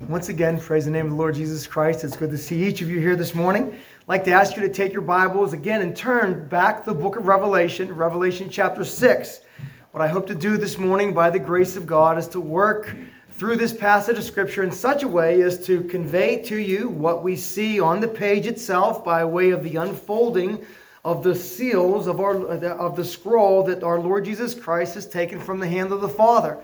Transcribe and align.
Once 0.00 0.28
again, 0.28 0.60
praise 0.60 0.84
the 0.84 0.90
name 0.90 1.06
of 1.06 1.12
the 1.12 1.16
Lord 1.16 1.34
Jesus 1.34 1.66
Christ. 1.66 2.04
It's 2.04 2.18
good 2.18 2.30
to 2.30 2.36
see 2.36 2.62
each 2.62 2.82
of 2.82 2.90
you 2.90 3.00
here 3.00 3.16
this 3.16 3.34
morning. 3.34 3.72
I'd 3.72 4.08
like 4.08 4.24
to 4.24 4.30
ask 4.30 4.54
you 4.54 4.60
to 4.60 4.68
take 4.68 4.92
your 4.92 5.00
Bibles 5.00 5.54
again 5.54 5.80
and 5.80 5.96
turn 5.96 6.46
back 6.48 6.84
the 6.84 6.92
book 6.92 7.16
of 7.16 7.26
Revelation, 7.26 7.90
Revelation 7.94 8.50
chapter 8.50 8.84
6. 8.84 9.40
What 9.92 10.02
I 10.02 10.08
hope 10.08 10.26
to 10.26 10.34
do 10.34 10.58
this 10.58 10.76
morning 10.76 11.14
by 11.14 11.30
the 11.30 11.38
grace 11.38 11.76
of 11.76 11.86
God 11.86 12.18
is 12.18 12.28
to 12.28 12.40
work 12.40 12.94
through 13.30 13.56
this 13.56 13.72
passage 13.72 14.18
of 14.18 14.24
Scripture 14.24 14.62
in 14.62 14.70
such 14.70 15.02
a 15.02 15.08
way 15.08 15.40
as 15.40 15.64
to 15.64 15.82
convey 15.84 16.42
to 16.42 16.56
you 16.56 16.90
what 16.90 17.24
we 17.24 17.34
see 17.34 17.80
on 17.80 17.98
the 17.98 18.06
page 18.06 18.46
itself 18.46 19.02
by 19.02 19.24
way 19.24 19.48
of 19.48 19.64
the 19.64 19.76
unfolding 19.76 20.62
of 21.06 21.22
the 21.22 21.34
seals 21.34 22.06
of, 22.06 22.20
our, 22.20 22.46
of 22.46 22.96
the 22.96 23.04
scroll 23.04 23.62
that 23.62 23.82
our 23.82 23.98
Lord 23.98 24.26
Jesus 24.26 24.54
Christ 24.54 24.94
has 24.94 25.08
taken 25.08 25.40
from 25.40 25.58
the 25.58 25.66
hand 25.66 25.90
of 25.90 26.02
the 26.02 26.08
Father. 26.08 26.62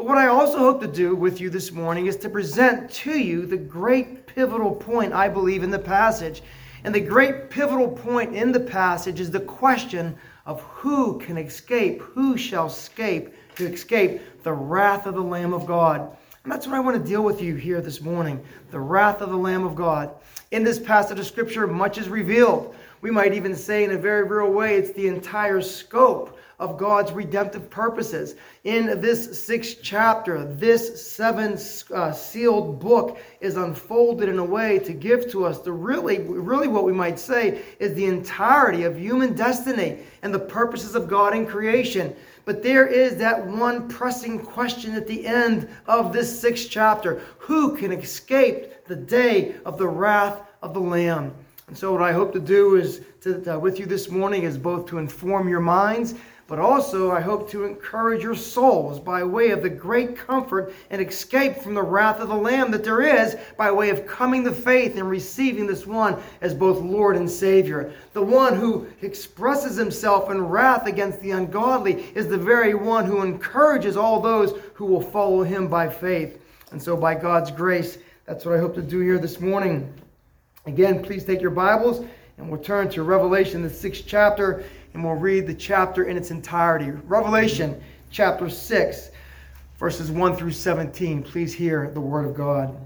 But 0.00 0.06
what 0.06 0.16
I 0.16 0.28
also 0.28 0.56
hope 0.56 0.80
to 0.80 0.86
do 0.86 1.14
with 1.14 1.42
you 1.42 1.50
this 1.50 1.72
morning 1.72 2.06
is 2.06 2.16
to 2.16 2.30
present 2.30 2.90
to 2.90 3.18
you 3.18 3.44
the 3.44 3.58
great 3.58 4.26
pivotal 4.26 4.74
point 4.74 5.12
I 5.12 5.28
believe 5.28 5.62
in 5.62 5.70
the 5.70 5.78
passage. 5.78 6.42
And 6.84 6.94
the 6.94 7.00
great 7.00 7.50
pivotal 7.50 7.86
point 7.86 8.34
in 8.34 8.50
the 8.50 8.60
passage 8.60 9.20
is 9.20 9.30
the 9.30 9.40
question 9.40 10.16
of 10.46 10.62
who 10.62 11.18
can 11.18 11.36
escape, 11.36 12.00
who 12.00 12.38
shall 12.38 12.68
escape 12.68 13.34
to 13.56 13.70
escape 13.70 14.22
the 14.42 14.54
wrath 14.54 15.04
of 15.04 15.16
the 15.16 15.20
Lamb 15.20 15.52
of 15.52 15.66
God. 15.66 16.16
And 16.44 16.50
that's 16.50 16.66
what 16.66 16.76
I 16.76 16.80
want 16.80 16.96
to 16.96 17.06
deal 17.06 17.22
with 17.22 17.42
you 17.42 17.56
here 17.56 17.82
this 17.82 18.00
morning 18.00 18.42
the 18.70 18.80
wrath 18.80 19.20
of 19.20 19.28
the 19.28 19.36
Lamb 19.36 19.64
of 19.64 19.74
God. 19.74 20.14
In 20.50 20.64
this 20.64 20.78
passage 20.78 21.18
of 21.18 21.26
Scripture, 21.26 21.66
much 21.66 21.98
is 21.98 22.08
revealed. 22.08 22.74
We 23.02 23.10
might 23.10 23.34
even 23.34 23.54
say, 23.54 23.84
in 23.84 23.90
a 23.90 23.98
very 23.98 24.22
real 24.22 24.50
way, 24.50 24.76
it's 24.76 24.92
the 24.92 25.08
entire 25.08 25.60
scope 25.60 26.38
of 26.60 26.76
God's 26.76 27.10
redemptive 27.10 27.70
purposes. 27.70 28.34
In 28.64 29.00
this 29.00 29.42
sixth 29.42 29.78
chapter, 29.82 30.44
this 30.44 31.10
seven 31.10 31.58
uh, 31.92 32.12
sealed 32.12 32.78
book 32.78 33.18
is 33.40 33.56
unfolded 33.56 34.28
in 34.28 34.38
a 34.38 34.44
way 34.44 34.78
to 34.80 34.92
give 34.92 35.28
to 35.32 35.46
us 35.46 35.60
the 35.60 35.72
really, 35.72 36.18
really 36.20 36.68
what 36.68 36.84
we 36.84 36.92
might 36.92 37.18
say 37.18 37.62
is 37.78 37.94
the 37.94 38.04
entirety 38.04 38.84
of 38.84 38.98
human 38.98 39.34
destiny 39.34 40.00
and 40.22 40.34
the 40.34 40.38
purposes 40.38 40.94
of 40.94 41.08
God 41.08 41.34
in 41.34 41.46
creation. 41.46 42.14
But 42.44 42.62
there 42.62 42.86
is 42.86 43.16
that 43.16 43.46
one 43.46 43.88
pressing 43.88 44.38
question 44.38 44.94
at 44.94 45.06
the 45.06 45.26
end 45.26 45.66
of 45.86 46.12
this 46.12 46.40
sixth 46.40 46.68
chapter 46.70 47.22
Who 47.38 47.74
can 47.74 47.90
escape 47.90 48.84
the 48.84 48.96
day 48.96 49.54
of 49.64 49.78
the 49.78 49.88
wrath 49.88 50.42
of 50.62 50.74
the 50.74 50.80
Lamb? 50.80 51.34
And 51.68 51.78
so, 51.78 51.92
what 51.92 52.02
I 52.02 52.12
hope 52.12 52.32
to 52.32 52.40
do 52.40 52.74
is 52.74 53.00
to, 53.20 53.54
uh, 53.54 53.58
with 53.58 53.78
you 53.78 53.86
this 53.86 54.10
morning 54.10 54.42
is 54.42 54.58
both 54.58 54.86
to 54.88 54.98
inform 54.98 55.48
your 55.48 55.60
minds 55.60 56.14
but 56.50 56.58
also 56.58 57.12
I 57.12 57.20
hope 57.20 57.48
to 57.50 57.64
encourage 57.64 58.24
your 58.24 58.34
souls 58.34 58.98
by 58.98 59.22
way 59.22 59.50
of 59.50 59.62
the 59.62 59.70
great 59.70 60.16
comfort 60.16 60.74
and 60.90 61.00
escape 61.00 61.58
from 61.58 61.74
the 61.74 61.82
wrath 61.82 62.18
of 62.18 62.28
the 62.28 62.34
Lamb 62.34 62.72
that 62.72 62.82
there 62.82 63.02
is 63.02 63.36
by 63.56 63.70
way 63.70 63.90
of 63.90 64.04
coming 64.04 64.42
to 64.42 64.50
faith 64.50 64.96
and 64.96 65.08
receiving 65.08 65.68
this 65.68 65.86
one 65.86 66.20
as 66.40 66.52
both 66.52 66.82
Lord 66.82 67.14
and 67.14 67.30
Savior. 67.30 67.92
The 68.14 68.22
one 68.24 68.56
who 68.56 68.88
expresses 69.00 69.76
himself 69.76 70.28
in 70.28 70.40
wrath 70.40 70.88
against 70.88 71.20
the 71.20 71.30
ungodly 71.30 72.06
is 72.16 72.26
the 72.26 72.36
very 72.36 72.74
one 72.74 73.04
who 73.04 73.22
encourages 73.22 73.96
all 73.96 74.20
those 74.20 74.60
who 74.74 74.86
will 74.86 75.02
follow 75.02 75.44
him 75.44 75.68
by 75.68 75.88
faith. 75.88 76.42
And 76.72 76.82
so, 76.82 76.96
by 76.96 77.14
God's 77.14 77.52
grace, 77.52 77.98
that's 78.26 78.44
what 78.44 78.56
I 78.56 78.58
hope 78.58 78.74
to 78.74 78.82
do 78.82 78.98
here 78.98 79.18
this 79.18 79.38
morning. 79.38 79.94
Again, 80.66 81.00
please 81.00 81.24
take 81.24 81.40
your 81.40 81.50
Bibles 81.50 82.04
and 82.38 82.48
we'll 82.50 82.60
turn 82.60 82.88
to 82.88 83.02
Revelation, 83.02 83.62
the 83.62 83.70
sixth 83.70 84.04
chapter 84.06 84.64
and 84.94 85.04
we'll 85.04 85.14
read 85.14 85.46
the 85.46 85.54
chapter 85.54 86.04
in 86.04 86.16
its 86.16 86.30
entirety. 86.30 86.90
Revelation 86.90 87.80
chapter 88.10 88.48
6, 88.48 89.10
verses 89.78 90.10
1 90.10 90.36
through 90.36 90.52
17. 90.52 91.22
Please 91.22 91.54
hear 91.54 91.90
the 91.90 92.00
word 92.00 92.26
of 92.26 92.34
God. 92.34 92.76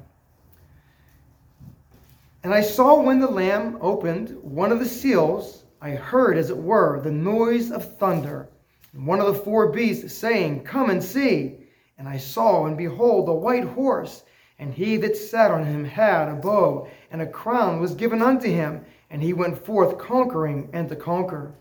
And 2.42 2.52
I 2.52 2.60
saw 2.60 3.00
when 3.00 3.20
the 3.20 3.30
Lamb 3.30 3.78
opened 3.80 4.36
one 4.42 4.70
of 4.70 4.78
the 4.78 4.88
seals, 4.88 5.64
I 5.80 5.90
heard, 5.92 6.36
as 6.36 6.50
it 6.50 6.56
were, 6.56 7.00
the 7.00 7.10
noise 7.10 7.70
of 7.70 7.96
thunder. 7.96 8.48
And 8.92 9.06
one 9.06 9.18
of 9.18 9.26
the 9.26 9.34
four 9.42 9.72
beasts 9.72 10.14
saying, 10.14 10.64
Come 10.64 10.90
and 10.90 11.02
see. 11.02 11.56
And 11.96 12.06
I 12.06 12.18
saw, 12.18 12.66
and 12.66 12.76
behold, 12.76 13.28
a 13.28 13.34
white 13.34 13.64
horse, 13.64 14.24
and 14.58 14.74
he 14.74 14.96
that 14.98 15.16
sat 15.16 15.50
on 15.50 15.64
him 15.64 15.84
had 15.84 16.28
a 16.28 16.34
bow, 16.34 16.88
and 17.10 17.22
a 17.22 17.26
crown 17.26 17.80
was 17.80 17.94
given 17.94 18.20
unto 18.20 18.48
him, 18.48 18.84
and 19.10 19.22
he 19.22 19.32
went 19.32 19.64
forth 19.64 19.96
conquering 19.96 20.68
and 20.72 20.88
to 20.88 20.96
conquer. 20.96 21.54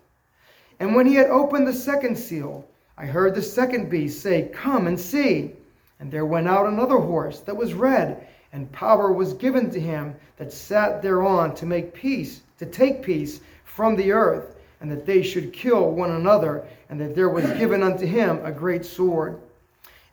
And 0.84 0.94
when 0.94 1.06
he 1.06 1.16
had 1.16 1.30
opened 1.30 1.66
the 1.66 1.72
second 1.72 2.18
seal, 2.18 2.68
I 2.98 3.06
heard 3.06 3.36
the 3.36 3.42
second 3.42 3.90
beast 3.90 4.22
say, 4.22 4.50
Come 4.52 4.86
and 4.88 5.00
see. 5.00 5.54
And 6.02 6.12
there 6.12 6.26
went 6.26 6.50
out 6.50 6.66
another 6.66 6.98
horse 6.98 7.40
that 7.40 7.56
was 7.56 7.74
red, 7.74 8.28
and 8.52 8.70
power 8.74 9.14
was 9.14 9.32
given 9.32 9.72
to 9.72 9.80
him 9.80 10.14
that 10.36 10.52
sat 10.52 11.02
thereon 11.02 11.56
to 11.56 11.66
make 11.66 11.94
peace, 11.94 12.42
to 12.60 12.66
take 12.66 13.02
peace 13.02 13.40
from 13.64 13.96
the 13.96 14.12
earth, 14.12 14.58
and 14.82 14.92
that 14.92 15.06
they 15.06 15.24
should 15.24 15.54
kill 15.54 15.90
one 15.90 16.12
another, 16.12 16.66
and 16.90 17.00
that 17.00 17.16
there 17.16 17.30
was 17.30 17.46
given 17.58 17.82
unto 17.82 18.06
him 18.06 18.42
a 18.44 18.52
great 18.52 18.84
sword. 18.84 19.40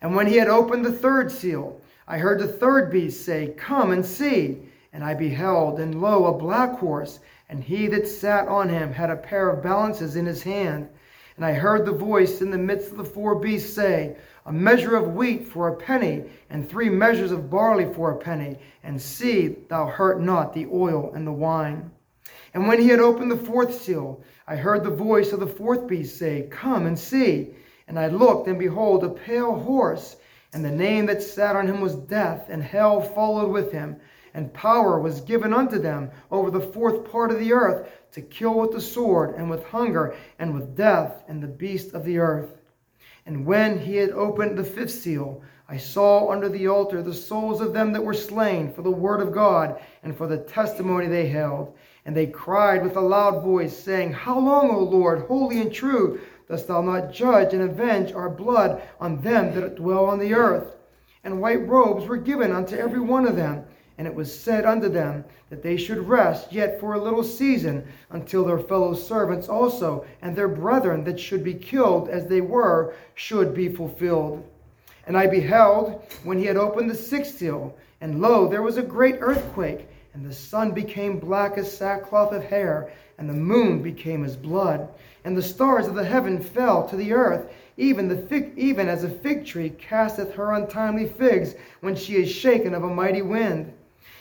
And 0.02 0.14
when 0.14 0.28
he 0.28 0.36
had 0.36 0.46
opened 0.46 0.84
the 0.84 0.92
third 0.92 1.32
seal, 1.32 1.80
I 2.06 2.18
heard 2.18 2.38
the 2.38 2.46
third 2.46 2.92
beast 2.92 3.24
say, 3.26 3.54
Come 3.56 3.90
and 3.90 4.06
see. 4.06 4.58
And 4.92 5.02
I 5.02 5.14
beheld, 5.14 5.80
and 5.80 6.00
lo, 6.00 6.26
a 6.26 6.38
black 6.38 6.78
horse 6.78 7.18
and 7.50 7.64
he 7.64 7.88
that 7.88 8.06
sat 8.06 8.46
on 8.46 8.68
him 8.68 8.92
had 8.92 9.10
a 9.10 9.16
pair 9.16 9.50
of 9.50 9.62
balances 9.62 10.14
in 10.14 10.24
his 10.24 10.40
hand. 10.40 10.88
And 11.36 11.44
I 11.44 11.52
heard 11.52 11.84
the 11.84 11.92
voice 11.92 12.40
in 12.40 12.52
the 12.52 12.58
midst 12.58 12.92
of 12.92 12.96
the 12.96 13.04
four 13.04 13.34
beasts 13.34 13.74
say, 13.74 14.16
A 14.46 14.52
measure 14.52 14.94
of 14.94 15.14
wheat 15.14 15.48
for 15.48 15.66
a 15.66 15.76
penny, 15.76 16.22
and 16.48 16.68
three 16.68 16.88
measures 16.88 17.32
of 17.32 17.50
barley 17.50 17.92
for 17.92 18.12
a 18.12 18.18
penny, 18.18 18.56
and 18.84 19.02
see 19.02 19.56
thou 19.68 19.86
hurt 19.86 20.20
not 20.20 20.54
the 20.54 20.66
oil 20.72 21.12
and 21.12 21.26
the 21.26 21.32
wine. 21.32 21.90
And 22.54 22.68
when 22.68 22.80
he 22.80 22.86
had 22.86 23.00
opened 23.00 23.32
the 23.32 23.36
fourth 23.36 23.82
seal, 23.82 24.22
I 24.46 24.54
heard 24.54 24.84
the 24.84 24.90
voice 24.90 25.32
of 25.32 25.40
the 25.40 25.46
fourth 25.48 25.88
beast 25.88 26.18
say, 26.18 26.46
Come 26.52 26.86
and 26.86 26.96
see. 26.96 27.50
And 27.88 27.98
I 27.98 28.06
looked, 28.06 28.46
and 28.46 28.60
behold, 28.60 29.02
a 29.02 29.08
pale 29.08 29.58
horse, 29.58 30.16
and 30.52 30.64
the 30.64 30.70
name 30.70 31.06
that 31.06 31.20
sat 31.20 31.56
on 31.56 31.66
him 31.66 31.80
was 31.80 31.96
Death, 31.96 32.46
and 32.48 32.62
hell 32.62 33.00
followed 33.00 33.50
with 33.50 33.72
him 33.72 33.96
and 34.34 34.52
power 34.52 35.00
was 35.00 35.20
given 35.20 35.52
unto 35.52 35.78
them 35.78 36.10
over 36.30 36.50
the 36.50 36.60
fourth 36.60 37.10
part 37.10 37.30
of 37.30 37.38
the 37.38 37.52
earth 37.52 37.90
to 38.12 38.22
kill 38.22 38.58
with 38.58 38.72
the 38.72 38.80
sword, 38.80 39.34
and 39.36 39.48
with 39.48 39.64
hunger, 39.64 40.14
and 40.38 40.54
with 40.54 40.76
death, 40.76 41.22
and 41.28 41.42
the 41.42 41.48
beast 41.48 41.94
of 41.94 42.04
the 42.04 42.18
earth. 42.18 42.50
And 43.26 43.46
when 43.46 43.78
he 43.78 43.96
had 43.96 44.10
opened 44.10 44.58
the 44.58 44.64
fifth 44.64 44.90
seal, 44.90 45.42
I 45.68 45.76
saw 45.76 46.30
under 46.30 46.48
the 46.48 46.66
altar 46.66 47.00
the 47.00 47.14
souls 47.14 47.60
of 47.60 47.72
them 47.72 47.92
that 47.92 48.02
were 48.02 48.14
slain 48.14 48.72
for 48.72 48.82
the 48.82 48.90
word 48.90 49.20
of 49.20 49.32
God 49.32 49.80
and 50.02 50.16
for 50.16 50.26
the 50.26 50.38
testimony 50.38 51.06
they 51.06 51.28
held. 51.28 51.76
And 52.04 52.16
they 52.16 52.26
cried 52.26 52.82
with 52.82 52.96
a 52.96 53.00
loud 53.00 53.44
voice, 53.44 53.76
saying, 53.76 54.12
How 54.12 54.38
long, 54.38 54.70
O 54.70 54.80
Lord, 54.80 55.26
holy 55.28 55.60
and 55.60 55.72
true, 55.72 56.20
dost 56.48 56.66
thou 56.66 56.82
not 56.82 57.12
judge 57.12 57.52
and 57.52 57.62
avenge 57.62 58.12
our 58.12 58.28
blood 58.28 58.82
on 58.98 59.20
them 59.20 59.54
that 59.54 59.76
dwell 59.76 60.06
on 60.06 60.18
the 60.18 60.34
earth? 60.34 60.74
And 61.22 61.40
white 61.40 61.68
robes 61.68 62.06
were 62.06 62.16
given 62.16 62.50
unto 62.50 62.74
every 62.74 63.00
one 63.00 63.26
of 63.26 63.36
them 63.36 63.64
and 64.00 64.06
it 64.06 64.14
was 64.14 64.34
said 64.34 64.64
unto 64.64 64.88
them 64.88 65.22
that 65.50 65.62
they 65.62 65.76
should 65.76 66.08
rest 66.08 66.50
yet 66.50 66.80
for 66.80 66.94
a 66.94 67.02
little 67.02 67.22
season 67.22 67.86
until 68.08 68.46
their 68.46 68.58
fellow 68.58 68.94
servants 68.94 69.46
also 69.46 70.06
and 70.22 70.34
their 70.34 70.48
brethren 70.48 71.04
that 71.04 71.20
should 71.20 71.44
be 71.44 71.52
killed 71.52 72.08
as 72.08 72.26
they 72.26 72.40
were 72.40 72.94
should 73.14 73.52
be 73.52 73.68
fulfilled. 73.68 74.42
And 75.06 75.18
I 75.18 75.26
beheld 75.26 76.02
when 76.24 76.38
he 76.38 76.46
had 76.46 76.56
opened 76.56 76.88
the 76.88 76.94
sixth 76.94 77.36
seal, 77.36 77.76
and 78.00 78.22
lo, 78.22 78.48
there 78.48 78.62
was 78.62 78.78
a 78.78 78.82
great 78.82 79.16
earthquake, 79.20 79.86
and 80.14 80.24
the 80.24 80.32
sun 80.32 80.72
became 80.72 81.18
black 81.18 81.58
as 81.58 81.70
sackcloth 81.70 82.32
of 82.32 82.42
hair, 82.42 82.90
and 83.18 83.28
the 83.28 83.34
moon 83.34 83.82
became 83.82 84.24
as 84.24 84.34
blood, 84.34 84.88
and 85.26 85.36
the 85.36 85.42
stars 85.42 85.86
of 85.86 85.94
the 85.94 86.06
heaven 86.06 86.40
fell 86.40 86.88
to 86.88 86.96
the 86.96 87.12
earth, 87.12 87.52
even 87.76 88.08
the 88.08 88.16
fig, 88.16 88.54
even 88.56 88.88
as 88.88 89.04
a 89.04 89.10
fig 89.10 89.44
tree 89.44 89.68
casteth 89.68 90.32
her 90.32 90.54
untimely 90.54 91.06
figs 91.06 91.54
when 91.80 91.94
she 91.94 92.14
is 92.14 92.30
shaken 92.30 92.72
of 92.72 92.84
a 92.84 92.88
mighty 92.88 93.20
wind. 93.20 93.74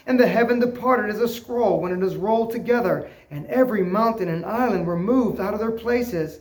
And 0.09 0.19
the 0.19 0.27
heaven 0.27 0.59
departed 0.59 1.11
as 1.11 1.21
a 1.21 1.27
scroll 1.27 1.79
when 1.79 1.91
it 1.91 2.03
is 2.03 2.15
rolled 2.15 2.51
together, 2.51 3.11
and 3.29 3.45
every 3.45 3.83
mountain 3.83 4.27
and 4.27 4.43
island 4.43 4.87
were 4.87 4.97
moved 4.97 5.39
out 5.39 5.53
of 5.53 5.59
their 5.59 5.69
places. 5.69 6.39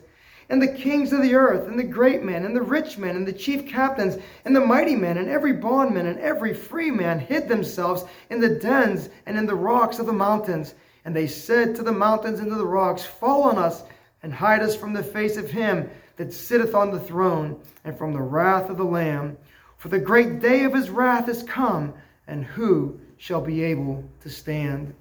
And 0.48 0.62
the 0.62 0.72
kings 0.72 1.12
of 1.12 1.20
the 1.20 1.34
earth, 1.34 1.68
and 1.68 1.78
the 1.78 1.84
great 1.84 2.22
men, 2.22 2.46
and 2.46 2.56
the 2.56 2.62
rich 2.62 2.96
men, 2.96 3.14
and 3.14 3.26
the 3.26 3.32
chief 3.34 3.68
captains, 3.68 4.16
and 4.46 4.56
the 4.56 4.64
mighty 4.64 4.96
men, 4.96 5.18
and 5.18 5.28
every 5.28 5.52
bondman, 5.52 6.06
and 6.06 6.18
every 6.18 6.54
free 6.54 6.90
man 6.90 7.18
hid 7.18 7.46
themselves 7.46 8.06
in 8.30 8.40
the 8.40 8.48
dens 8.48 9.10
and 9.26 9.36
in 9.36 9.44
the 9.44 9.54
rocks 9.54 9.98
of 9.98 10.06
the 10.06 10.14
mountains. 10.14 10.74
And 11.04 11.14
they 11.14 11.26
said 11.26 11.76
to 11.76 11.82
the 11.82 11.92
mountains 11.92 12.40
and 12.40 12.48
to 12.48 12.56
the 12.56 12.64
rocks, 12.64 13.04
Fall 13.04 13.42
on 13.42 13.58
us, 13.58 13.82
and 14.22 14.32
hide 14.32 14.62
us 14.62 14.74
from 14.74 14.94
the 14.94 15.02
face 15.02 15.36
of 15.36 15.50
him 15.50 15.90
that 16.16 16.32
sitteth 16.32 16.74
on 16.74 16.90
the 16.90 17.00
throne, 17.00 17.60
and 17.84 17.98
from 17.98 18.14
the 18.14 18.22
wrath 18.22 18.70
of 18.70 18.78
the 18.78 18.84
Lamb. 18.84 19.36
For 19.76 19.88
the 19.88 19.98
great 19.98 20.40
day 20.40 20.64
of 20.64 20.72
his 20.72 20.88
wrath 20.88 21.28
is 21.28 21.42
come, 21.42 21.92
and 22.26 22.46
who 22.46 22.98
shall 23.18 23.40
be 23.40 23.62
able 23.62 24.02
to 24.22 24.30
stand. 24.30 24.94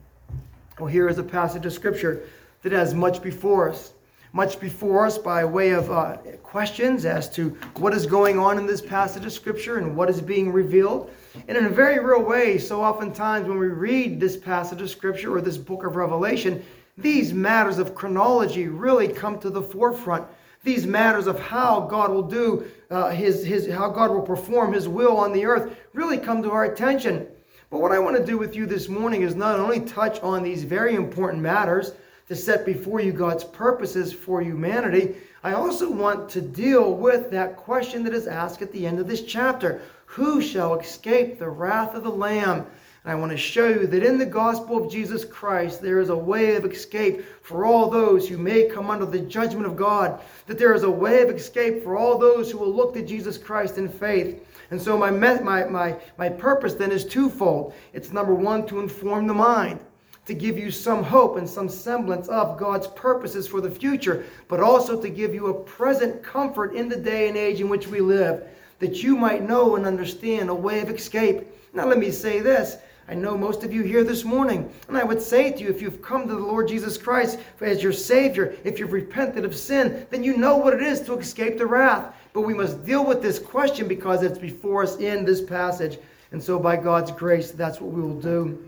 Well, 0.80 0.88
here 0.88 1.08
is 1.08 1.18
a 1.18 1.24
passage 1.24 1.66
of 1.66 1.74
Scripture 1.74 2.24
that 2.64 2.72
has 2.72 2.94
much 2.94 3.22
before 3.24 3.70
us. 3.70 3.94
much 4.34 4.60
before 4.60 5.06
us 5.06 5.18
by 5.18 5.46
way 5.46 5.70
of 5.72 5.90
uh, 5.90 6.18
questions 6.44 7.06
as 7.06 7.30
to 7.30 7.50
what 7.78 7.94
is 7.94 8.06
going 8.06 8.38
on 8.38 8.58
in 8.58 8.68
this 8.68 8.82
passage 8.82 9.26
of 9.26 9.32
Scripture 9.32 9.78
and 9.78 9.96
what 9.96 10.10
is 10.10 10.22
being 10.22 10.52
revealed. 10.52 11.10
And 11.48 11.58
in 11.58 11.66
a 11.66 11.70
very 11.70 12.04
real 12.04 12.22
way, 12.24 12.58
so 12.58 12.84
oftentimes 12.84 13.48
when 13.48 13.58
we 13.58 13.68
read 13.68 14.20
this 14.20 14.36
passage 14.36 14.82
of 14.82 14.90
Scripture 14.90 15.34
or 15.36 15.42
this 15.42 15.58
book 15.58 15.86
of 15.86 15.96
Revelation, 15.96 16.64
these 16.98 17.34
matters 17.34 17.78
of 17.78 17.96
chronology 17.96 18.68
really 18.68 19.08
come 19.08 19.40
to 19.40 19.50
the 19.50 19.62
forefront. 19.62 20.26
These 20.64 20.86
matters 20.86 21.28
of 21.28 21.40
how 21.40 21.82
God 21.82 22.12
will 22.12 22.24
do 22.24 22.66
uh, 22.90 23.12
his, 23.12 23.46
his, 23.46 23.68
how 23.70 23.90
God 23.90 24.12
will 24.12 24.22
perform 24.22 24.74
his 24.74 24.88
will 24.88 25.18
on 25.18 25.32
the 25.32 25.46
earth 25.46 25.78
really 25.94 26.18
come 26.18 26.44
to 26.44 26.52
our 26.52 26.66
attention. 26.66 27.28
But 27.70 27.82
what 27.82 27.92
I 27.92 28.00
want 28.00 28.16
to 28.16 28.26
do 28.26 28.38
with 28.38 28.56
you 28.56 28.66
this 28.66 28.88
morning 28.88 29.24
is 29.24 29.36
not 29.36 29.60
only 29.60 29.82
touch 29.82 30.22
on 30.22 30.42
these 30.42 30.64
very 30.64 30.96
important 30.96 31.44
matters 31.44 31.92
to 32.30 32.36
set 32.36 32.66
before 32.66 33.02
you 33.02 33.12
God's 33.12 33.44
purposes 33.44 34.14
for 34.14 34.42
humanity, 34.42 35.18
I 35.44 35.52
also 35.52 35.92
want 35.92 36.30
to 36.30 36.42
deal 36.42 36.94
with 36.94 37.30
that 37.32 37.58
question 37.58 38.04
that 38.06 38.14
is 38.14 38.26
asked 38.26 38.62
at 38.62 38.72
the 38.72 38.88
end 38.88 39.00
of 39.00 39.08
this 39.08 39.24
chapter 39.24 39.82
Who 40.06 40.42
shall 40.42 40.80
escape 40.80 41.40
the 41.40 41.50
wrath 41.50 41.94
of 41.94 42.04
the 42.04 42.10
Lamb? 42.10 42.66
And 43.04 43.12
I 43.12 43.16
want 43.16 43.32
to 43.34 43.38
show 43.38 43.68
you 43.68 43.86
that 43.88 44.04
in 44.04 44.18
the 44.18 44.26
gospel 44.26 44.84
of 44.84 44.92
Jesus 44.92 45.26
Christ, 45.26 45.82
there 45.82 46.00
is 46.00 46.10
a 46.10 46.16
way 46.16 46.56
of 46.56 46.64
escape 46.64 47.26
for 47.42 47.66
all 47.66 47.90
those 47.90 48.30
who 48.30 48.38
may 48.38 48.70
come 48.70 48.90
under 48.90 49.06
the 49.06 49.20
judgment 49.20 49.66
of 49.66 49.76
God, 49.76 50.22
that 50.46 50.58
there 50.58 50.74
is 50.74 50.84
a 50.84 50.90
way 50.90 51.22
of 51.22 51.30
escape 51.30 51.84
for 51.84 51.98
all 51.98 52.18
those 52.18 52.50
who 52.50 52.60
will 52.60 52.74
look 52.74 52.94
to 52.94 53.06
Jesus 53.06 53.38
Christ 53.38 53.78
in 53.78 53.90
faith. 53.90 54.47
And 54.70 54.82
so 54.82 54.98
my, 54.98 55.12
my, 55.12 55.64
my, 55.66 55.96
my 56.18 56.30
purpose 56.30 56.74
then 56.74 56.92
is 56.92 57.06
twofold. 57.06 57.74
It's 57.94 58.12
number 58.12 58.34
one, 58.34 58.66
to 58.68 58.80
inform 58.80 59.28
the 59.28 59.34
mind, 59.34 59.80
to 60.26 60.34
give 60.34 60.58
you 60.58 60.72
some 60.72 61.04
hope 61.04 61.38
and 61.38 61.50
some 61.50 61.70
semblance 61.70 62.28
of 62.28 62.58
God's 62.58 62.88
purposes 62.88 63.48
for 63.48 63.62
the 63.62 63.72
future, 63.72 64.26
but 64.48 64.60
also 64.60 65.02
to 65.02 65.10
give 65.10 65.34
you 65.34 65.48
a 65.48 65.64
present 65.64 66.22
comfort 66.22 66.76
in 66.76 66.90
the 66.90 66.98
day 66.98 67.30
and 67.30 67.38
age 67.38 67.62
in 67.62 67.70
which 67.70 67.88
we 67.88 68.02
live, 68.02 68.46
that 68.80 69.02
you 69.04 69.16
might 69.16 69.48
know 69.48 69.76
and 69.76 69.86
understand 69.86 70.50
a 70.50 70.56
way 70.56 70.82
of 70.82 70.90
escape. 70.90 71.48
Now, 71.74 71.88
let 71.88 71.98
me 71.98 72.12
say 72.12 72.42
this. 72.42 72.78
I 73.10 73.14
know 73.14 73.38
most 73.38 73.64
of 73.64 73.72
you 73.74 73.84
here 73.84 74.04
this 74.04 74.26
morning, 74.26 74.70
and 74.90 74.98
I 74.98 75.04
would 75.06 75.22
say 75.22 75.50
to 75.50 75.64
you, 75.64 75.70
if 75.70 75.82
you've 75.82 76.02
come 76.02 76.28
to 76.28 76.36
the 76.36 76.42
Lord 76.42 76.68
Jesus 76.68 76.98
Christ 76.98 77.40
as 77.62 77.82
your 77.82 77.94
Savior, 77.94 78.58
if 78.66 78.80
you've 78.80 78.92
repented 78.92 79.46
of 79.46 79.56
sin, 79.56 80.06
then 80.10 80.26
you 80.26 80.36
know 80.36 80.58
what 80.58 80.74
it 80.74 80.84
is 80.84 81.00
to 81.04 81.18
escape 81.18 81.58
the 81.58 81.66
wrath. 81.66 82.14
But 82.38 82.46
we 82.46 82.54
must 82.54 82.86
deal 82.86 83.04
with 83.04 83.24
this 83.24 83.40
question 83.40 83.88
because 83.88 84.22
it's 84.22 84.38
before 84.38 84.84
us 84.84 84.98
in 84.98 85.26
this 85.26 85.42
passage. 85.42 85.98
And 86.32 86.40
so, 86.40 86.60
by 86.60 86.76
God's 86.76 87.10
grace, 87.10 87.50
that's 87.50 87.82
what 87.82 87.92
we 87.92 88.00
will 88.00 88.22
do. 88.22 88.64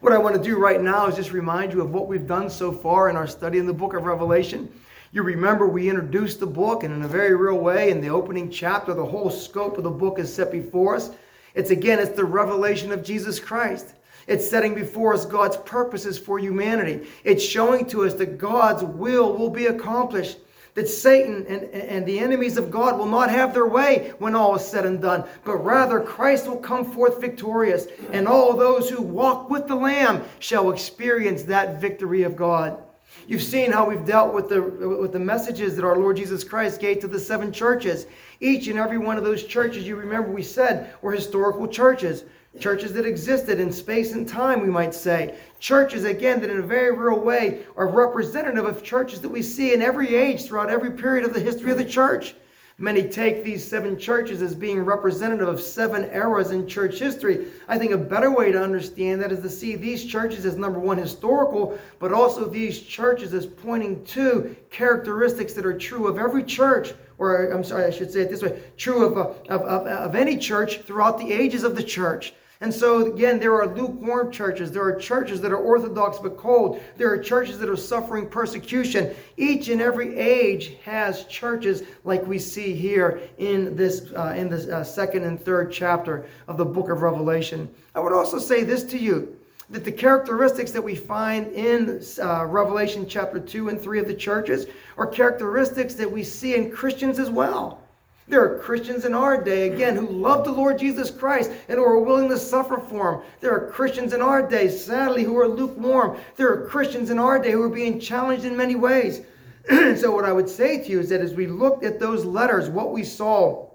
What 0.00 0.14
I 0.14 0.18
want 0.18 0.34
to 0.34 0.42
do 0.42 0.56
right 0.56 0.80
now 0.80 1.06
is 1.06 1.14
just 1.14 1.30
remind 1.30 1.74
you 1.74 1.82
of 1.82 1.92
what 1.92 2.08
we've 2.08 2.26
done 2.26 2.48
so 2.48 2.72
far 2.72 3.10
in 3.10 3.16
our 3.16 3.26
study 3.26 3.58
in 3.58 3.66
the 3.66 3.74
book 3.74 3.92
of 3.92 4.04
Revelation. 4.04 4.72
You 5.12 5.22
remember 5.22 5.68
we 5.68 5.90
introduced 5.90 6.40
the 6.40 6.46
book, 6.46 6.82
and 6.82 6.94
in 6.94 7.02
a 7.02 7.06
very 7.06 7.36
real 7.36 7.58
way, 7.58 7.90
in 7.90 8.00
the 8.00 8.08
opening 8.08 8.50
chapter, 8.50 8.94
the 8.94 9.04
whole 9.04 9.28
scope 9.28 9.76
of 9.76 9.84
the 9.84 9.90
book 9.90 10.18
is 10.18 10.34
set 10.34 10.50
before 10.50 10.96
us. 10.96 11.10
It's 11.54 11.68
again, 11.68 11.98
it's 11.98 12.16
the 12.16 12.24
revelation 12.24 12.92
of 12.92 13.04
Jesus 13.04 13.38
Christ. 13.38 13.92
It's 14.26 14.48
setting 14.48 14.74
before 14.74 15.12
us 15.12 15.26
God's 15.26 15.58
purposes 15.58 16.18
for 16.18 16.38
humanity. 16.38 17.06
It's 17.24 17.44
showing 17.44 17.84
to 17.88 18.06
us 18.06 18.14
that 18.14 18.38
God's 18.38 18.82
will 18.84 19.36
will 19.36 19.50
be 19.50 19.66
accomplished 19.66 20.38
that 20.74 20.88
Satan 20.88 21.44
and, 21.48 21.64
and 21.64 22.06
the 22.06 22.18
enemies 22.18 22.56
of 22.56 22.70
God 22.70 22.98
will 22.98 23.06
not 23.06 23.30
have 23.30 23.52
their 23.52 23.66
way 23.66 24.12
when 24.18 24.34
all 24.34 24.56
is 24.56 24.66
said 24.66 24.86
and 24.86 25.00
done, 25.00 25.24
but 25.44 25.56
rather 25.56 26.00
Christ 26.00 26.46
will 26.46 26.58
come 26.58 26.90
forth 26.90 27.20
victorious, 27.20 27.86
and 28.12 28.28
all 28.28 28.54
those 28.54 28.88
who 28.88 29.02
walk 29.02 29.50
with 29.50 29.66
the 29.66 29.74
Lamb 29.74 30.22
shall 30.38 30.70
experience 30.70 31.42
that 31.44 31.80
victory 31.80 32.22
of 32.22 32.36
God. 32.36 32.82
You've 33.26 33.42
seen 33.42 33.72
how 33.72 33.88
we've 33.88 34.04
dealt 34.04 34.34
with 34.34 34.48
the, 34.48 34.62
with 34.62 35.12
the 35.12 35.18
messages 35.18 35.76
that 35.76 35.84
our 35.84 35.96
Lord 35.96 36.16
Jesus 36.16 36.44
Christ 36.44 36.80
gave 36.80 37.00
to 37.00 37.08
the 37.08 37.18
seven 37.18 37.52
churches. 37.52 38.06
Each 38.40 38.68
and 38.68 38.78
every 38.78 38.98
one 38.98 39.18
of 39.18 39.24
those 39.24 39.44
churches, 39.44 39.86
you 39.86 39.96
remember 39.96 40.30
we 40.30 40.42
said, 40.42 40.94
were 41.02 41.12
historical 41.12 41.68
churches. 41.68 42.24
Churches 42.58 42.92
that 42.94 43.06
existed 43.06 43.60
in 43.60 43.72
space 43.72 44.12
and 44.12 44.28
time, 44.28 44.60
we 44.60 44.68
might 44.68 44.92
say. 44.92 45.36
Churches, 45.60 46.04
again, 46.04 46.40
that 46.40 46.50
in 46.50 46.58
a 46.58 46.62
very 46.62 46.90
real 46.96 47.20
way 47.20 47.64
are 47.76 47.86
representative 47.86 48.64
of 48.64 48.82
churches 48.82 49.20
that 49.20 49.28
we 49.28 49.40
see 49.40 49.72
in 49.72 49.80
every 49.80 50.16
age 50.16 50.44
throughout 50.44 50.68
every 50.68 50.90
period 50.90 51.24
of 51.24 51.32
the 51.32 51.40
history 51.40 51.70
of 51.70 51.78
the 51.78 51.84
church. 51.84 52.34
Many 52.76 53.08
take 53.08 53.44
these 53.44 53.64
seven 53.64 53.98
churches 53.98 54.42
as 54.42 54.54
being 54.54 54.80
representative 54.80 55.46
of 55.46 55.60
seven 55.60 56.10
eras 56.12 56.50
in 56.50 56.66
church 56.66 56.98
history. 56.98 57.48
I 57.68 57.78
think 57.78 57.92
a 57.92 57.98
better 57.98 58.30
way 58.30 58.50
to 58.50 58.60
understand 58.60 59.20
that 59.20 59.30
is 59.30 59.40
to 59.40 59.50
see 59.50 59.76
these 59.76 60.04
churches 60.04 60.44
as 60.44 60.56
number 60.56 60.80
one, 60.80 60.96
historical, 60.96 61.78
but 61.98 62.10
also 62.10 62.46
these 62.46 62.80
churches 62.80 63.32
as 63.32 63.46
pointing 63.46 64.02
to 64.06 64.56
characteristics 64.70 65.52
that 65.52 65.66
are 65.66 65.78
true 65.78 66.08
of 66.08 66.18
every 66.18 66.42
church, 66.42 66.94
or 67.20 67.52
I'm 67.52 67.62
sorry, 67.62 67.84
I 67.84 67.90
should 67.90 68.10
say 68.10 68.22
it 68.22 68.30
this 68.30 68.42
way 68.42 68.60
true 68.78 69.04
of, 69.04 69.16
of, 69.16 69.62
of, 69.62 69.86
of 69.86 70.14
any 70.14 70.38
church 70.38 70.80
throughout 70.80 71.18
the 71.18 71.32
ages 71.32 71.62
of 71.62 71.76
the 71.76 71.82
church. 71.82 72.32
And 72.62 72.72
so, 72.72 73.06
again, 73.06 73.38
there 73.38 73.54
are 73.54 73.66
lukewarm 73.66 74.30
churches. 74.30 74.70
There 74.70 74.82
are 74.82 74.94
churches 74.94 75.40
that 75.40 75.50
are 75.50 75.56
orthodox 75.56 76.18
but 76.18 76.36
cold. 76.36 76.82
There 76.98 77.10
are 77.10 77.18
churches 77.18 77.58
that 77.58 77.70
are 77.70 77.76
suffering 77.76 78.28
persecution. 78.28 79.14
Each 79.38 79.68
and 79.68 79.80
every 79.80 80.18
age 80.18 80.76
has 80.84 81.24
churches 81.24 81.84
like 82.04 82.26
we 82.26 82.38
see 82.38 82.74
here 82.74 83.20
in 83.38 83.76
this, 83.76 84.12
uh, 84.14 84.34
in 84.36 84.50
the 84.50 84.78
uh, 84.78 84.84
second 84.84 85.24
and 85.24 85.42
third 85.42 85.72
chapter 85.72 86.26
of 86.48 86.58
the 86.58 86.64
book 86.66 86.90
of 86.90 87.00
Revelation. 87.00 87.68
I 87.94 88.00
would 88.00 88.12
also 88.12 88.38
say 88.38 88.62
this 88.62 88.84
to 88.84 88.98
you 88.98 89.39
that 89.70 89.84
the 89.84 89.92
characteristics 89.92 90.72
that 90.72 90.82
we 90.82 90.96
find 90.96 91.52
in 91.52 92.02
uh, 92.20 92.44
Revelation 92.44 93.06
chapter 93.08 93.38
2 93.38 93.68
and 93.68 93.80
3 93.80 94.00
of 94.00 94.08
the 94.08 94.14
churches 94.14 94.66
are 94.98 95.06
characteristics 95.06 95.94
that 95.94 96.10
we 96.10 96.24
see 96.24 96.56
in 96.56 96.72
Christians 96.72 97.20
as 97.20 97.30
well. 97.30 97.80
There 98.26 98.44
are 98.44 98.58
Christians 98.58 99.04
in 99.04 99.14
our 99.14 99.42
day, 99.42 99.70
again, 99.70 99.96
who 99.96 100.08
love 100.08 100.44
the 100.44 100.52
Lord 100.52 100.78
Jesus 100.78 101.10
Christ 101.10 101.50
and 101.68 101.78
who 101.78 101.84
are 101.84 102.00
willing 102.00 102.28
to 102.30 102.38
suffer 102.38 102.78
for 102.78 103.14
him. 103.14 103.22
There 103.40 103.52
are 103.52 103.70
Christians 103.70 104.12
in 104.12 104.20
our 104.20 104.48
day, 104.48 104.68
sadly, 104.68 105.24
who 105.24 105.38
are 105.38 105.48
lukewarm. 105.48 106.18
There 106.36 106.52
are 106.52 106.66
Christians 106.68 107.10
in 107.10 107.18
our 107.18 107.40
day 107.40 107.52
who 107.52 107.62
are 107.62 107.68
being 107.68 107.98
challenged 107.98 108.44
in 108.44 108.56
many 108.56 108.76
ways. 108.76 109.22
so, 109.68 110.12
what 110.12 110.24
I 110.24 110.32
would 110.32 110.48
say 110.48 110.82
to 110.82 110.88
you 110.88 111.00
is 111.00 111.08
that 111.08 111.20
as 111.20 111.34
we 111.34 111.48
looked 111.48 111.84
at 111.84 111.98
those 111.98 112.24
letters, 112.24 112.68
what 112.68 112.92
we 112.92 113.02
saw 113.02 113.68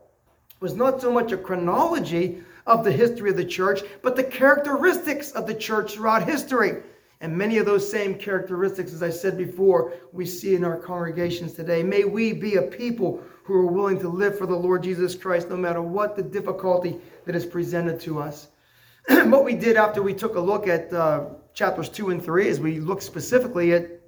was 0.61 0.73
not 0.73 1.01
so 1.01 1.11
much 1.11 1.33
a 1.33 1.37
chronology 1.37 2.41
of 2.65 2.83
the 2.83 2.91
history 2.91 3.29
of 3.29 3.37
the 3.37 3.45
church, 3.45 3.81
but 4.01 4.15
the 4.15 4.23
characteristics 4.23 5.31
of 5.31 5.47
the 5.47 5.53
church 5.53 5.93
throughout 5.93 6.27
history. 6.27 6.81
And 7.21 7.37
many 7.37 7.57
of 7.57 7.65
those 7.65 7.89
same 7.89 8.15
characteristics, 8.15 8.93
as 8.93 9.01
I 9.01 9.09
said 9.09 9.37
before, 9.37 9.93
we 10.11 10.25
see 10.25 10.55
in 10.55 10.63
our 10.63 10.77
congregations 10.77 11.53
today. 11.53 11.81
May 11.81 12.03
we 12.03 12.33
be 12.33 12.55
a 12.55 12.61
people 12.63 13.23
who 13.43 13.53
are 13.53 13.71
willing 13.71 13.99
to 13.99 14.09
live 14.09 14.37
for 14.37 14.45
the 14.45 14.55
Lord 14.55 14.83
Jesus 14.83 15.15
Christ 15.15 15.49
no 15.49 15.55
matter 15.55 15.81
what 15.81 16.15
the 16.15 16.23
difficulty 16.23 16.99
that 17.25 17.35
is 17.35 17.45
presented 17.45 17.99
to 18.01 18.19
us. 18.19 18.47
what 19.07 19.45
we 19.45 19.55
did 19.55 19.77
after 19.77 20.01
we 20.01 20.13
took 20.13 20.35
a 20.35 20.39
look 20.39 20.67
at 20.67 20.91
uh, 20.91 21.25
chapters 21.53 21.89
2 21.89 22.09
and 22.09 22.23
3 22.23 22.47
is 22.47 22.59
we 22.59 22.79
looked 22.79 23.03
specifically 23.03 23.73
at 23.73 24.01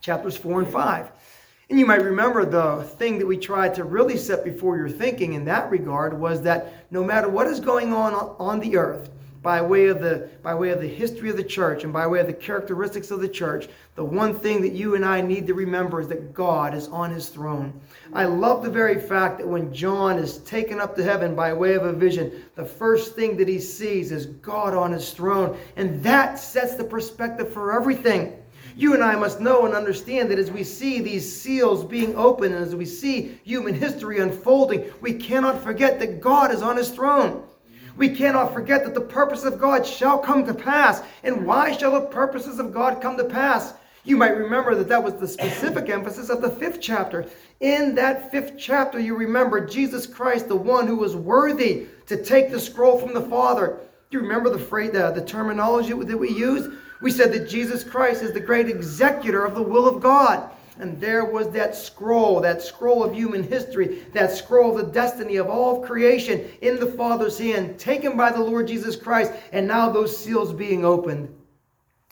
chapters 0.00 0.36
4 0.36 0.60
and 0.60 0.72
5. 0.72 1.10
And 1.70 1.78
you 1.78 1.86
might 1.86 2.02
remember 2.02 2.44
the 2.44 2.82
thing 2.82 3.18
that 3.18 3.26
we 3.26 3.38
tried 3.38 3.74
to 3.76 3.84
really 3.84 4.16
set 4.16 4.44
before 4.44 4.76
your 4.76 4.90
thinking 4.90 5.34
in 5.34 5.44
that 5.44 5.70
regard 5.70 6.18
was 6.18 6.42
that 6.42 6.74
no 6.90 7.02
matter 7.02 7.28
what 7.28 7.46
is 7.46 7.60
going 7.60 7.94
on 7.94 8.12
on 8.12 8.58
the 8.58 8.76
earth, 8.76 9.08
by 9.42 9.62
way 9.62 9.86
of 9.86 10.00
the 10.00 10.28
by 10.42 10.54
way 10.54 10.68
of 10.68 10.82
the 10.82 10.86
history 10.86 11.30
of 11.30 11.36
the 11.36 11.42
church 11.42 11.82
and 11.82 11.94
by 11.94 12.06
way 12.06 12.20
of 12.20 12.26
the 12.26 12.32
characteristics 12.32 13.10
of 13.10 13.22
the 13.22 13.28
church 13.28 13.68
the 13.94 14.04
one 14.04 14.34
thing 14.34 14.62
that 14.62 14.72
you 14.72 14.94
and 14.94 15.04
I 15.04 15.20
need 15.20 15.46
to 15.46 15.54
remember 15.54 16.00
is 16.00 16.08
that 16.08 16.32
God 16.32 16.74
is 16.74 16.88
on 16.88 17.10
his 17.10 17.28
throne. 17.28 17.78
I 18.14 18.24
love 18.24 18.62
the 18.62 18.70
very 18.70 18.98
fact 18.98 19.36
that 19.38 19.46
when 19.46 19.74
John 19.74 20.18
is 20.18 20.38
taken 20.38 20.80
up 20.80 20.96
to 20.96 21.02
heaven 21.02 21.34
by 21.34 21.52
way 21.52 21.74
of 21.74 21.84
a 21.84 21.92
vision, 21.92 22.44
the 22.54 22.64
first 22.64 23.14
thing 23.14 23.36
that 23.36 23.46
he 23.48 23.58
sees 23.58 24.10
is 24.10 24.24
God 24.26 24.72
on 24.72 24.92
his 24.92 25.10
throne. 25.10 25.58
And 25.76 26.02
that 26.02 26.38
sets 26.38 26.76
the 26.76 26.84
perspective 26.84 27.52
for 27.52 27.78
everything. 27.78 28.39
You 28.80 28.94
and 28.94 29.04
I 29.04 29.14
must 29.14 29.42
know 29.42 29.66
and 29.66 29.74
understand 29.74 30.30
that 30.30 30.38
as 30.38 30.50
we 30.50 30.64
see 30.64 31.02
these 31.02 31.30
seals 31.30 31.84
being 31.84 32.16
opened 32.16 32.54
and 32.54 32.64
as 32.64 32.74
we 32.74 32.86
see 32.86 33.38
human 33.44 33.74
history 33.74 34.20
unfolding, 34.20 34.90
we 35.02 35.12
cannot 35.12 35.62
forget 35.62 35.98
that 35.98 36.22
God 36.22 36.50
is 36.50 36.62
on 36.62 36.78
his 36.78 36.88
throne. 36.88 37.42
We 37.98 38.08
cannot 38.08 38.54
forget 38.54 38.82
that 38.84 38.94
the 38.94 39.02
purpose 39.02 39.44
of 39.44 39.60
God 39.60 39.84
shall 39.84 40.18
come 40.18 40.46
to 40.46 40.54
pass. 40.54 41.02
And 41.24 41.44
why 41.44 41.76
shall 41.76 41.92
the 41.92 42.06
purposes 42.06 42.58
of 42.58 42.72
God 42.72 43.02
come 43.02 43.18
to 43.18 43.24
pass? 43.24 43.74
You 44.04 44.16
might 44.16 44.34
remember 44.34 44.74
that 44.74 44.88
that 44.88 45.04
was 45.04 45.12
the 45.16 45.28
specific 45.28 45.88
emphasis 45.90 46.30
of 46.30 46.40
the 46.40 46.48
fifth 46.48 46.80
chapter. 46.80 47.26
In 47.60 47.94
that 47.96 48.30
fifth 48.30 48.54
chapter, 48.56 48.98
you 48.98 49.14
remember 49.14 49.60
Jesus 49.66 50.06
Christ, 50.06 50.48
the 50.48 50.56
one 50.56 50.86
who 50.86 50.96
was 50.96 51.14
worthy 51.14 51.84
to 52.06 52.24
take 52.24 52.50
the 52.50 52.58
scroll 52.58 52.98
from 52.98 53.12
the 53.12 53.28
Father. 53.28 53.78
Do 54.10 54.16
you 54.16 54.22
remember 54.22 54.48
the 54.48 54.58
phrase, 54.58 54.92
the, 54.92 55.10
the 55.10 55.22
terminology 55.26 55.92
that 55.92 56.16
we 56.16 56.30
used? 56.30 56.70
We 57.00 57.10
said 57.10 57.32
that 57.32 57.48
Jesus 57.48 57.82
Christ 57.82 58.22
is 58.22 58.32
the 58.32 58.40
great 58.40 58.68
executor 58.68 59.44
of 59.44 59.54
the 59.54 59.62
will 59.62 59.88
of 59.88 60.02
God. 60.02 60.50
And 60.78 60.98
there 60.98 61.26
was 61.26 61.50
that 61.50 61.74
scroll, 61.74 62.40
that 62.40 62.62
scroll 62.62 63.04
of 63.04 63.14
human 63.14 63.42
history, 63.42 64.06
that 64.14 64.32
scroll 64.32 64.78
of 64.78 64.86
the 64.86 64.92
destiny 64.92 65.36
of 65.36 65.48
all 65.48 65.76
of 65.82 65.86
creation 65.86 66.48
in 66.62 66.80
the 66.80 66.86
Father's 66.86 67.38
hand, 67.38 67.78
taken 67.78 68.16
by 68.16 68.32
the 68.32 68.40
Lord 68.40 68.66
Jesus 68.66 68.96
Christ, 68.96 69.32
and 69.52 69.66
now 69.66 69.90
those 69.90 70.16
seals 70.16 70.54
being 70.54 70.84
opened. 70.84 71.34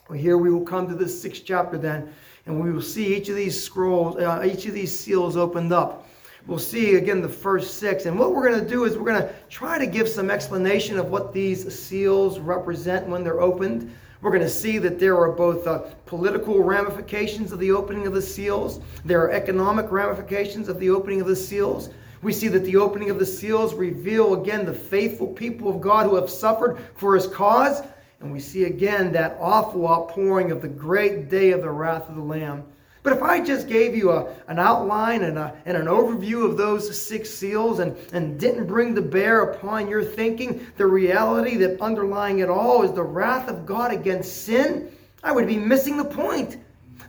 Well, 0.08 0.18
here 0.18 0.36
we 0.36 0.50
will 0.50 0.64
come 0.64 0.86
to 0.88 0.94
the 0.94 1.08
sixth 1.08 1.42
chapter 1.46 1.78
then. 1.78 2.12
And 2.44 2.62
we 2.62 2.72
will 2.72 2.82
see 2.82 3.14
each 3.14 3.28
of 3.28 3.36
these 3.36 3.62
scrolls, 3.62 4.16
uh, 4.16 4.42
each 4.50 4.64
of 4.66 4.72
these 4.72 4.98
seals 4.98 5.36
opened 5.36 5.72
up. 5.72 6.06
We'll 6.46 6.58
see 6.58 6.94
again 6.94 7.20
the 7.20 7.28
first 7.28 7.74
six. 7.74 8.06
And 8.06 8.18
what 8.18 8.34
we're 8.34 8.48
going 8.50 8.64
to 8.64 8.68
do 8.68 8.84
is 8.84 8.96
we're 8.96 9.04
going 9.04 9.22
to 9.22 9.34
try 9.50 9.76
to 9.76 9.86
give 9.86 10.08
some 10.08 10.30
explanation 10.30 10.98
of 10.98 11.10
what 11.10 11.34
these 11.34 11.78
seals 11.78 12.38
represent 12.38 13.06
when 13.06 13.22
they're 13.22 13.42
opened. 13.42 13.94
We're 14.20 14.30
going 14.30 14.42
to 14.42 14.48
see 14.48 14.78
that 14.78 14.98
there 14.98 15.16
are 15.16 15.30
both 15.30 15.66
uh, 15.66 15.78
political 16.06 16.62
ramifications 16.62 17.52
of 17.52 17.60
the 17.60 17.70
opening 17.70 18.06
of 18.06 18.12
the 18.12 18.22
seals, 18.22 18.80
there 19.04 19.22
are 19.22 19.30
economic 19.30 19.92
ramifications 19.92 20.68
of 20.68 20.80
the 20.80 20.90
opening 20.90 21.20
of 21.20 21.28
the 21.28 21.36
seals. 21.36 21.90
We 22.20 22.32
see 22.32 22.48
that 22.48 22.64
the 22.64 22.76
opening 22.76 23.10
of 23.10 23.20
the 23.20 23.26
seals 23.26 23.74
reveal 23.74 24.40
again 24.40 24.66
the 24.66 24.74
faithful 24.74 25.28
people 25.28 25.68
of 25.68 25.80
God 25.80 26.06
who 26.06 26.16
have 26.16 26.28
suffered 26.28 26.78
for 26.96 27.14
his 27.14 27.28
cause. 27.28 27.82
And 28.20 28.32
we 28.32 28.40
see 28.40 28.64
again 28.64 29.12
that 29.12 29.36
awful 29.38 29.86
outpouring 29.88 30.50
of 30.50 30.60
the 30.60 30.68
great 30.68 31.28
day 31.28 31.52
of 31.52 31.62
the 31.62 31.70
wrath 31.70 32.08
of 32.08 32.16
the 32.16 32.22
Lamb. 32.22 32.64
But 33.02 33.12
if 33.12 33.22
I 33.22 33.40
just 33.40 33.68
gave 33.68 33.94
you 33.94 34.10
a, 34.10 34.32
an 34.48 34.58
outline 34.58 35.22
and, 35.22 35.38
a, 35.38 35.56
and 35.66 35.76
an 35.76 35.86
overview 35.86 36.44
of 36.44 36.56
those 36.56 37.00
six 37.00 37.30
seals 37.30 37.78
and, 37.78 37.96
and 38.12 38.38
didn't 38.38 38.66
bring 38.66 38.94
to 38.94 39.02
bear 39.02 39.42
upon 39.42 39.88
your 39.88 40.04
thinking 40.04 40.66
the 40.76 40.86
reality 40.86 41.56
that 41.56 41.80
underlying 41.80 42.40
it 42.40 42.50
all 42.50 42.82
is 42.82 42.92
the 42.92 43.02
wrath 43.02 43.48
of 43.48 43.64
God 43.64 43.92
against 43.92 44.44
sin, 44.44 44.90
I 45.22 45.32
would 45.32 45.46
be 45.46 45.56
missing 45.56 45.96
the 45.96 46.04
point. 46.04 46.58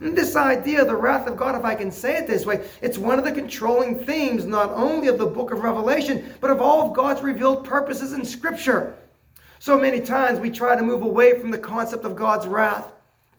And 0.01 0.17
this 0.17 0.35
idea 0.35 0.81
of 0.81 0.87
the 0.87 0.95
wrath 0.95 1.27
of 1.27 1.35
God, 1.35 1.55
if 1.55 1.65
I 1.65 1.75
can 1.75 1.91
say 1.91 2.15
it 2.17 2.27
this 2.27 2.45
way, 2.45 2.65
it's 2.81 2.97
one 2.97 3.19
of 3.19 3.25
the 3.25 3.31
controlling 3.31 4.05
themes 4.05 4.45
not 4.45 4.69
only 4.71 5.09
of 5.09 5.17
the 5.17 5.25
book 5.25 5.51
of 5.51 5.59
Revelation, 5.59 6.33
but 6.39 6.51
of 6.51 6.61
all 6.61 6.87
of 6.87 6.95
God's 6.95 7.21
revealed 7.21 7.65
purposes 7.65 8.13
in 8.13 8.23
Scripture. 8.23 8.95
So 9.59 9.77
many 9.77 9.99
times 9.99 10.39
we 10.39 10.51
try 10.51 10.77
to 10.77 10.81
move 10.81 11.01
away 11.01 11.37
from 11.37 11.51
the 11.51 11.57
concept 11.57 12.05
of 12.05 12.15
God's 12.15 12.47
wrath. 12.47 12.89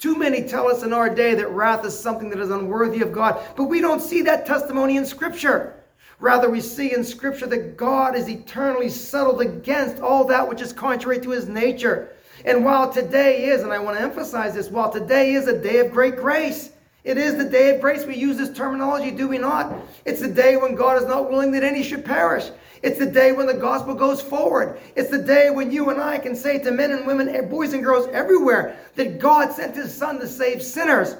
Too 0.01 0.17
many 0.17 0.43
tell 0.43 0.67
us 0.67 0.83
in 0.83 0.95
our 0.95 1.15
day 1.15 1.35
that 1.35 1.51
wrath 1.51 1.85
is 1.85 1.97
something 1.97 2.31
that 2.31 2.41
is 2.41 2.49
unworthy 2.49 3.03
of 3.03 3.13
God, 3.13 3.39
but 3.55 3.65
we 3.65 3.83
don't 3.83 4.01
see 4.01 4.23
that 4.23 4.47
testimony 4.47 4.97
in 4.97 5.05
Scripture. 5.05 5.75
Rather, 6.21 6.49
we 6.49 6.63
see 6.63 6.95
in 6.95 7.05
Scripture 7.05 7.47
that 7.49 7.77
God 7.77 8.17
is 8.17 8.27
eternally 8.27 8.89
settled 8.89 9.43
against 9.43 10.01
all 10.01 10.25
that 10.25 10.49
which 10.49 10.63
is 10.63 10.73
contrary 10.73 11.21
to 11.21 11.31
his 11.31 11.49
nature. 11.49 12.13
And 12.47 12.65
while 12.65 12.91
today 12.91 13.45
is, 13.45 13.63
and 13.63 13.75
I 13.75 13.79
want 13.79 13.99
to 13.99 14.03
emphasize 14.03 14.55
this, 14.55 14.71
while 14.71 14.91
today 14.91 15.35
is 15.35 15.49
a 15.49 15.59
day 15.59 15.81
of 15.81 15.93
great 15.93 16.17
grace, 16.17 16.71
it 17.05 17.19
is 17.19 17.37
the 17.37 17.45
day 17.45 17.75
of 17.75 17.83
grace. 17.83 18.07
We 18.07 18.17
use 18.17 18.39
this 18.39 18.57
terminology, 18.57 19.11
do 19.11 19.29
we 19.29 19.37
not? 19.37 19.75
It's 20.07 20.23
the 20.23 20.29
day 20.29 20.57
when 20.57 20.77
God 20.77 20.97
is 20.97 21.07
not 21.07 21.31
willing 21.31 21.53
that 21.53 21.63
any 21.63 21.83
should 21.83 22.07
perish. 22.07 22.51
It's 22.83 22.99
the 22.99 23.07
day 23.07 23.33
when 23.33 23.47
the 23.47 23.55
gospel 23.55 23.95
goes 23.95 24.23
forward. 24.23 24.81
It's 24.97 25.11
the 25.11 25.19
day 25.19 25.51
when 25.51 25.71
you 25.71 25.91
and 25.91 26.01
I 26.01 26.19
can 26.19 26.35
say 26.35 26.59
to 26.59 26.71
men 26.71 26.93
and 26.93 27.07
women, 27.07 27.29
eh, 27.29 27.43
boys 27.43 27.75
and 27.75 27.85
girls 27.85 28.09
everywhere, 28.13 28.77
that 28.97 29.19
God 29.19 29.53
sent 29.53 29.77
his 29.77 29.95
son 29.95 30.19
to 30.21 30.27
save 30.27 30.63
sinners. 30.63 31.17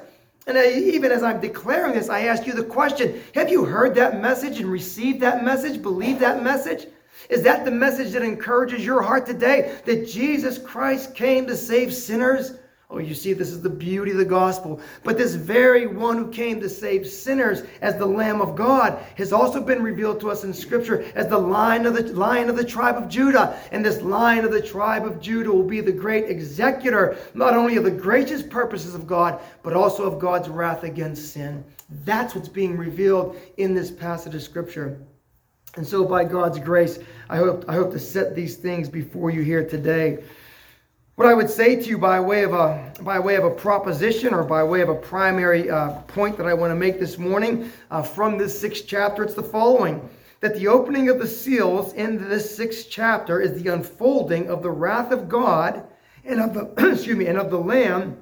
And 0.47 0.57
even 0.57 1.11
as 1.11 1.21
I'm 1.21 1.39
declaring 1.39 1.93
this, 1.93 2.09
I 2.09 2.21
ask 2.21 2.47
you 2.47 2.53
the 2.53 2.63
question 2.63 3.21
Have 3.35 3.51
you 3.51 3.63
heard 3.63 3.95
that 3.95 4.21
message 4.21 4.59
and 4.59 4.71
received 4.71 5.21
that 5.21 5.43
message, 5.43 5.81
believed 5.81 6.19
that 6.21 6.41
message? 6.41 6.87
Is 7.29 7.43
that 7.43 7.63
the 7.63 7.71
message 7.71 8.13
that 8.13 8.23
encourages 8.23 8.83
your 8.83 9.03
heart 9.03 9.27
today? 9.27 9.77
That 9.85 10.07
Jesus 10.07 10.57
Christ 10.57 11.13
came 11.13 11.45
to 11.45 11.55
save 11.55 11.93
sinners? 11.93 12.53
Oh, 12.93 12.97
you 12.97 13.15
see, 13.15 13.31
this 13.31 13.51
is 13.51 13.61
the 13.61 13.69
beauty 13.69 14.11
of 14.11 14.17
the 14.17 14.25
gospel. 14.25 14.81
But 15.05 15.17
this 15.17 15.33
very 15.33 15.87
one 15.87 16.17
who 16.17 16.27
came 16.27 16.59
to 16.59 16.67
save 16.67 17.07
sinners 17.07 17.63
as 17.81 17.95
the 17.95 18.05
Lamb 18.05 18.41
of 18.41 18.53
God 18.53 19.01
has 19.15 19.31
also 19.31 19.61
been 19.61 19.81
revealed 19.81 20.19
to 20.19 20.29
us 20.29 20.43
in 20.43 20.53
Scripture 20.53 21.05
as 21.15 21.29
the 21.29 21.37
lion 21.37 21.85
of 21.85 21.93
the 21.93 22.03
lion 22.11 22.49
of 22.49 22.57
the 22.57 22.65
tribe 22.65 22.97
of 22.97 23.07
Judah. 23.07 23.57
And 23.71 23.85
this 23.85 24.01
lion 24.01 24.43
of 24.43 24.51
the 24.51 24.61
tribe 24.61 25.05
of 25.05 25.21
Judah 25.21 25.53
will 25.53 25.63
be 25.63 25.79
the 25.79 25.93
great 25.93 26.29
executor, 26.29 27.15
not 27.33 27.53
only 27.53 27.77
of 27.77 27.85
the 27.85 27.91
gracious 27.91 28.43
purposes 28.43 28.93
of 28.93 29.07
God, 29.07 29.39
but 29.63 29.73
also 29.73 30.03
of 30.03 30.19
God's 30.19 30.49
wrath 30.49 30.83
against 30.83 31.31
sin. 31.31 31.63
That's 32.03 32.35
what's 32.35 32.49
being 32.49 32.75
revealed 32.75 33.37
in 33.55 33.73
this 33.73 33.89
passage 33.89 34.35
of 34.35 34.43
Scripture. 34.43 34.99
And 35.77 35.87
so, 35.87 36.03
by 36.03 36.25
God's 36.25 36.59
grace, 36.59 36.99
I 37.29 37.37
hope, 37.37 37.63
I 37.69 37.73
hope 37.75 37.93
to 37.93 37.99
set 37.99 38.35
these 38.35 38.57
things 38.57 38.89
before 38.89 39.31
you 39.31 39.41
here 39.43 39.65
today. 39.65 40.21
What 41.21 41.29
I 41.29 41.35
would 41.35 41.51
say 41.51 41.75
to 41.75 41.87
you 41.87 41.99
by 41.99 42.19
way 42.19 42.41
of 42.41 42.53
a 42.53 42.91
by 43.01 43.19
way 43.19 43.35
of 43.35 43.43
a 43.43 43.51
proposition 43.51 44.33
or 44.33 44.41
by 44.41 44.63
way 44.63 44.81
of 44.81 44.89
a 44.89 44.95
primary 44.95 45.69
uh, 45.69 45.91
point 46.07 46.35
that 46.37 46.47
I 46.47 46.55
want 46.55 46.71
to 46.71 46.75
make 46.75 46.99
this 46.99 47.19
morning 47.19 47.71
uh, 47.91 48.01
from 48.01 48.39
this 48.39 48.59
sixth 48.59 48.85
chapter, 48.87 49.23
it's 49.23 49.35
the 49.35 49.43
following: 49.43 50.09
that 50.39 50.55
the 50.55 50.67
opening 50.67 51.09
of 51.09 51.19
the 51.19 51.27
seals 51.27 51.93
in 51.93 52.27
this 52.27 52.55
sixth 52.55 52.87
chapter 52.89 53.39
is 53.39 53.61
the 53.61 53.71
unfolding 53.71 54.49
of 54.49 54.63
the 54.63 54.71
wrath 54.71 55.11
of 55.11 55.29
God 55.29 55.83
and 56.25 56.41
of 56.41 56.55
the 56.55 56.89
excuse 56.91 57.15
me 57.15 57.27
and 57.27 57.37
of 57.37 57.51
the 57.51 57.59
Lamb, 57.59 58.17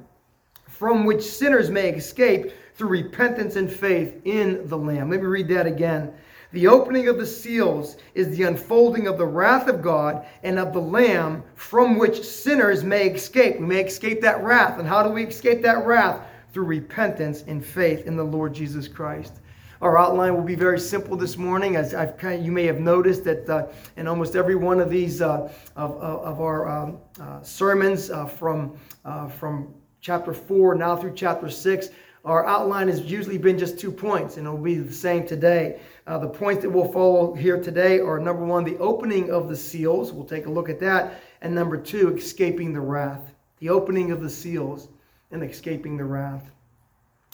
from 0.67 1.05
which 1.05 1.23
sinners 1.23 1.69
may 1.69 1.91
escape 1.91 2.51
through 2.75 2.89
repentance 2.89 3.55
and 3.55 3.71
faith 3.71 4.19
in 4.25 4.67
the 4.67 4.77
Lamb. 4.77 5.09
Let 5.09 5.21
me 5.21 5.25
read 5.25 5.47
that 5.47 5.67
again. 5.67 6.13
The 6.51 6.67
opening 6.67 7.07
of 7.07 7.19
the 7.19 7.27
seals 7.27 7.97
is 8.15 8.35
the 8.35 8.43
unfolding 8.43 9.07
of 9.07 9.19
the 9.19 9.25
wrath 9.25 9.67
of 9.67 9.83
God 9.83 10.25
and 10.41 10.57
of 10.57 10.73
the 10.73 10.81
Lamb 10.81 11.43
from 11.55 11.99
which 11.99 12.23
sinners 12.23 12.83
may 12.83 13.07
escape. 13.09 13.59
We 13.59 13.67
may 13.67 13.83
escape 13.83 14.21
that 14.21 14.43
wrath. 14.43 14.79
And 14.79 14.87
how 14.87 15.03
do 15.03 15.09
we 15.09 15.25
escape 15.25 15.61
that 15.61 15.85
wrath? 15.85 16.25
Through 16.51 16.65
repentance 16.65 17.43
and 17.45 17.63
faith 17.63 18.07
in 18.07 18.15
the 18.15 18.23
Lord 18.23 18.55
Jesus 18.55 18.87
Christ. 18.87 19.33
Our 19.81 19.97
outline 19.97 20.33
will 20.33 20.43
be 20.43 20.55
very 20.55 20.79
simple 20.79 21.15
this 21.15 21.37
morning, 21.37 21.75
as 21.75 21.93
kind 22.17 22.39
of, 22.39 22.45
you 22.45 22.51
may 22.51 22.65
have 22.65 22.79
noticed 22.79 23.23
that 23.25 23.47
uh, 23.47 23.67
in 23.95 24.07
almost 24.07 24.35
every 24.35 24.55
one 24.55 24.79
of 24.79 24.89
these 24.89 25.21
uh, 25.21 25.53
of, 25.75 25.91
of, 26.01 26.41
our 26.41 26.67
um, 26.67 26.97
uh, 27.21 27.41
sermons 27.43 28.09
uh, 28.09 28.25
from 28.25 28.77
uh, 29.05 29.29
from 29.29 29.73
chapter 30.01 30.33
four 30.33 30.75
now 30.75 30.97
through 30.97 31.13
chapter 31.15 31.49
six, 31.49 31.89
our 32.25 32.45
outline 32.45 32.89
has 32.89 33.01
usually 33.01 33.37
been 33.37 33.57
just 33.57 33.79
two 33.79 33.91
points, 33.91 34.35
and 34.35 34.45
it 34.45 34.49
will 34.49 34.57
be 34.57 34.75
the 34.75 34.93
same 34.93 35.25
today. 35.25 35.79
Uh, 36.09 36.17
the 36.17 36.27
points 36.27 36.63
that 36.63 36.69
we'll 36.71 36.91
follow 36.91 37.35
here 37.35 37.61
today 37.61 37.99
are 37.99 38.17
number 38.17 38.43
one, 38.43 38.63
the 38.63 38.79
opening 38.79 39.29
of 39.29 39.47
the 39.47 39.55
seals. 39.55 40.11
We'll 40.11 40.25
take 40.25 40.47
a 40.47 40.49
look 40.49 40.67
at 40.67 40.79
that. 40.79 41.21
And 41.41 41.53
number 41.53 41.77
two, 41.77 42.17
escaping 42.17 42.73
the 42.73 42.81
wrath. 42.81 43.31
The 43.59 43.69
opening 43.69 44.11
of 44.11 44.19
the 44.19 44.29
seals 44.29 44.87
and 45.29 45.43
escaping 45.43 45.97
the 45.97 46.05
wrath. 46.05 46.49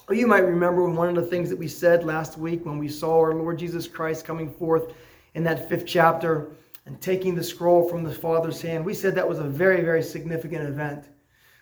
Well, 0.10 0.17
you 0.17 0.27
might 0.27 0.39
remember 0.39 0.89
one 0.89 1.08
of 1.08 1.15
the 1.15 1.29
things 1.29 1.50
that 1.51 1.58
we 1.58 1.70
said 1.70 2.03
last 2.03 2.38
week 2.38 2.65
when 2.65 2.77
we 2.77 2.89
saw 2.89 3.17
our 3.17 3.34
Lord 3.34 3.58
Jesus 3.58 3.88
Christ 3.88 4.25
coming 4.25 4.51
forth 4.51 4.91
in 5.36 5.46
that 5.46 5.70
fifth 5.70 5.86
chapter 5.86 6.50
and 6.86 7.00
taking 7.00 7.34
the 7.34 7.46
scroll 7.46 7.88
from 7.88 8.03
the 8.03 8.13
Father's 8.13 8.62
hand. 8.62 8.84
We 8.84 8.94
said 8.94 9.15
that 9.15 9.29
was 9.29 9.39
a 9.39 9.46
very, 9.46 9.84
very 9.84 10.03
significant 10.03 10.67
event 10.67 11.05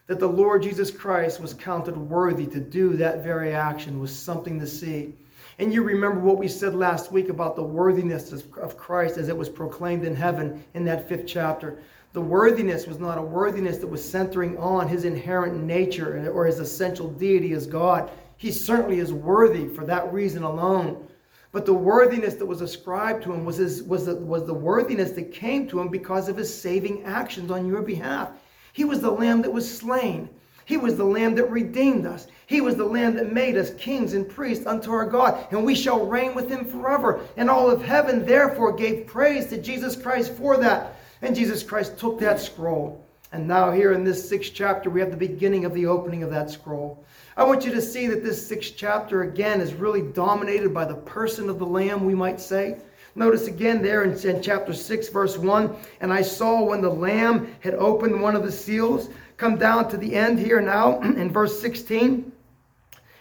that 0.08 0.20
the 0.20 0.28
Lord 0.28 0.64
Jesus 0.64 0.90
Christ 0.90 1.40
was 1.40 1.54
counted 1.54 1.96
worthy 1.96 2.48
to 2.48 2.60
do 2.60 2.98
that 2.98 3.24
very 3.24 3.54
action 3.54 4.00
was 4.00 4.14
something 4.14 4.60
to 4.60 4.66
see. 4.66 5.14
And 5.60 5.74
you 5.74 5.84
remember 5.84 6.20
what 6.20 6.38
we 6.38 6.48
said 6.48 6.74
last 6.74 7.12
week 7.12 7.30
about 7.30 7.56
the 7.56 7.64
worthiness 7.64 8.32
of 8.32 8.78
Christ 8.78 9.18
as 9.18 9.30
it 9.30 9.38
was 9.38 9.50
proclaimed 9.50 10.04
in 10.04 10.16
heaven 10.16 10.64
in 10.74 10.84
that 10.86 11.08
fifth 11.08 11.28
chapter. 11.28 11.80
The 12.14 12.22
worthiness 12.22 12.88
was 12.88 13.00
not 13.00 13.18
a 13.18 13.22
worthiness 13.22 13.78
that 13.80 13.88
was 13.88 14.08
centering 14.08 14.58
on 14.58 14.88
his 14.88 15.04
inherent 15.04 15.64
nature 15.64 16.32
or 16.32 16.46
his 16.46 16.60
essential 16.60 17.10
deity 17.10 17.54
as 17.54 17.66
God. 17.68 18.12
He 18.38 18.52
certainly 18.52 19.00
is 19.00 19.14
worthy 19.14 19.68
for 19.68 19.86
that 19.86 20.12
reason 20.12 20.44
alone. 20.44 21.08
But 21.52 21.68
the 21.68 21.74
worthiness 21.74 22.34
that 22.36 22.46
was 22.46 22.62
ascribed 22.62 23.24
to 23.24 23.34
him 23.34 23.46
was, 23.46 23.58
his, 23.58 23.84
was, 23.84 24.08
the, 24.08 24.16
was 24.16 24.46
the 24.46 24.54
worthiness 24.54 25.12
that 25.12 25.32
came 25.32 25.68
to 25.68 25.80
him 25.80 25.90
because 25.90 26.28
of 26.28 26.38
his 26.38 26.54
saving 26.54 27.04
actions 27.04 27.52
on 27.52 27.68
your 27.68 27.84
behalf. 27.84 28.32
He 28.74 28.86
was 28.86 29.02
the 29.02 29.12
lamb 29.12 29.44
that 29.44 29.54
was 29.54 29.78
slain. 29.78 30.30
He 30.66 30.78
was 30.78 30.96
the 30.96 31.04
lamb 31.04 31.36
that 31.36 31.50
redeemed 31.50 32.06
us. 32.06 32.28
He 32.46 32.62
was 32.62 32.76
the 32.76 32.86
lamb 32.86 33.16
that 33.16 33.34
made 33.34 33.58
us 33.58 33.74
kings 33.76 34.14
and 34.14 34.28
priests 34.28 34.66
unto 34.66 34.92
our 34.92 35.06
God, 35.06 35.48
and 35.52 35.66
we 35.66 35.76
shall 35.76 36.06
reign 36.06 36.36
with 36.36 36.50
him 36.50 36.66
forever. 36.66 37.22
And 37.38 37.50
all 37.50 37.70
of 37.70 37.82
heaven 37.82 38.26
therefore 38.26 38.74
gave 38.74 39.08
praise 39.08 39.48
to 39.48 39.62
Jesus 39.62 39.96
Christ 39.96 40.34
for 40.34 40.58
that. 40.58 40.96
And 41.22 41.36
Jesus 41.36 41.64
Christ 41.64 41.98
took 41.98 42.20
that 42.20 42.40
scroll. 42.40 43.04
And 43.32 43.48
now, 43.48 43.72
here 43.72 43.94
in 43.94 44.04
this 44.04 44.30
sixth 44.30 44.52
chapter, 44.54 44.90
we 44.90 45.00
have 45.00 45.10
the 45.10 45.18
beginning 45.18 45.66
of 45.66 45.74
the 45.74 45.88
opening 45.88 46.22
of 46.22 46.30
that 46.30 46.52
scroll. 46.52 47.04
I 47.36 47.44
want 47.44 47.66
you 47.66 47.72
to 47.72 47.82
see 47.82 48.06
that 48.08 48.24
this 48.24 48.46
sixth 48.46 48.74
chapter, 48.78 49.24
again, 49.24 49.60
is 49.60 49.74
really 49.74 50.04
dominated 50.04 50.72
by 50.72 50.86
the 50.86 50.94
person 50.94 51.50
of 51.50 51.58
the 51.58 51.66
Lamb, 51.66 52.06
we 52.06 52.14
might 52.14 52.40
say. 52.40 52.78
Notice 53.16 53.48
again 53.48 53.82
there 53.82 54.04
in, 54.04 54.42
chapter 54.42 54.74
6, 54.74 55.10
verse 55.10 55.38
1 55.38 55.76
And 56.02 56.14
I 56.14 56.22
saw 56.22 56.64
when 56.64 56.82
the 56.82 56.90
Lamb 56.90 57.56
had 57.60 57.76
opened 57.76 58.22
one 58.22 58.36
of 58.36 58.44
the 58.44 58.52
seals. 58.52 59.10
Come 59.38 59.58
down 59.58 59.90
to 59.90 59.98
the 59.98 60.16
end 60.16 60.40
here 60.40 60.62
now 60.62 61.00
in 61.02 61.32
verse 61.32 61.60
16. 61.60 62.32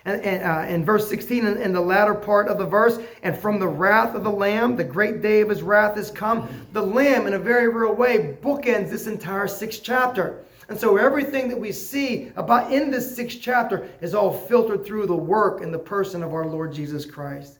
And, 0.04 0.20
and 0.22 0.42
uh, 0.42 0.68
in 0.68 0.84
verse 0.84 1.08
16, 1.08 1.46
in, 1.46 1.56
in, 1.58 1.72
the 1.72 1.80
latter 1.80 2.14
part 2.14 2.48
of 2.48 2.58
the 2.58 2.66
verse, 2.66 2.98
and 3.22 3.38
from 3.38 3.60
the 3.60 3.68
wrath 3.68 4.16
of 4.16 4.24
the 4.24 4.30
Lamb, 4.30 4.74
the 4.74 4.82
great 4.82 5.22
day 5.22 5.42
of 5.42 5.48
his 5.48 5.62
wrath 5.62 5.96
is 5.96 6.10
come. 6.10 6.48
The 6.72 6.82
Lamb, 6.82 7.28
in 7.28 7.34
a 7.34 7.38
very 7.38 7.68
real 7.68 7.94
way, 7.94 8.36
bookends 8.42 8.90
this 8.90 9.06
entire 9.06 9.46
sixth 9.46 9.82
chapter. 9.84 10.44
And 10.68 10.78
so 10.78 10.96
everything 10.96 11.48
that 11.48 11.58
we 11.58 11.70
see 11.70 12.32
about 12.34 12.72
in 12.72 12.90
this 12.90 13.14
sixth 13.14 13.38
chapter 13.40 13.88
is 14.00 14.14
all 14.14 14.32
filtered 14.32 14.84
through 14.84 15.06
the 15.06 15.14
work 15.14 15.60
and 15.60 15.72
the 15.72 15.78
person 15.78 16.22
of 16.22 16.34
our 16.34 16.46
Lord 16.46 16.72
Jesus 16.72 17.04
Christ. 17.04 17.58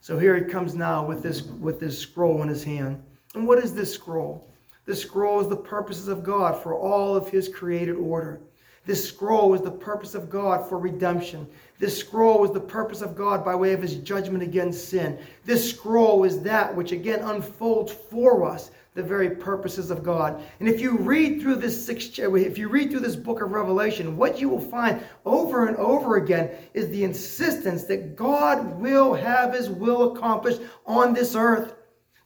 So 0.00 0.18
here 0.18 0.36
he 0.36 0.44
comes 0.44 0.74
now 0.74 1.04
with 1.04 1.22
this, 1.22 1.42
with 1.42 1.80
this 1.80 1.98
scroll 1.98 2.42
in 2.42 2.48
his 2.48 2.62
hand. 2.62 3.02
And 3.34 3.46
what 3.46 3.58
is 3.58 3.74
this 3.74 3.92
scroll? 3.92 4.48
This 4.86 5.02
scroll 5.02 5.40
is 5.40 5.48
the 5.48 5.56
purposes 5.56 6.08
of 6.08 6.22
God 6.22 6.62
for 6.62 6.74
all 6.74 7.16
of 7.16 7.28
his 7.28 7.48
created 7.48 7.96
order. 7.96 8.40
This 8.86 9.08
scroll 9.08 9.52
is 9.54 9.62
the 9.62 9.70
purpose 9.70 10.14
of 10.14 10.30
God 10.30 10.68
for 10.68 10.78
redemption. 10.78 11.48
This 11.80 11.98
scroll 11.98 12.44
is 12.44 12.52
the 12.52 12.60
purpose 12.60 13.02
of 13.02 13.16
God 13.16 13.44
by 13.44 13.54
way 13.56 13.72
of 13.72 13.82
his 13.82 13.96
judgment 13.96 14.44
against 14.44 14.88
sin. 14.88 15.18
This 15.44 15.68
scroll 15.68 16.22
is 16.22 16.40
that 16.42 16.74
which 16.74 16.92
again 16.92 17.18
unfolds 17.20 17.92
for 17.92 18.44
us 18.48 18.70
the 18.94 19.02
very 19.02 19.28
purposes 19.28 19.90
of 19.90 20.04
God. 20.04 20.40
And 20.60 20.68
if 20.68 20.80
you 20.80 20.96
read 20.96 21.42
through 21.42 21.56
this 21.56 21.84
sixth, 21.84 22.18
if 22.18 22.56
you 22.56 22.68
read 22.68 22.90
through 22.90 23.00
this 23.00 23.16
book 23.16 23.42
of 23.42 23.50
Revelation, 23.50 24.16
what 24.16 24.40
you 24.40 24.48
will 24.48 24.60
find 24.60 25.04
over 25.24 25.66
and 25.66 25.76
over 25.76 26.16
again 26.16 26.50
is 26.72 26.88
the 26.88 27.04
insistence 27.04 27.84
that 27.84 28.14
God 28.14 28.80
will 28.80 29.14
have 29.14 29.52
his 29.52 29.68
will 29.68 30.12
accomplished 30.12 30.62
on 30.86 31.12
this 31.12 31.34
earth 31.34 31.74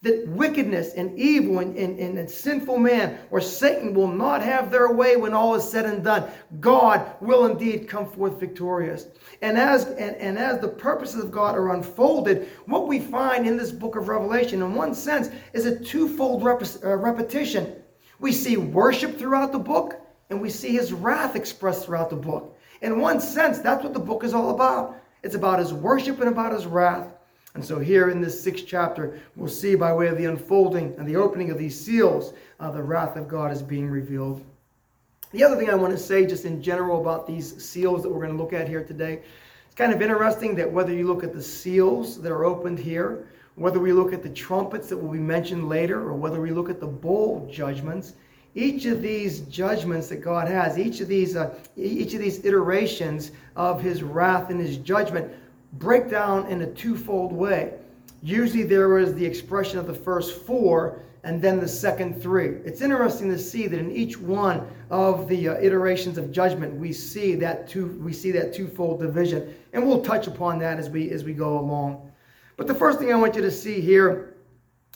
that 0.02 0.26
wickedness 0.28 0.94
and 0.94 1.16
evil 1.18 1.58
and, 1.58 1.76
and, 1.76 1.98
and, 1.98 2.30
sinful 2.30 2.78
man 2.78 3.18
or 3.30 3.38
Satan 3.38 3.92
will 3.92 4.08
not 4.08 4.42
have 4.42 4.70
their 4.70 4.90
way 4.92 5.16
when 5.16 5.34
all 5.34 5.54
is 5.54 5.68
said 5.68 5.84
and 5.84 6.02
done. 6.02 6.30
God 6.58 7.12
will 7.20 7.44
indeed 7.44 7.86
come 7.86 8.06
forth 8.06 8.40
victorious. 8.40 9.08
And 9.42 9.58
as, 9.58 9.86
and, 9.86 10.16
and 10.16 10.38
as 10.38 10.58
the 10.58 10.68
purposes 10.68 11.22
of 11.22 11.30
God 11.30 11.54
are 11.54 11.74
unfolded, 11.74 12.48
what 12.64 12.88
we 12.88 12.98
find 12.98 13.46
in 13.46 13.58
this 13.58 13.72
book 13.72 13.94
of 13.94 14.08
Revelation, 14.08 14.62
in 14.62 14.74
one 14.74 14.94
sense, 14.94 15.28
is 15.52 15.66
a 15.66 15.78
twofold 15.78 16.42
rep- 16.42 16.62
uh, 16.82 16.96
repetition. 16.96 17.76
We 18.20 18.32
see 18.32 18.56
worship 18.56 19.18
throughout 19.18 19.52
the 19.52 19.58
book, 19.58 20.00
and 20.30 20.40
we 20.40 20.48
see 20.48 20.72
his 20.72 20.94
wrath 20.94 21.36
expressed 21.36 21.84
throughout 21.84 22.08
the 22.08 22.16
book. 22.16 22.56
In 22.80 23.00
one 23.00 23.20
sense, 23.20 23.58
that's 23.58 23.84
what 23.84 23.92
the 23.92 24.00
book 24.00 24.24
is 24.24 24.32
all 24.32 24.50
about. 24.50 24.96
It's 25.22 25.34
about 25.34 25.58
his 25.58 25.74
worship 25.74 26.20
and 26.20 26.28
about 26.28 26.54
his 26.54 26.64
wrath. 26.64 27.12
And 27.54 27.64
so, 27.64 27.80
here 27.80 28.10
in 28.10 28.20
this 28.20 28.40
sixth 28.40 28.64
chapter, 28.66 29.20
we'll 29.34 29.48
see 29.48 29.74
by 29.74 29.92
way 29.92 30.06
of 30.06 30.16
the 30.16 30.26
unfolding 30.26 30.94
and 30.98 31.06
the 31.06 31.16
opening 31.16 31.50
of 31.50 31.58
these 31.58 31.78
seals, 31.78 32.32
uh, 32.60 32.70
the 32.70 32.82
wrath 32.82 33.16
of 33.16 33.26
God 33.26 33.50
is 33.50 33.62
being 33.62 33.88
revealed. 33.88 34.44
The 35.32 35.42
other 35.42 35.56
thing 35.56 35.70
I 35.70 35.74
want 35.74 35.92
to 35.92 35.98
say, 35.98 36.26
just 36.26 36.44
in 36.44 36.62
general, 36.62 37.00
about 37.00 37.26
these 37.26 37.62
seals 37.64 38.02
that 38.02 38.08
we're 38.08 38.24
going 38.24 38.36
to 38.36 38.42
look 38.42 38.52
at 38.52 38.68
here 38.68 38.84
today, 38.84 39.22
it's 39.66 39.74
kind 39.74 39.92
of 39.92 40.02
interesting 40.02 40.54
that 40.56 40.70
whether 40.70 40.92
you 40.92 41.06
look 41.06 41.24
at 41.24 41.32
the 41.32 41.42
seals 41.42 42.20
that 42.20 42.30
are 42.30 42.44
opened 42.44 42.78
here, 42.78 43.26
whether 43.56 43.80
we 43.80 43.92
look 43.92 44.12
at 44.12 44.22
the 44.22 44.30
trumpets 44.30 44.88
that 44.88 44.96
will 44.96 45.10
be 45.10 45.18
mentioned 45.18 45.68
later, 45.68 46.00
or 46.00 46.14
whether 46.14 46.40
we 46.40 46.50
look 46.50 46.70
at 46.70 46.80
the 46.80 46.86
bowl 46.86 47.48
judgments, 47.52 48.14
each 48.54 48.86
of 48.86 49.02
these 49.02 49.40
judgments 49.40 50.08
that 50.08 50.16
God 50.16 50.48
has, 50.48 50.78
each 50.78 51.00
of 51.00 51.08
these, 51.08 51.36
uh, 51.36 51.54
each 51.76 52.14
of 52.14 52.20
these 52.20 52.44
iterations 52.44 53.32
of 53.54 53.80
His 53.80 54.02
wrath 54.02 54.50
and 54.50 54.60
His 54.60 54.76
judgment 54.78 55.32
break 55.74 56.10
down 56.10 56.46
in 56.46 56.62
a 56.62 56.66
twofold 56.66 57.32
way. 57.32 57.74
Usually 58.22 58.64
there 58.64 58.98
is 58.98 59.14
the 59.14 59.24
expression 59.24 59.78
of 59.78 59.86
the 59.86 59.94
first 59.94 60.42
four 60.42 61.00
and 61.22 61.40
then 61.42 61.60
the 61.60 61.68
second 61.68 62.20
three. 62.20 62.56
It's 62.64 62.80
interesting 62.80 63.28
to 63.30 63.38
see 63.38 63.66
that 63.66 63.78
in 63.78 63.90
each 63.90 64.18
one 64.18 64.66
of 64.90 65.28
the 65.28 65.50
uh, 65.50 65.54
iterations 65.60 66.16
of 66.18 66.32
judgment, 66.32 66.74
we 66.74 66.92
see 66.92 67.34
that 67.36 67.68
two 67.68 67.98
we 68.02 68.12
see 68.12 68.30
that 68.32 68.54
twofold 68.54 69.00
division, 69.00 69.54
and 69.72 69.86
we'll 69.86 70.02
touch 70.02 70.26
upon 70.26 70.58
that 70.60 70.78
as 70.78 70.88
we 70.88 71.10
as 71.10 71.24
we 71.24 71.34
go 71.34 71.58
along. 71.58 72.10
But 72.56 72.66
the 72.66 72.74
first 72.74 72.98
thing 72.98 73.12
I 73.12 73.16
want 73.16 73.34
you 73.34 73.42
to 73.42 73.50
see 73.50 73.80
here 73.80 74.36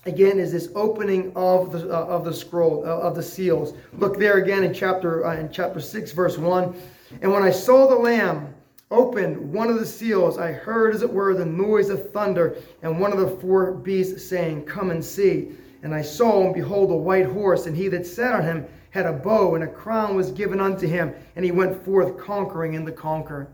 again 0.06 0.38
is 0.38 0.52
this 0.52 0.68
opening 0.74 1.32
of 1.36 1.72
the 1.72 1.94
uh, 1.94 2.06
of 2.06 2.24
the 2.24 2.32
scroll 2.32 2.84
uh, 2.86 3.00
of 3.00 3.14
the 3.14 3.22
seals. 3.22 3.74
Look 3.92 4.18
there 4.18 4.38
again 4.38 4.64
in 4.64 4.72
chapter 4.72 5.26
uh, 5.26 5.36
in 5.36 5.50
chapter 5.50 5.80
6 5.80 6.12
verse 6.12 6.38
1. 6.38 6.74
And 7.22 7.30
when 7.30 7.42
I 7.42 7.50
saw 7.50 7.86
the 7.86 7.96
lamb 7.96 8.53
opened 8.90 9.52
one 9.52 9.70
of 9.70 9.78
the 9.78 9.86
seals, 9.86 10.38
I 10.38 10.52
heard, 10.52 10.94
as 10.94 11.02
it 11.02 11.12
were, 11.12 11.34
the 11.34 11.44
noise 11.44 11.88
of 11.88 12.10
thunder, 12.12 12.56
and 12.82 13.00
one 13.00 13.12
of 13.12 13.18
the 13.18 13.36
four 13.40 13.72
beasts 13.72 14.24
saying, 14.24 14.64
Come 14.64 14.90
and 14.90 15.04
see. 15.04 15.52
And 15.82 15.94
I 15.94 16.02
saw, 16.02 16.44
and 16.44 16.54
behold, 16.54 16.90
a 16.90 16.96
white 16.96 17.26
horse, 17.26 17.66
and 17.66 17.76
he 17.76 17.88
that 17.88 18.06
sat 18.06 18.32
on 18.32 18.42
him 18.42 18.66
had 18.90 19.06
a 19.06 19.12
bow, 19.12 19.54
and 19.54 19.64
a 19.64 19.68
crown 19.68 20.16
was 20.16 20.30
given 20.30 20.60
unto 20.60 20.86
him, 20.86 21.14
and 21.36 21.44
he 21.44 21.50
went 21.50 21.84
forth 21.84 22.16
conquering 22.16 22.76
and 22.76 22.86
the 22.86 22.92
conquer. 22.92 23.48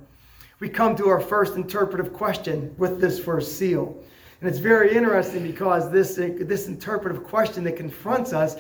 We 0.61 0.69
come 0.69 0.95
to 0.97 1.09
our 1.09 1.21
first 1.21 1.55
interpretive 1.57 2.13
question 2.13 2.75
with 2.77 3.01
this 3.01 3.19
first 3.19 3.57
seal. 3.57 3.97
And 4.41 4.49
it's 4.49 4.59
very 4.59 4.95
interesting 4.95 5.43
because 5.43 5.91
this, 5.91 6.17
this 6.17 6.67
interpretive 6.69 7.25
question 7.25 7.65
that 7.65 7.77
confronts 7.77 8.33
us 8.33 8.57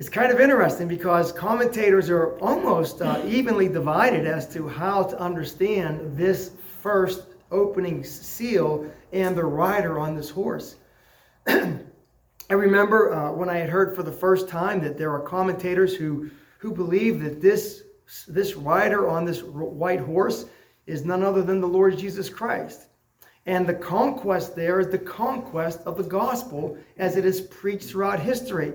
it's 0.00 0.08
kind 0.08 0.32
of 0.32 0.40
interesting 0.40 0.88
because 0.88 1.30
commentators 1.30 2.08
are 2.08 2.38
almost 2.38 3.02
uh, 3.02 3.20
evenly 3.26 3.68
divided 3.68 4.26
as 4.26 4.50
to 4.54 4.66
how 4.66 5.02
to 5.02 5.20
understand 5.20 6.16
this 6.16 6.52
first 6.82 7.24
opening 7.50 8.02
seal 8.02 8.90
and 9.12 9.36
the 9.36 9.44
rider 9.44 9.98
on 9.98 10.16
this 10.16 10.30
horse. 10.30 10.76
I 11.46 11.74
remember 12.48 13.12
uh, 13.12 13.32
when 13.32 13.50
I 13.50 13.58
had 13.58 13.68
heard 13.68 13.94
for 13.94 14.02
the 14.02 14.10
first 14.10 14.48
time 14.48 14.80
that 14.80 14.96
there 14.96 15.12
are 15.12 15.20
commentators 15.20 15.94
who, 15.94 16.30
who 16.56 16.72
believe 16.72 17.20
that 17.20 17.42
this, 17.42 17.82
this 18.26 18.54
rider 18.56 19.06
on 19.06 19.26
this 19.26 19.42
white 19.42 20.00
horse 20.00 20.46
is 20.86 21.04
none 21.04 21.22
other 21.22 21.42
than 21.42 21.60
the 21.60 21.68
Lord 21.68 21.98
Jesus 21.98 22.30
Christ. 22.30 22.86
And 23.44 23.66
the 23.66 23.74
conquest 23.74 24.56
there 24.56 24.80
is 24.80 24.88
the 24.88 24.98
conquest 24.98 25.80
of 25.80 25.98
the 25.98 26.04
gospel 26.04 26.78
as 26.96 27.18
it 27.18 27.26
is 27.26 27.42
preached 27.42 27.90
throughout 27.90 28.18
history. 28.18 28.72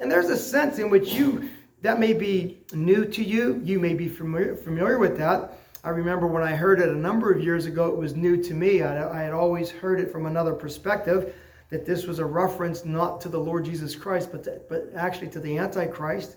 And 0.00 0.10
there's 0.10 0.30
a 0.30 0.36
sense 0.36 0.78
in 0.78 0.90
which 0.90 1.12
you, 1.12 1.48
that 1.82 2.00
may 2.00 2.14
be 2.14 2.58
new 2.72 3.04
to 3.04 3.22
you. 3.22 3.60
You 3.62 3.78
may 3.78 3.94
be 3.94 4.08
familiar, 4.08 4.56
familiar 4.56 4.98
with 4.98 5.16
that. 5.18 5.58
I 5.84 5.90
remember 5.90 6.26
when 6.26 6.42
I 6.42 6.56
heard 6.56 6.80
it 6.80 6.88
a 6.88 6.96
number 6.96 7.30
of 7.30 7.42
years 7.42 7.66
ago, 7.66 7.88
it 7.88 7.96
was 7.96 8.16
new 8.16 8.42
to 8.42 8.54
me. 8.54 8.82
I, 8.82 9.20
I 9.20 9.22
had 9.22 9.32
always 9.32 9.70
heard 9.70 10.00
it 10.00 10.10
from 10.10 10.26
another 10.26 10.54
perspective 10.54 11.34
that 11.70 11.86
this 11.86 12.06
was 12.06 12.18
a 12.18 12.24
reference 12.24 12.84
not 12.84 13.20
to 13.20 13.28
the 13.28 13.38
Lord 13.38 13.64
Jesus 13.64 13.94
Christ, 13.94 14.30
but, 14.32 14.44
to, 14.44 14.60
but 14.68 14.90
actually 14.96 15.28
to 15.28 15.40
the 15.40 15.56
Antichrist. 15.56 16.36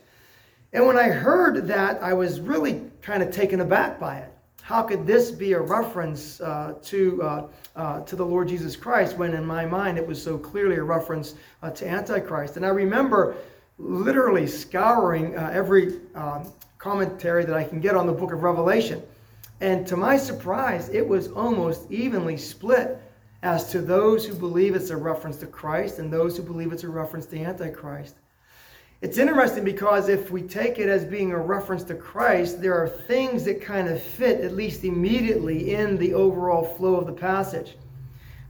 And 0.71 0.85
when 0.85 0.97
I 0.97 1.09
heard 1.09 1.67
that, 1.67 2.01
I 2.01 2.13
was 2.13 2.39
really 2.39 2.81
kind 3.01 3.23
of 3.23 3.31
taken 3.31 3.61
aback 3.61 3.99
by 3.99 4.17
it. 4.17 4.29
How 4.61 4.81
could 4.81 5.05
this 5.05 5.29
be 5.29 5.53
a 5.53 5.59
reference 5.59 6.39
uh, 6.39 6.75
to, 6.83 7.21
uh, 7.21 7.47
uh, 7.75 7.99
to 8.01 8.15
the 8.15 8.25
Lord 8.25 8.47
Jesus 8.47 8.77
Christ 8.77 9.17
when 9.17 9.33
in 9.33 9.45
my 9.45 9.65
mind 9.65 9.97
it 9.97 10.07
was 10.07 10.23
so 10.23 10.37
clearly 10.37 10.77
a 10.77 10.83
reference 10.83 11.35
uh, 11.61 11.69
to 11.71 11.87
Antichrist? 11.87 12.55
And 12.55 12.65
I 12.65 12.69
remember 12.69 13.35
literally 13.77 14.47
scouring 14.47 15.37
uh, 15.37 15.49
every 15.53 15.99
um, 16.15 16.51
commentary 16.77 17.45
that 17.45 17.55
I 17.55 17.63
can 17.63 17.79
get 17.79 17.95
on 17.95 18.07
the 18.07 18.13
book 18.13 18.31
of 18.31 18.43
Revelation. 18.43 19.01
And 19.61 19.87
to 19.87 19.95
my 19.95 20.17
surprise, 20.17 20.89
it 20.89 21.07
was 21.07 21.29
almost 21.29 21.89
evenly 21.91 22.37
split 22.37 22.97
as 23.41 23.69
to 23.71 23.81
those 23.81 24.25
who 24.25 24.35
believe 24.35 24.75
it's 24.75 24.89
a 24.89 24.97
reference 24.97 25.37
to 25.37 25.47
Christ 25.47 25.99
and 25.99 26.11
those 26.11 26.37
who 26.37 26.43
believe 26.43 26.71
it's 26.71 26.83
a 26.83 26.89
reference 26.89 27.25
to 27.27 27.39
Antichrist. 27.39 28.15
It's 29.01 29.17
interesting 29.17 29.65
because 29.65 30.07
if 30.07 30.31
we 30.31 30.41
take 30.41 30.79
it 30.79 30.87
as 30.87 31.03
being 31.03 31.31
a 31.33 31.37
reference 31.37 31.83
to 31.85 31.95
Christ, 31.95 32.61
there 32.61 32.73
are 32.73 32.87
things 32.87 33.43
that 33.43 33.61
kind 33.61 33.89
of 33.89 34.01
fit, 34.01 34.41
at 34.41 34.53
least 34.53 34.85
immediately, 34.85 35.73
in 35.73 35.97
the 35.97 36.13
overall 36.13 36.63
flow 36.63 36.95
of 36.95 37.05
the 37.05 37.13
passage. 37.13 37.75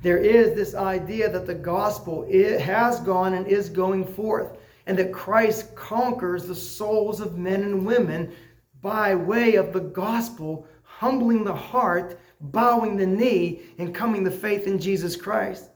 There 0.03 0.19
is 0.19 0.55
this 0.55 0.75
idea 0.75 1.27
that 1.31 1.47
the 1.47 1.55
gospel 1.55 2.25
it 2.29 2.59
has 2.61 2.99
gone 2.99 3.33
and 3.33 3.47
is 3.47 3.69
going 3.69 4.05
forth 4.05 4.57
and 4.85 4.97
that 4.97 5.13
Christ 5.13 5.75
conquers 5.75 6.45
the 6.45 6.55
souls 6.55 7.19
of 7.19 7.37
men 7.37 7.63
and 7.63 7.85
women 7.85 8.33
by 8.81 9.15
way 9.15 9.55
of 9.55 9.71
the 9.71 9.79
gospel, 9.79 10.67
humbling 10.83 11.43
the 11.43 11.55
heart, 11.55 12.19
bowing 12.41 12.97
the 12.97 13.05
knee, 13.05 13.61
and 13.77 13.95
coming 13.95 14.25
to 14.25 14.31
faith 14.31 14.67
in 14.67 14.79
Jesus 14.79 15.15
Christ. 15.15 15.69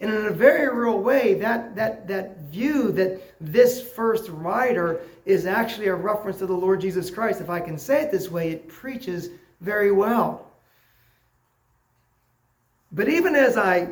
And 0.00 0.12
in 0.12 0.26
a 0.26 0.30
very 0.30 0.74
real 0.76 0.98
way, 0.98 1.34
that, 1.34 1.74
that, 1.74 2.06
that 2.08 2.42
view 2.42 2.92
that 2.92 3.20
this 3.40 3.82
first 3.92 4.28
rider 4.28 5.00
is 5.24 5.46
actually 5.46 5.88
a 5.88 5.94
reference 5.94 6.38
to 6.38 6.46
the 6.46 6.52
Lord 6.52 6.80
Jesus 6.80 7.10
Christ, 7.10 7.40
if 7.40 7.50
I 7.50 7.60
can 7.60 7.78
say 7.78 8.02
it 8.02 8.12
this 8.12 8.30
way, 8.30 8.50
it 8.50 8.68
preaches 8.68 9.30
very 9.60 9.90
well. 9.90 10.50
But 12.92 13.08
even 13.08 13.34
as 13.34 13.56
I 13.56 13.88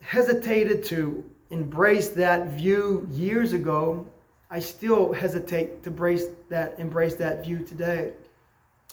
hesitated 0.00 0.84
to 0.86 1.24
embraced 1.50 2.14
that 2.16 2.48
view 2.48 3.06
years 3.10 3.52
ago, 3.52 4.06
I 4.50 4.60
still 4.60 5.12
hesitate 5.12 5.82
to 5.82 5.90
embrace 5.90 6.26
that, 6.48 6.78
embrace 6.78 7.14
that 7.16 7.44
view 7.44 7.58
today. 7.58 8.12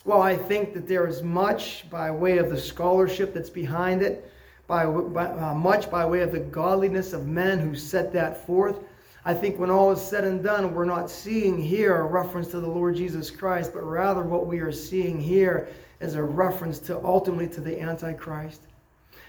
While 0.04 0.22
I 0.22 0.36
think 0.36 0.74
that 0.74 0.88
there 0.88 1.08
is 1.08 1.22
much 1.22 1.90
by 1.90 2.12
way 2.12 2.38
of 2.38 2.50
the 2.50 2.60
scholarship 2.60 3.34
that's 3.34 3.50
behind 3.50 4.02
it, 4.02 4.32
by, 4.68 4.86
by 4.86 5.26
uh, 5.26 5.54
much 5.54 5.90
by 5.90 6.06
way 6.06 6.22
of 6.22 6.32
the 6.32 6.40
godliness 6.40 7.14
of 7.14 7.28
men 7.28 7.60
who 7.60 7.76
set 7.76 8.12
that 8.14 8.46
forth, 8.46 8.80
I 9.26 9.34
think 9.34 9.58
when 9.58 9.70
all 9.70 9.92
is 9.92 10.02
said 10.02 10.26
and 10.26 10.44
done, 10.44 10.74
we're 10.74 10.84
not 10.84 11.10
seeing 11.10 11.62
here 11.62 11.96
a 11.96 12.04
reference 12.04 12.50
to 12.50 12.60
the 12.60 12.68
Lord 12.68 12.96
Jesus 12.96 13.32
Christ, 13.32 13.72
but 13.74 13.84
rather 13.84 14.22
what 14.22 14.48
we 14.48 14.60
are 14.60 14.72
seeing 14.72 15.20
here 15.20 15.70
is 16.02 16.16
a 16.16 16.24
reference 16.24 16.80
to 16.80 17.02
ultimately 17.06 17.48
to 17.50 17.62
the 17.62 17.80
Antichrist. 17.80 18.62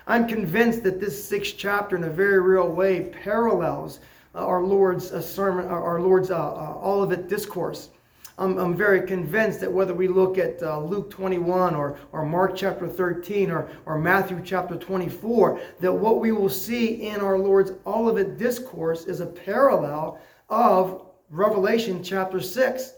I'm 0.07 0.29
convinced 0.29 0.83
that 0.83 1.01
this 1.01 1.25
sixth 1.27 1.55
chapter, 1.57 1.97
in 1.97 2.05
a 2.05 2.11
very 2.11 2.41
real 2.41 2.69
way, 2.69 3.13
parallels 3.23 4.01
our 4.35 4.63
Lord's 4.63 5.13
uh, 5.13 5.23
sermon, 5.23 5.67
our 5.67 6.01
Lord's 6.01 6.31
uh, 6.31 6.37
uh, 6.37 6.79
Olivet 6.83 7.29
discourse. 7.29 7.89
I'm, 8.37 8.59
I'm, 8.59 8.77
very 8.77 9.07
convinced 9.07 9.61
that 9.61 9.73
whether 9.73 9.95
we 9.95 10.09
look 10.09 10.39
at 10.39 10.61
uh, 10.61 10.81
Luke 10.81 11.09
21 11.11 11.77
or, 11.77 11.97
or 12.11 12.27
Mark 12.27 12.57
chapter 12.57 12.89
13 12.89 13.51
or, 13.51 13.71
or 13.87 13.97
Matthew 13.97 14.43
chapter 14.45 14.77
24, 14.77 15.61
that 15.81 15.93
what 15.93 16.21
we 16.21 16.33
will 16.33 16.49
see 16.49 17.07
in 17.07 17.21
our 17.21 17.39
Lord's 17.39 17.73
Olivet 17.87 18.37
discourse 18.37 19.05
is 19.05 19.21
a 19.21 19.27
parallel 19.27 20.19
of 20.51 21.07
Revelation 21.31 22.03
chapter 22.03 22.41
6. 22.41 22.95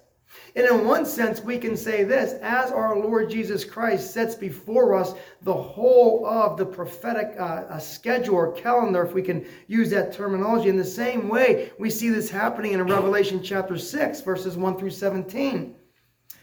And 0.57 0.67
in 0.67 0.87
one 0.87 1.05
sense, 1.05 1.43
we 1.43 1.59
can 1.59 1.77
say 1.77 2.03
this 2.03 2.33
as 2.41 2.73
our 2.73 2.99
Lord 2.99 3.29
Jesus 3.29 3.65
Christ 3.65 4.13
sets 4.13 4.35
before 4.35 4.95
us 4.95 5.13
the 5.43 5.53
whole 5.53 6.27
of 6.27 6.57
the 6.57 6.65
prophetic 6.65 7.39
uh, 7.39 7.79
schedule 7.79 8.37
or 8.37 8.53
calendar, 8.53 9.05
if 9.05 9.13
we 9.13 9.23
can 9.23 9.47
use 9.67 9.91
that 9.91 10.13
terminology, 10.13 10.71
in 10.71 10.77
the 10.77 10.85
same 10.85 11.29
way, 11.29 11.73
we 11.79 11.91
see 11.91 12.09
this 12.09 12.31
happening 12.31 12.73
in 12.73 12.83
Revelation 12.83 13.43
chapter 13.43 13.77
6, 13.77 14.23
verses 14.23 14.57
1 14.57 14.79
through 14.79 14.91
17. 14.91 15.75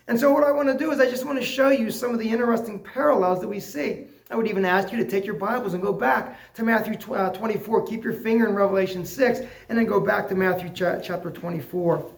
And 0.07 0.19
so, 0.19 0.31
what 0.31 0.43
I 0.43 0.51
want 0.51 0.67
to 0.67 0.77
do 0.77 0.91
is, 0.91 0.99
I 0.99 1.09
just 1.09 1.25
want 1.25 1.39
to 1.39 1.45
show 1.45 1.69
you 1.69 1.89
some 1.89 2.11
of 2.13 2.19
the 2.19 2.29
interesting 2.29 2.79
parallels 2.79 3.39
that 3.39 3.47
we 3.47 3.59
see. 3.59 4.05
I 4.29 4.35
would 4.35 4.47
even 4.47 4.65
ask 4.65 4.91
you 4.91 4.97
to 4.97 5.09
take 5.09 5.25
your 5.25 5.35
Bibles 5.35 5.73
and 5.73 5.81
go 5.81 5.93
back 5.93 6.53
to 6.55 6.63
Matthew 6.63 6.95
uh, 7.13 7.31
24. 7.31 7.87
Keep 7.87 8.03
your 8.03 8.13
finger 8.13 8.47
in 8.47 8.53
Revelation 8.53 9.05
6, 9.05 9.41
and 9.69 9.77
then 9.77 9.85
go 9.85 9.99
back 9.99 10.27
to 10.29 10.35
Matthew 10.35 10.69
chapter 10.73 11.31
24. 11.31 12.11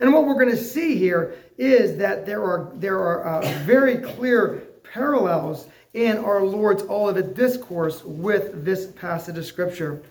And 0.00 0.12
what 0.12 0.26
we're 0.26 0.34
going 0.34 0.50
to 0.50 0.56
see 0.56 0.96
here 0.96 1.36
is 1.58 1.96
that 1.98 2.26
there 2.26 2.42
are, 2.44 2.70
there 2.74 2.98
are 2.98 3.24
uh, 3.24 3.48
very 3.64 3.98
clear 3.98 4.62
parallels 4.92 5.66
in 5.94 6.18
our 6.18 6.42
Lord's 6.42 6.82
Olivet 6.82 7.34
Discourse 7.34 8.04
with 8.04 8.64
this 8.64 8.86
passage 8.86 9.38
of 9.38 9.46
Scripture. 9.46 10.02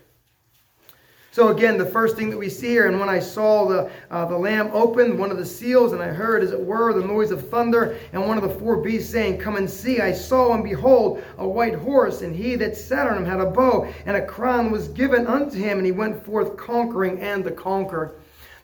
So 1.35 1.49
again, 1.49 1.77
the 1.77 1.85
first 1.85 2.15
thing 2.15 2.29
that 2.29 2.37
we 2.37 2.47
see 2.47 2.69
here, 2.69 2.87
and 2.87 2.97
when 2.97 3.09
I 3.09 3.19
saw 3.19 3.67
the, 3.67 3.91
uh, 4.09 4.23
the 4.23 4.37
Lamb 4.37 4.69
open, 4.71 5.17
one 5.17 5.31
of 5.31 5.37
the 5.37 5.45
seals, 5.45 5.91
and 5.91 6.01
I 6.01 6.07
heard, 6.07 6.41
as 6.41 6.53
it 6.53 6.59
were, 6.61 6.93
the 6.93 7.05
noise 7.05 7.29
of 7.29 7.49
thunder, 7.49 7.97
and 8.13 8.25
one 8.25 8.37
of 8.37 8.43
the 8.43 8.57
four 8.57 8.77
beasts 8.77 9.11
saying, 9.11 9.39
Come 9.39 9.57
and 9.57 9.69
see. 9.69 9.99
I 9.99 10.13
saw, 10.13 10.53
and 10.53 10.63
behold, 10.63 11.21
a 11.37 11.45
white 11.45 11.75
horse, 11.75 12.21
and 12.21 12.33
he 12.33 12.55
that 12.55 12.77
sat 12.77 13.05
on 13.07 13.17
him 13.17 13.25
had 13.25 13.41
a 13.41 13.51
bow, 13.51 13.85
and 14.05 14.15
a 14.15 14.25
crown 14.25 14.71
was 14.71 14.87
given 14.87 15.27
unto 15.27 15.57
him, 15.57 15.77
and 15.77 15.85
he 15.85 15.91
went 15.91 16.25
forth 16.25 16.55
conquering 16.55 17.19
and 17.19 17.43
to 17.43 17.51
conquer. 17.51 18.15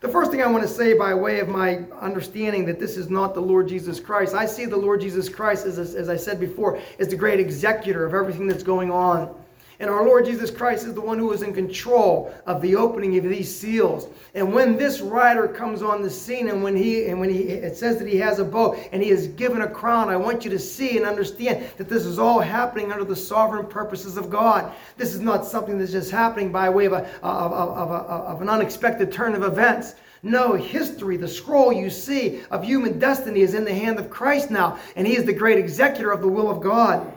The 0.01 0.09
first 0.09 0.31
thing 0.31 0.41
I 0.41 0.47
want 0.47 0.63
to 0.63 0.67
say 0.67 0.95
by 0.95 1.13
way 1.13 1.41
of 1.41 1.47
my 1.47 1.83
understanding 1.99 2.65
that 2.65 2.79
this 2.79 2.97
is 2.97 3.11
not 3.11 3.35
the 3.35 3.39
Lord 3.39 3.67
Jesus 3.67 3.99
Christ, 3.99 4.33
I 4.33 4.47
see 4.47 4.65
the 4.65 4.75
Lord 4.75 4.99
Jesus 4.99 5.29
Christ, 5.29 5.67
as, 5.67 5.77
as 5.77 6.09
I 6.09 6.15
said 6.15 6.39
before, 6.39 6.81
as 6.97 7.07
the 7.09 7.15
great 7.15 7.39
executor 7.39 8.03
of 8.03 8.15
everything 8.15 8.47
that's 8.47 8.63
going 8.63 8.89
on. 8.89 9.35
And 9.81 9.89
our 9.89 10.05
Lord 10.05 10.25
Jesus 10.25 10.51
Christ 10.51 10.85
is 10.85 10.93
the 10.93 11.01
one 11.01 11.17
who 11.17 11.33
is 11.33 11.41
in 11.41 11.55
control 11.55 12.31
of 12.45 12.61
the 12.61 12.75
opening 12.75 13.17
of 13.17 13.23
these 13.23 13.53
seals. 13.53 14.07
And 14.35 14.53
when 14.53 14.77
this 14.77 15.01
rider 15.01 15.47
comes 15.47 15.81
on 15.81 16.03
the 16.03 16.09
scene 16.09 16.49
and 16.49 16.61
when 16.61 16.75
he 16.75 17.07
and 17.07 17.19
when 17.19 17.31
he 17.31 17.39
it 17.39 17.75
says 17.75 17.97
that 17.97 18.07
he 18.07 18.17
has 18.17 18.37
a 18.37 18.45
bow 18.45 18.75
and 18.91 19.01
he 19.01 19.09
is 19.09 19.29
given 19.29 19.63
a 19.63 19.67
crown, 19.67 20.07
I 20.07 20.17
want 20.17 20.45
you 20.45 20.51
to 20.51 20.59
see 20.59 20.97
and 20.97 21.05
understand 21.07 21.65
that 21.77 21.89
this 21.89 22.05
is 22.05 22.19
all 22.19 22.41
happening 22.41 22.91
under 22.91 23.03
the 23.03 23.15
sovereign 23.15 23.65
purposes 23.65 24.17
of 24.17 24.29
God. 24.29 24.71
This 24.97 25.15
is 25.15 25.19
not 25.19 25.47
something 25.47 25.79
that's 25.79 25.91
just 25.91 26.11
happening 26.11 26.51
by 26.51 26.69
way 26.69 26.85
of, 26.85 26.93
a, 26.93 27.09
of, 27.23 27.51
of, 27.51 27.89
of, 27.89 28.21
of 28.25 28.41
an 28.43 28.49
unexpected 28.49 29.11
turn 29.11 29.33
of 29.33 29.41
events. 29.41 29.95
No, 30.21 30.53
history, 30.53 31.17
the 31.17 31.27
scroll 31.27 31.73
you 31.73 31.89
see 31.89 32.41
of 32.51 32.63
human 32.63 32.99
destiny 32.99 33.41
is 33.41 33.55
in 33.55 33.65
the 33.65 33.73
hand 33.73 33.97
of 33.97 34.11
Christ 34.11 34.51
now, 34.51 34.77
and 34.95 35.07
he 35.07 35.17
is 35.17 35.25
the 35.25 35.33
great 35.33 35.57
executor 35.57 36.11
of 36.11 36.21
the 36.21 36.27
will 36.27 36.51
of 36.51 36.61
God. 36.61 37.11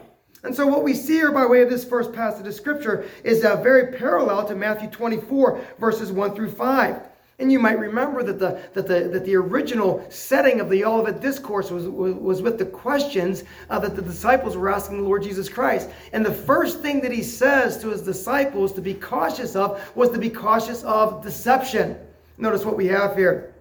And 0.44 0.54
so, 0.54 0.66
what 0.66 0.84
we 0.84 0.92
see 0.92 1.14
here 1.14 1.32
by 1.32 1.46
way 1.46 1.62
of 1.62 1.70
this 1.70 1.84
first 1.84 2.12
passage 2.12 2.46
of 2.46 2.54
Scripture 2.54 3.08
is 3.24 3.44
uh, 3.44 3.56
very 3.62 3.96
parallel 3.96 4.46
to 4.46 4.54
Matthew 4.54 4.90
24, 4.90 5.60
verses 5.78 6.12
1 6.12 6.34
through 6.34 6.50
5. 6.50 7.00
And 7.38 7.50
you 7.50 7.58
might 7.58 7.78
remember 7.78 8.22
that 8.22 8.38
the, 8.38 8.60
that 8.74 8.86
the, 8.86 9.08
that 9.08 9.24
the 9.24 9.34
original 9.34 10.06
setting 10.08 10.60
of 10.60 10.70
the 10.70 10.84
Olivet 10.84 11.20
Discourse 11.20 11.70
was, 11.70 11.88
was, 11.88 12.14
was 12.14 12.42
with 12.42 12.58
the 12.58 12.66
questions 12.66 13.42
uh, 13.70 13.78
that 13.80 13.96
the 13.96 14.02
disciples 14.02 14.56
were 14.56 14.70
asking 14.70 14.98
the 14.98 15.02
Lord 15.02 15.24
Jesus 15.24 15.48
Christ. 15.48 15.90
And 16.12 16.24
the 16.24 16.32
first 16.32 16.80
thing 16.80 17.00
that 17.00 17.10
he 17.10 17.24
says 17.24 17.78
to 17.78 17.88
his 17.88 18.02
disciples 18.02 18.72
to 18.74 18.80
be 18.80 18.94
cautious 18.94 19.56
of 19.56 19.82
was 19.96 20.10
to 20.10 20.18
be 20.18 20.30
cautious 20.30 20.84
of 20.84 21.24
deception. 21.24 21.96
Notice 22.38 22.64
what 22.64 22.76
we 22.76 22.86
have 22.86 23.16
here 23.16 23.52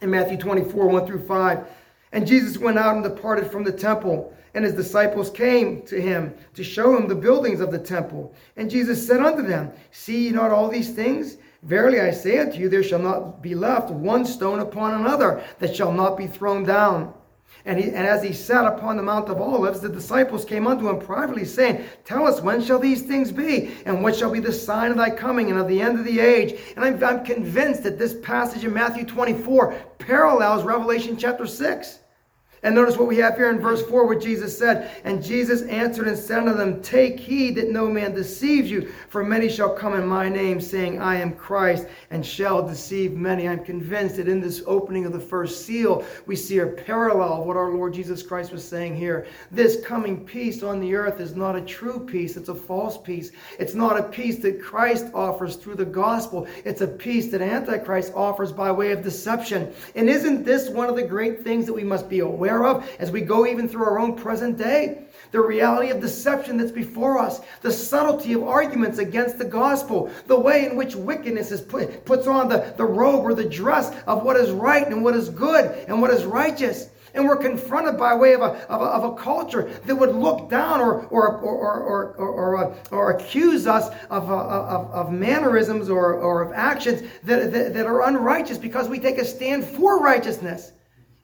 in 0.00 0.10
Matthew 0.10 0.38
24, 0.38 0.88
1 0.88 1.06
through 1.06 1.26
5. 1.26 1.66
And 2.12 2.26
Jesus 2.26 2.56
went 2.56 2.78
out 2.78 2.94
and 2.94 3.04
departed 3.04 3.50
from 3.50 3.64
the 3.64 3.72
temple. 3.72 4.34
And 4.54 4.64
his 4.64 4.74
disciples 4.74 5.30
came 5.30 5.82
to 5.82 6.00
him 6.00 6.34
to 6.54 6.64
show 6.64 6.96
him 6.96 7.06
the 7.06 7.14
buildings 7.14 7.60
of 7.60 7.70
the 7.70 7.78
temple. 7.78 8.34
And 8.56 8.70
Jesus 8.70 9.06
said 9.06 9.20
unto 9.20 9.42
them, 9.42 9.72
See 9.90 10.26
ye 10.26 10.30
not 10.30 10.50
all 10.50 10.68
these 10.68 10.90
things? 10.90 11.36
Verily 11.62 12.00
I 12.00 12.10
say 12.10 12.38
unto 12.38 12.58
you, 12.58 12.68
there 12.68 12.82
shall 12.82 12.98
not 12.98 13.42
be 13.42 13.54
left 13.54 13.90
one 13.90 14.24
stone 14.24 14.60
upon 14.60 14.94
another 14.94 15.44
that 15.58 15.76
shall 15.76 15.92
not 15.92 16.16
be 16.16 16.26
thrown 16.26 16.64
down. 16.64 17.12
And, 17.66 17.78
he, 17.78 17.90
and 17.90 18.06
as 18.06 18.22
he 18.22 18.32
sat 18.32 18.64
upon 18.64 18.96
the 18.96 19.02
Mount 19.02 19.28
of 19.28 19.40
Olives, 19.40 19.80
the 19.80 19.88
disciples 19.88 20.46
came 20.46 20.66
unto 20.66 20.88
him 20.88 20.98
privately, 20.98 21.44
saying, 21.44 21.84
Tell 22.06 22.26
us, 22.26 22.40
when 22.40 22.62
shall 22.62 22.78
these 22.78 23.02
things 23.02 23.30
be? 23.30 23.72
And 23.84 24.02
what 24.02 24.16
shall 24.16 24.30
be 24.30 24.40
the 24.40 24.52
sign 24.52 24.90
of 24.90 24.96
thy 24.96 25.10
coming 25.10 25.50
and 25.50 25.58
of 25.58 25.68
the 25.68 25.80
end 25.80 25.98
of 25.98 26.06
the 26.06 26.20
age? 26.20 26.58
And 26.74 26.84
I'm, 26.84 27.02
I'm 27.04 27.24
convinced 27.24 27.82
that 27.82 27.98
this 27.98 28.14
passage 28.22 28.64
in 28.64 28.72
Matthew 28.72 29.04
24 29.04 29.74
parallels 29.98 30.64
Revelation 30.64 31.18
chapter 31.18 31.46
6. 31.46 31.98
And 32.62 32.74
notice 32.74 32.98
what 32.98 33.08
we 33.08 33.16
have 33.16 33.36
here 33.36 33.48
in 33.48 33.58
verse 33.58 33.82
4, 33.86 34.06
what 34.06 34.20
Jesus 34.20 34.56
said. 34.56 34.90
And 35.04 35.22
Jesus 35.22 35.62
answered 35.62 36.08
and 36.08 36.18
said 36.18 36.40
unto 36.40 36.52
them, 36.52 36.82
Take 36.82 37.18
heed 37.18 37.54
that 37.54 37.70
no 37.70 37.88
man 37.88 38.14
deceives 38.14 38.70
you, 38.70 38.92
for 39.08 39.24
many 39.24 39.48
shall 39.48 39.74
come 39.74 39.94
in 39.94 40.06
my 40.06 40.28
name, 40.28 40.60
saying, 40.60 41.00
I 41.00 41.16
am 41.16 41.32
Christ, 41.32 41.86
and 42.10 42.24
shall 42.24 42.66
deceive 42.66 43.12
many. 43.12 43.48
I'm 43.48 43.64
convinced 43.64 44.16
that 44.16 44.28
in 44.28 44.42
this 44.42 44.62
opening 44.66 45.06
of 45.06 45.12
the 45.12 45.20
first 45.20 45.64
seal, 45.64 46.04
we 46.26 46.36
see 46.36 46.58
a 46.58 46.66
parallel 46.66 47.40
of 47.40 47.46
what 47.46 47.56
our 47.56 47.70
Lord 47.70 47.94
Jesus 47.94 48.22
Christ 48.22 48.52
was 48.52 48.62
saying 48.62 48.94
here. 48.94 49.26
This 49.50 49.82
coming 49.82 50.26
peace 50.26 50.62
on 50.62 50.80
the 50.80 50.94
earth 50.94 51.18
is 51.18 51.34
not 51.34 51.56
a 51.56 51.62
true 51.62 52.04
peace, 52.04 52.36
it's 52.36 52.50
a 52.50 52.54
false 52.54 52.98
peace. 52.98 53.32
It's 53.58 53.74
not 53.74 53.98
a 53.98 54.02
peace 54.02 54.38
that 54.40 54.60
Christ 54.60 55.06
offers 55.14 55.56
through 55.56 55.76
the 55.76 55.86
gospel, 55.86 56.46
it's 56.66 56.82
a 56.82 56.86
peace 56.86 57.28
that 57.28 57.40
Antichrist 57.40 58.12
offers 58.14 58.52
by 58.52 58.70
way 58.70 58.92
of 58.92 59.02
deception. 59.02 59.72
And 59.94 60.10
isn't 60.10 60.44
this 60.44 60.68
one 60.68 60.90
of 60.90 60.96
the 60.96 61.02
great 61.02 61.42
things 61.42 61.64
that 61.64 61.72
we 61.72 61.84
must 61.84 62.08
be 62.10 62.18
aware 62.18 62.49
aware 62.50 62.66
of 62.66 62.88
as 62.98 63.10
we 63.10 63.20
go 63.20 63.46
even 63.46 63.68
through 63.68 63.84
our 63.84 63.98
own 63.98 64.14
present 64.14 64.58
day. 64.58 65.04
The 65.32 65.40
reality 65.40 65.90
of 65.90 66.00
deception 66.00 66.56
that's 66.56 66.72
before 66.72 67.18
us, 67.18 67.40
the 67.62 67.70
subtlety 67.70 68.32
of 68.32 68.42
arguments 68.42 68.98
against 68.98 69.38
the 69.38 69.44
gospel, 69.44 70.10
the 70.26 70.38
way 70.38 70.66
in 70.66 70.76
which 70.76 70.96
wickedness 70.96 71.52
is 71.52 71.60
put, 71.60 72.04
puts 72.04 72.26
on 72.26 72.48
the, 72.48 72.74
the 72.76 72.84
robe 72.84 73.24
or 73.24 73.34
the 73.34 73.44
dress 73.44 73.94
of 74.08 74.24
what 74.24 74.36
is 74.36 74.50
right 74.50 74.88
and 74.88 75.04
what 75.04 75.14
is 75.14 75.28
good 75.28 75.66
and 75.86 76.00
what 76.00 76.10
is 76.10 76.24
righteous. 76.24 76.88
And 77.14 77.26
we're 77.26 77.36
confronted 77.36 77.96
by 77.96 78.14
way 78.14 78.34
of 78.34 78.40
a, 78.40 78.52
of 78.68 78.80
a, 78.80 78.84
of 78.84 79.04
a 79.04 79.16
culture 79.16 79.70
that 79.84 79.94
would 79.94 80.14
look 80.14 80.48
down 80.48 80.80
or, 80.80 81.06
or, 81.06 81.38
or, 81.38 81.80
or, 81.80 82.14
or, 82.14 82.28
or, 82.28 82.56
uh, 82.56 82.76
or 82.92 83.10
accuse 83.12 83.66
us 83.66 83.88
of, 84.10 84.30
uh, 84.30 84.34
of, 84.34 84.90
of 84.92 85.12
mannerisms 85.12 85.90
or, 85.90 86.14
or 86.14 86.42
of 86.42 86.52
actions 86.52 87.02
that, 87.24 87.52
that, 87.52 87.74
that 87.74 87.86
are 87.86 88.06
unrighteous 88.08 88.58
because 88.58 88.88
we 88.88 88.98
take 88.98 89.18
a 89.18 89.24
stand 89.24 89.64
for 89.64 90.00
righteousness. 90.00 90.72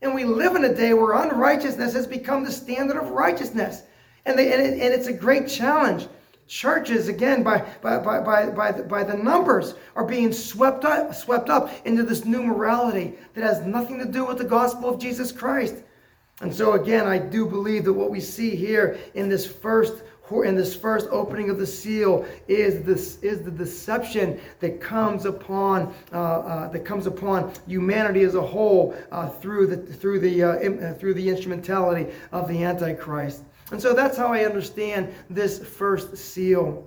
And 0.03 0.15
we 0.15 0.25
live 0.25 0.57
in 0.57 0.65
a 0.65 0.75
day 0.75 0.95
where 0.95 1.15
unrighteousness 1.15 1.95
has 1.95 2.07
become 2.07 2.45
the 2.45 2.53
standard 2.53 2.97
of 2.97 3.11
righteousness. 3.11 3.83
And, 4.25 4.39
they, 4.39 4.53
and, 4.53 4.63
it, 4.63 4.73
and 4.75 4.95
it's 4.95 5.07
a 5.07 5.13
great 5.13 5.49
challenge. 5.49 6.07
Churches, 6.49 7.09
again, 7.09 7.43
by, 7.43 7.59
by, 7.83 7.99
by, 7.99 8.21
by, 8.21 8.51
by, 8.51 8.73
the, 8.73 8.83
by 8.85 9.03
the 9.03 9.17
numbers, 9.17 9.75
are 9.97 10.05
being 10.05 10.33
swept 10.33 10.85
up, 10.85 11.15
swept 11.15 11.51
up 11.51 11.71
into 11.85 12.05
this 12.05 12.25
new 12.25 12.43
morality 12.43 13.15
that 13.35 13.43
has 13.43 13.67
nothing 13.67 13.99
to 13.99 14.05
do 14.05 14.25
with 14.25 14.39
the 14.39 14.45
gospel 14.45 14.89
of 14.89 15.01
Jesus 15.01 15.33
Christ. 15.33 15.77
And 16.41 16.55
so, 16.55 16.75
again, 16.75 17.07
I 17.07 17.19
do 17.19 17.47
believe 17.47 17.85
that 17.85 17.93
what 17.93 18.11
we 18.11 18.21
see 18.21 18.55
here 18.55 18.99
in 19.15 19.29
this 19.29 19.47
first 19.47 20.03
in 20.31 20.57
this 20.57 20.75
first 20.75 21.09
opening 21.11 21.51
of 21.51 21.59
the 21.59 21.67
seal 21.67 22.27
is 22.49 22.83
this 22.85 23.19
is 23.23 23.43
the 23.43 23.51
deception 23.51 24.41
that 24.61 24.81
comes 24.81 25.25
upon 25.25 25.95
uh, 26.13 26.17
uh, 26.17 26.69
that 26.69 26.85
comes 26.85 27.07
upon 27.07 27.53
humanity 27.67 28.23
as 28.23 28.35
a 28.35 28.43
whole 28.43 28.97
uh, 29.13 29.29
through 29.29 29.67
the 29.67 29.77
through 29.77 30.19
the 30.19 30.43
uh, 30.43 30.49
uh, 30.49 30.95
through 30.95 31.15
the 31.15 31.29
instrumentality 31.29 32.13
of 32.33 32.49
the 32.49 32.65
antichrist. 32.65 33.43
And 33.73 33.81
so 33.83 33.95
that's 33.95 34.17
how 34.17 34.33
i 34.33 34.45
understand 34.45 35.13
this 35.29 35.59
first 35.59 36.17
seal 36.17 36.85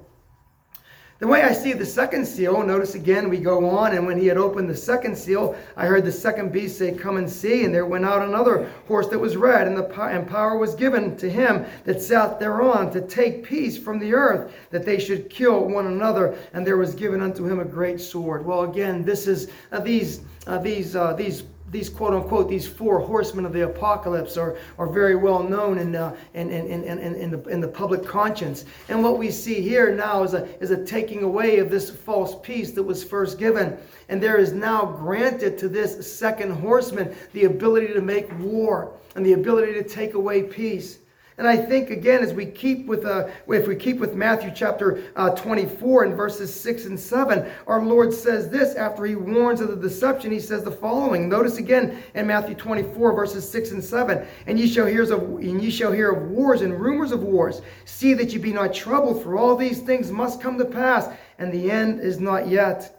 the 1.20 1.28
way 1.28 1.42
I 1.44 1.52
see 1.52 1.74
the 1.74 1.86
second 1.86 2.26
seal, 2.26 2.64
notice 2.64 2.96
again, 2.96 3.28
we 3.28 3.40
go 3.40 3.70
on, 3.70 3.94
and 3.94 4.08
when 4.08 4.18
he 4.18 4.26
had 4.26 4.38
opened 4.38 4.70
the 4.70 4.78
second 4.78 5.18
seal, 5.18 5.54
I 5.76 5.86
heard 5.86 6.06
the 6.06 6.14
second 6.14 6.54
beast 6.54 6.78
say, 6.78 6.94
Come 6.94 7.18
and 7.18 7.30
see. 7.30 7.66
And 7.66 7.76
there 7.76 7.86
went 7.86 8.06
out 8.06 8.22
another 8.22 8.72
horse 8.88 9.10
that 9.10 9.20
was 9.20 9.36
red, 9.36 9.68
and, 9.68 9.76
the, 9.76 10.02
and 10.02 10.26
power 10.26 10.58
was 10.58 10.76
given 10.76 11.18
to 11.18 11.30
him 11.30 11.66
that 11.84 12.02
sat 12.02 12.40
thereon 12.40 12.90
to 12.94 13.02
take 13.02 13.44
peace 13.44 13.78
from 13.78 14.00
the 14.00 14.14
earth, 14.14 14.54
that 14.70 14.86
they 14.86 14.98
should 14.98 15.30
kill 15.30 15.66
one 15.66 15.88
another. 15.88 16.38
And 16.54 16.66
there 16.66 16.78
was 16.78 16.96
given 16.96 17.22
unto 17.22 17.46
him 17.46 17.60
a 17.60 17.66
great 17.66 18.00
sword. 18.00 18.46
Well, 18.46 18.62
again, 18.62 19.04
this 19.04 19.28
is 19.28 19.52
uh, 19.74 19.82
these, 19.82 20.22
uh, 20.48 20.60
these, 20.60 20.96
uh, 20.96 21.12
these 21.14 21.44
these 21.72 21.90
quote 21.90 22.14
unquote 22.14 22.50
these 22.50 22.68
four 22.68 23.00
horsemen 23.00 23.46
of 23.46 23.54
the 23.54 23.66
apocalypse 23.66 24.38
are, 24.38 24.58
are 24.78 24.88
very 24.88 25.16
well 25.16 25.44
known 25.44 25.78
in, 25.78 25.96
uh, 25.96 26.16
in, 26.34 26.50
in, 26.50 26.68
in, 26.68 27.00
in, 27.00 27.16
in, 27.16 27.32
the, 27.32 27.44
in 27.44 27.62
the 27.62 27.68
public 27.68 28.06
conscience. 28.06 28.66
And 28.88 29.04
what 29.04 29.18
we 29.18 29.32
see 29.32 29.62
here 29.62 29.96
now 29.96 30.24
is 30.24 30.34
a, 30.34 30.48
is 30.62 30.72
a 30.72 30.84
taking 30.84 31.24
away 31.24 31.60
of 31.60 31.70
this 31.70 31.90
false 31.90 32.36
peace 32.42 32.72
that 32.72 32.84
was 32.84 33.04
first 33.04 33.38
given. 33.38 33.78
And 34.10 34.22
there 34.22 34.38
is 34.38 34.54
now 34.54 34.86
granted 34.86 35.58
to 35.60 35.70
this 35.70 36.12
second 36.12 36.52
horseman 36.52 37.16
the 37.34 37.46
ability 37.46 37.94
to 37.94 38.02
make 38.02 38.28
war 38.40 38.94
and 39.16 39.26
the 39.26 39.34
ability 39.34 39.74
to 39.74 39.84
take 39.84 40.14
away 40.14 40.44
peace. 40.44 41.00
And 41.40 41.48
I 41.48 41.56
think 41.56 41.90
again, 41.90 42.22
as 42.22 42.34
we 42.34 42.46
keep 42.46 42.86
with 42.86 43.06
uh, 43.06 43.30
if 43.48 43.66
we 43.66 43.78
keep 43.78 44.00
with 44.00 44.14
Matthew 44.14 44.52
chapter 44.54 45.02
uh, 45.16 45.30
24 45.30 46.04
and 46.04 46.14
verses 46.14 46.54
6 46.54 46.84
and 46.84 47.00
7, 47.00 47.50
our 47.66 47.82
Lord 47.82 48.14
says 48.14 48.50
this 48.50 48.76
after 48.76 49.06
he 49.06 49.16
warns 49.16 49.62
of 49.62 49.70
the 49.70 49.78
deception. 49.78 50.34
He 50.34 50.42
says 50.42 50.66
the 50.66 50.72
following. 50.72 51.30
Notice 51.30 51.56
again 51.56 52.04
in 52.14 52.28
Matthew 52.28 52.56
24 52.56 53.14
verses 53.14 53.50
6 53.50 53.72
and 53.72 53.82
7. 53.82 54.28
And 54.48 54.60
ye 54.60 54.68
shall 54.68 54.86
hear 54.86 55.04
of 55.04 55.24
and 55.40 55.64
ye 55.64 55.72
shall 55.72 55.94
hear 55.94 56.12
of 56.12 56.30
wars 56.30 56.62
and 56.62 56.78
rumors 56.78 57.14
of 57.14 57.24
wars. 57.24 57.62
See 57.86 58.14
that 58.16 58.34
ye 58.34 58.38
be 58.38 58.52
not 58.52 58.74
troubled, 58.74 59.24
for 59.24 59.38
all 59.38 59.56
these 59.56 59.80
things 59.80 60.12
must 60.12 60.42
come 60.42 60.58
to 60.58 60.66
pass, 60.66 61.08
and 61.38 61.54
the 61.54 61.72
end 61.72 62.02
is 62.02 62.20
not 62.20 62.50
yet. 62.50 62.99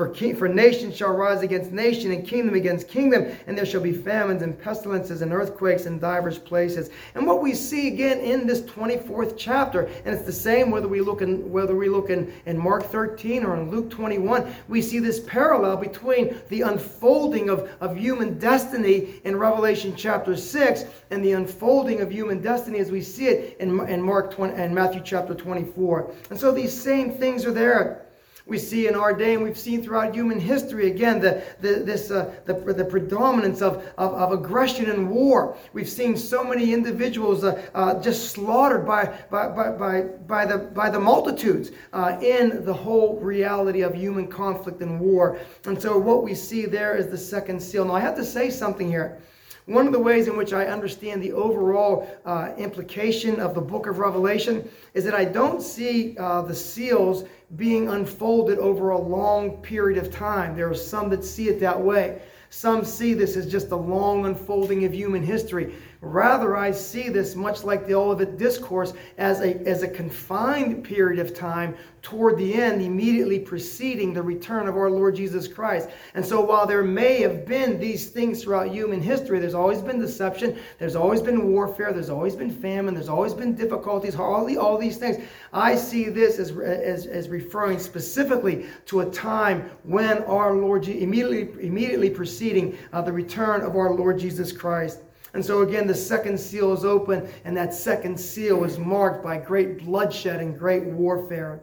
For, 0.00 0.08
king, 0.08 0.34
for 0.34 0.48
nation 0.48 0.90
shall 0.90 1.12
rise 1.12 1.42
against 1.42 1.72
nation, 1.72 2.10
and 2.10 2.26
kingdom 2.26 2.54
against 2.54 2.88
kingdom, 2.88 3.26
and 3.46 3.54
there 3.54 3.66
shall 3.66 3.82
be 3.82 3.92
famines 3.92 4.40
and 4.40 4.58
pestilences 4.58 5.20
and 5.20 5.30
earthquakes 5.30 5.84
in 5.84 5.98
divers 5.98 6.38
places. 6.38 6.88
And 7.14 7.26
what 7.26 7.42
we 7.42 7.52
see 7.52 7.88
again 7.88 8.18
in 8.20 8.46
this 8.46 8.62
24th 8.62 9.34
chapter, 9.36 9.90
and 10.06 10.14
it's 10.14 10.24
the 10.24 10.32
same 10.32 10.70
whether 10.70 10.88
we 10.88 11.02
look 11.02 11.20
in 11.20 11.52
whether 11.52 11.76
we 11.76 11.90
look 11.90 12.08
in, 12.08 12.32
in 12.46 12.56
Mark 12.56 12.84
13 12.86 13.44
or 13.44 13.54
in 13.58 13.70
Luke 13.70 13.90
21, 13.90 14.50
we 14.68 14.80
see 14.80 15.00
this 15.00 15.20
parallel 15.20 15.76
between 15.76 16.40
the 16.48 16.62
unfolding 16.62 17.50
of, 17.50 17.68
of 17.82 17.94
human 17.94 18.38
destiny 18.38 19.20
in 19.24 19.36
Revelation 19.36 19.92
chapter 19.94 20.34
6 20.34 20.84
and 21.10 21.22
the 21.22 21.32
unfolding 21.32 22.00
of 22.00 22.10
human 22.10 22.40
destiny 22.40 22.78
as 22.78 22.90
we 22.90 23.02
see 23.02 23.26
it 23.26 23.58
in, 23.60 23.78
in 23.86 24.00
Mark 24.00 24.32
20 24.32 24.54
and 24.54 24.74
Matthew 24.74 25.02
chapter 25.04 25.34
24. 25.34 26.10
And 26.30 26.40
so 26.40 26.52
these 26.52 26.72
same 26.72 27.12
things 27.12 27.44
are 27.44 27.52
there 27.52 28.06
we 28.50 28.58
see 28.58 28.88
in 28.88 28.96
our 28.96 29.14
day 29.14 29.34
and 29.34 29.44
we've 29.44 29.56
seen 29.56 29.80
throughout 29.80 30.12
human 30.12 30.40
history 30.40 30.90
again 30.90 31.20
the, 31.20 31.40
the, 31.60 31.74
this, 31.84 32.10
uh, 32.10 32.34
the, 32.46 32.54
the 32.54 32.84
predominance 32.84 33.62
of, 33.62 33.76
of, 33.96 34.12
of, 34.12 34.32
aggression 34.32 34.90
and 34.90 35.08
war. 35.08 35.56
We've 35.72 35.88
seen 35.88 36.16
so 36.16 36.42
many 36.42 36.72
individuals 36.72 37.44
uh, 37.44 37.62
uh, 37.76 38.02
just 38.02 38.32
slaughtered 38.32 38.84
by, 38.84 39.16
by, 39.30 39.48
by, 39.48 39.70
by, 39.70 40.00
by, 40.02 40.44
the, 40.46 40.58
by 40.58 40.90
the 40.90 40.98
multitudes 40.98 41.70
uh, 41.92 42.18
in 42.20 42.64
the 42.64 42.74
whole 42.74 43.20
reality 43.20 43.82
of 43.82 43.94
human 43.94 44.26
conflict 44.26 44.82
and 44.82 44.98
war. 44.98 45.38
And 45.64 45.80
so 45.80 45.96
what 45.96 46.24
we 46.24 46.34
see 46.34 46.66
there 46.66 46.96
is 46.96 47.06
the 47.06 47.18
second 47.18 47.60
seal. 47.62 47.84
Now 47.84 47.94
I 47.94 48.00
have 48.00 48.16
to 48.16 48.24
say 48.24 48.50
something 48.50 48.88
here. 48.88 49.20
One 49.66 49.86
of 49.86 49.92
the 49.92 50.00
ways 50.00 50.26
in 50.26 50.36
which 50.36 50.52
I 50.52 50.66
understand 50.66 51.22
the 51.22 51.32
overall 51.32 52.08
uh, 52.24 52.52
implication 52.56 53.38
of 53.40 53.54
the 53.54 53.60
book 53.60 53.86
of 53.86 53.98
Revelation 53.98 54.68
is 54.94 55.04
that 55.04 55.14
I 55.14 55.24
don't 55.24 55.62
see 55.62 56.16
uh, 56.18 56.42
the 56.42 56.54
seals 56.54 57.24
being 57.56 57.88
unfolded 57.88 58.58
over 58.58 58.90
a 58.90 59.00
long 59.00 59.58
period 59.58 59.98
of 59.98 60.12
time. 60.12 60.56
There 60.56 60.70
are 60.70 60.74
some 60.74 61.08
that 61.10 61.24
see 61.24 61.48
it 61.48 61.60
that 61.60 61.80
way. 61.80 62.20
Some 62.50 62.84
see 62.84 63.14
this 63.14 63.36
as 63.36 63.46
just 63.46 63.70
a 63.70 63.76
long 63.76 64.26
unfolding 64.26 64.84
of 64.84 64.92
human 64.92 65.22
history. 65.22 65.74
Rather, 66.02 66.56
I 66.56 66.70
see 66.70 67.10
this 67.10 67.34
much 67.34 67.62
like 67.62 67.86
the 67.86 67.92
Olivet 67.92 68.38
Discourse 68.38 68.94
as 69.18 69.40
a, 69.40 69.60
as 69.66 69.82
a 69.82 69.88
confined 69.88 70.82
period 70.82 71.18
of 71.18 71.34
time 71.34 71.76
toward 72.00 72.38
the 72.38 72.54
end, 72.54 72.80
immediately 72.80 73.38
preceding 73.38 74.14
the 74.14 74.22
return 74.22 74.66
of 74.66 74.78
our 74.78 74.90
Lord 74.90 75.14
Jesus 75.14 75.46
Christ. 75.46 75.90
And 76.14 76.24
so, 76.24 76.40
while 76.40 76.66
there 76.66 76.82
may 76.82 77.20
have 77.20 77.44
been 77.44 77.78
these 77.78 78.08
things 78.08 78.42
throughout 78.42 78.70
human 78.70 79.02
history, 79.02 79.40
there's 79.40 79.52
always 79.52 79.82
been 79.82 80.00
deception, 80.00 80.58
there's 80.78 80.96
always 80.96 81.20
been 81.20 81.52
warfare, 81.52 81.92
there's 81.92 82.08
always 82.08 82.34
been 82.34 82.50
famine, 82.50 82.94
there's 82.94 83.10
always 83.10 83.34
been 83.34 83.54
difficulties, 83.54 84.16
all, 84.16 84.46
the, 84.46 84.56
all 84.56 84.78
these 84.78 84.96
things. 84.96 85.22
I 85.52 85.74
see 85.76 86.08
this 86.08 86.38
as, 86.38 86.50
as, 86.56 87.08
as 87.08 87.28
referring 87.28 87.78
specifically 87.78 88.64
to 88.86 89.00
a 89.00 89.10
time 89.10 89.68
when 89.82 90.22
our 90.22 90.54
Lord, 90.54 90.88
immediately, 90.88 91.62
immediately 91.62 92.08
preceding 92.08 92.78
uh, 92.94 93.02
the 93.02 93.12
return 93.12 93.60
of 93.60 93.76
our 93.76 93.92
Lord 93.92 94.18
Jesus 94.18 94.50
Christ. 94.50 95.00
And 95.34 95.44
so 95.44 95.62
again, 95.62 95.86
the 95.86 95.94
second 95.94 96.38
seal 96.38 96.72
is 96.72 96.84
open, 96.84 97.28
and 97.44 97.56
that 97.56 97.74
second 97.74 98.18
seal 98.18 98.64
is 98.64 98.78
marked 98.78 99.22
by 99.22 99.38
great 99.38 99.84
bloodshed 99.84 100.40
and 100.40 100.58
great 100.58 100.84
warfare. 100.84 101.60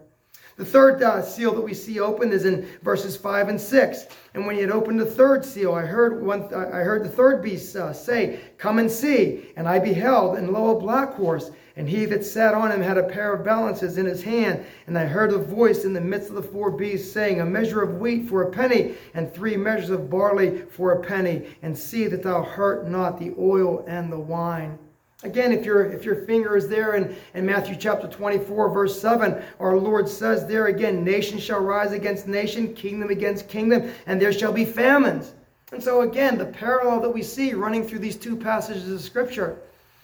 The 0.57 0.65
third 0.65 1.03
uh, 1.03 1.21
seal 1.21 1.53
that 1.53 1.61
we 1.61 1.75
see 1.75 1.99
open 1.99 2.31
is 2.31 2.45
in 2.45 2.67
verses 2.81 3.15
5 3.15 3.49
and 3.49 3.61
6. 3.61 4.07
And 4.33 4.45
when 4.45 4.55
he 4.55 4.61
had 4.61 4.71
opened 4.71 4.99
the 4.99 5.05
third 5.05 5.45
seal, 5.45 5.73
I 5.73 5.83
heard, 5.83 6.25
one, 6.25 6.51
I 6.53 6.79
heard 6.79 7.05
the 7.05 7.09
third 7.09 7.43
beast 7.43 7.75
uh, 7.75 7.93
say, 7.93 8.39
Come 8.57 8.79
and 8.79 8.89
see. 8.89 9.51
And 9.55 9.67
I 9.67 9.77
beheld, 9.77 10.35
and 10.37 10.51
lo, 10.51 10.75
a 10.75 10.79
black 10.79 11.13
horse 11.13 11.51
and 11.77 11.87
he 11.87 12.05
that 12.05 12.25
sat 12.25 12.55
on 12.55 12.71
him 12.71 12.81
had 12.81 12.97
a 12.97 13.03
pair 13.03 13.31
of 13.33 13.45
balances 13.45 13.99
in 13.99 14.07
his 14.07 14.23
hand. 14.23 14.65
And 14.87 14.97
I 14.97 15.05
heard 15.05 15.31
a 15.31 15.37
voice 15.37 15.85
in 15.85 15.93
the 15.93 16.01
midst 16.01 16.29
of 16.29 16.35
the 16.35 16.41
four 16.41 16.71
beasts 16.71 17.11
saying, 17.11 17.39
A 17.39 17.45
measure 17.45 17.83
of 17.83 17.99
wheat 17.99 18.27
for 18.27 18.41
a 18.41 18.49
penny, 18.49 18.95
and 19.13 19.31
three 19.31 19.55
measures 19.55 19.91
of 19.91 20.09
barley 20.09 20.63
for 20.71 20.93
a 20.93 21.03
penny. 21.03 21.55
And 21.61 21.77
see 21.77 22.07
that 22.07 22.23
thou 22.23 22.41
hurt 22.41 22.89
not 22.89 23.19
the 23.19 23.31
oil 23.37 23.85
and 23.87 24.11
the 24.11 24.19
wine. 24.19 24.79
Again, 25.21 25.51
if 25.51 25.65
your 25.65 25.85
if 25.85 26.03
your 26.03 26.15
finger 26.25 26.57
is 26.57 26.67
there 26.67 26.95
in, 26.95 27.15
in 27.35 27.45
Matthew 27.45 27.75
chapter 27.75 28.07
24, 28.07 28.69
verse 28.69 28.99
7, 28.99 29.39
our 29.59 29.77
Lord 29.77 30.09
says 30.09 30.47
there 30.47 30.67
again, 30.67 31.03
nation 31.03 31.37
shall 31.37 31.59
rise 31.59 31.91
against 31.91 32.27
nation, 32.27 32.73
kingdom 32.73 33.09
against 33.09 33.47
kingdom, 33.47 33.91
and 34.07 34.19
there 34.19 34.33
shall 34.33 34.51
be 34.51 34.65
famines. 34.65 35.33
And 35.71 35.83
so 35.83 36.01
again, 36.01 36.37
the 36.39 36.45
parallel 36.45 37.01
that 37.01 37.09
we 37.09 37.21
see 37.21 37.53
running 37.53 37.87
through 37.87 37.99
these 37.99 38.15
two 38.15 38.35
passages 38.35 38.91
of 38.91 39.01
scripture 39.01 39.59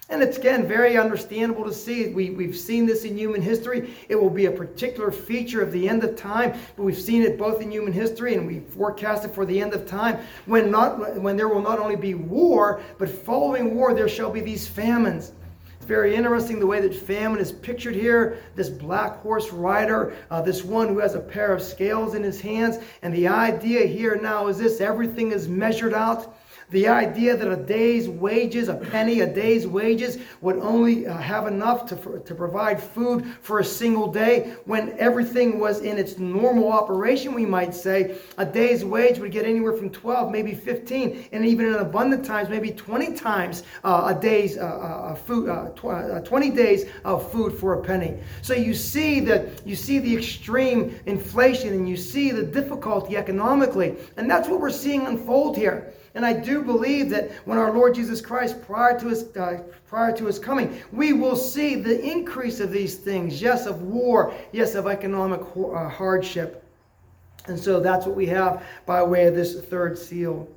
and 0.09 0.21
it's 0.21 0.37
again 0.37 0.67
very 0.67 0.97
understandable 0.97 1.63
to 1.63 1.73
see. 1.73 2.07
We, 2.09 2.29
we've 2.31 2.57
seen 2.57 2.85
this 2.85 3.03
in 3.03 3.17
human 3.17 3.41
history. 3.41 3.93
It 4.09 4.15
will 4.15 4.29
be 4.29 4.45
a 4.45 4.51
particular 4.51 5.11
feature 5.11 5.61
of 5.61 5.71
the 5.71 5.87
end 5.87 6.03
of 6.03 6.15
time, 6.15 6.53
but 6.75 6.83
we've 6.83 6.99
seen 6.99 7.23
it 7.23 7.37
both 7.37 7.61
in 7.61 7.71
human 7.71 7.93
history 7.93 8.35
and 8.35 8.45
we 8.45 8.59
forecast 8.59 9.23
it 9.23 9.33
for 9.33 9.45
the 9.45 9.59
end 9.59 9.73
of 9.73 9.87
time 9.87 10.19
when, 10.45 10.69
not, 10.69 11.19
when 11.19 11.37
there 11.37 11.47
will 11.47 11.61
not 11.61 11.79
only 11.79 11.95
be 11.95 12.15
war, 12.15 12.81
but 12.97 13.09
following 13.09 13.75
war 13.75 13.93
there 13.93 14.09
shall 14.09 14.29
be 14.29 14.41
these 14.41 14.67
famines. 14.67 15.31
It's 15.77 15.89
very 15.89 16.15
interesting 16.15 16.59
the 16.59 16.67
way 16.67 16.79
that 16.79 16.95
famine 16.95 17.39
is 17.39 17.51
pictured 17.51 17.95
here. 17.95 18.37
This 18.55 18.69
black 18.69 19.17
horse 19.17 19.51
rider, 19.51 20.15
uh, 20.31 20.41
this 20.41 20.63
one 20.63 20.87
who 20.87 20.99
has 20.99 21.15
a 21.15 21.19
pair 21.19 21.53
of 21.53 21.61
scales 21.61 22.13
in 22.13 22.23
his 22.23 22.39
hands. 22.39 22.77
And 23.01 23.13
the 23.13 23.27
idea 23.27 23.85
here 23.85 24.17
now 24.21 24.47
is 24.47 24.57
this 24.57 24.79
everything 24.79 25.31
is 25.31 25.49
measured 25.49 25.93
out. 25.93 26.37
The 26.73 26.87
idea 26.87 27.37
that 27.37 27.47
a 27.47 27.55
day's 27.55 28.09
wages, 28.09 28.67
a 28.67 28.73
penny, 28.73 29.19
a 29.19 29.27
day's 29.27 29.67
wages, 29.67 30.17
would 30.41 30.57
only 30.57 31.05
uh, 31.05 31.15
have 31.15 31.45
enough 31.45 31.85
to, 31.89 31.95
for, 31.95 32.17
to 32.17 32.33
provide 32.33 32.81
food 32.81 33.27
for 33.43 33.59
a 33.59 33.63
single 33.63 34.11
day 34.11 34.55
when 34.65 34.97
everything 34.97 35.59
was 35.59 35.81
in 35.81 35.99
its 35.99 36.17
normal 36.17 36.71
operation, 36.71 37.35
we 37.35 37.45
might 37.45 37.75
say, 37.75 38.17
a 38.39 38.45
day's 38.45 38.83
wage 38.83 39.19
would 39.19 39.31
get 39.31 39.45
anywhere 39.45 39.73
from 39.73 39.91
12, 39.91 40.31
maybe 40.31 40.55
15, 40.55 41.29
and 41.31 41.45
even 41.45 41.67
in 41.67 41.75
abundant 41.75 42.25
times, 42.25 42.49
maybe 42.49 42.71
20 42.71 43.13
times 43.13 43.61
uh, 43.83 44.11
a 44.15 44.19
day's 44.19 44.57
uh, 44.57 44.61
uh 44.63 45.13
food, 45.13 45.49
uh, 45.49 45.69
tw- 45.75 45.85
uh, 45.85 46.21
20 46.21 46.49
days 46.49 46.85
of 47.05 47.31
food 47.31 47.53
for 47.53 47.75
a 47.75 47.83
penny. 47.83 48.17
So 48.41 48.55
you 48.55 48.73
see 48.73 49.19
that 49.19 49.67
you 49.67 49.75
see 49.75 49.99
the 49.99 50.17
extreme 50.17 50.99
inflation 51.05 51.69
and 51.69 51.87
you 51.87 51.97
see 51.97 52.31
the 52.31 52.41
difficulty 52.41 53.15
economically, 53.15 53.95
and 54.17 54.27
that's 54.27 54.49
what 54.49 54.59
we're 54.59 54.71
seeing 54.71 55.05
unfold 55.05 55.55
here. 55.55 55.93
And 56.15 56.25
I 56.25 56.33
do 56.33 56.61
believe 56.61 57.09
that 57.09 57.31
when 57.45 57.57
our 57.57 57.71
Lord 57.71 57.95
Jesus 57.95 58.21
Christ, 58.21 58.61
prior 58.61 58.99
to 58.99 59.07
his, 59.07 59.35
uh, 59.35 59.63
prior 59.87 60.15
to 60.15 60.25
his 60.27 60.37
coming, 60.37 60.79
we 60.91 61.13
will 61.13 61.35
see 61.35 61.75
the 61.75 61.99
increase 62.03 62.59
of 62.59 62.71
these 62.71 62.95
things. 62.95 63.41
Yes, 63.41 63.65
of 63.65 63.81
war. 63.81 64.33
Yes, 64.51 64.75
of 64.75 64.85
economic 64.85 65.41
uh, 65.55 65.89
hardship. 65.89 66.63
And 67.47 67.59
so 67.59 67.79
that's 67.79 68.05
what 68.05 68.15
we 68.15 68.27
have 68.27 68.63
by 68.85 69.01
way 69.03 69.25
of 69.25 69.35
this 69.35 69.59
third 69.61 69.97
seal. 69.97 70.47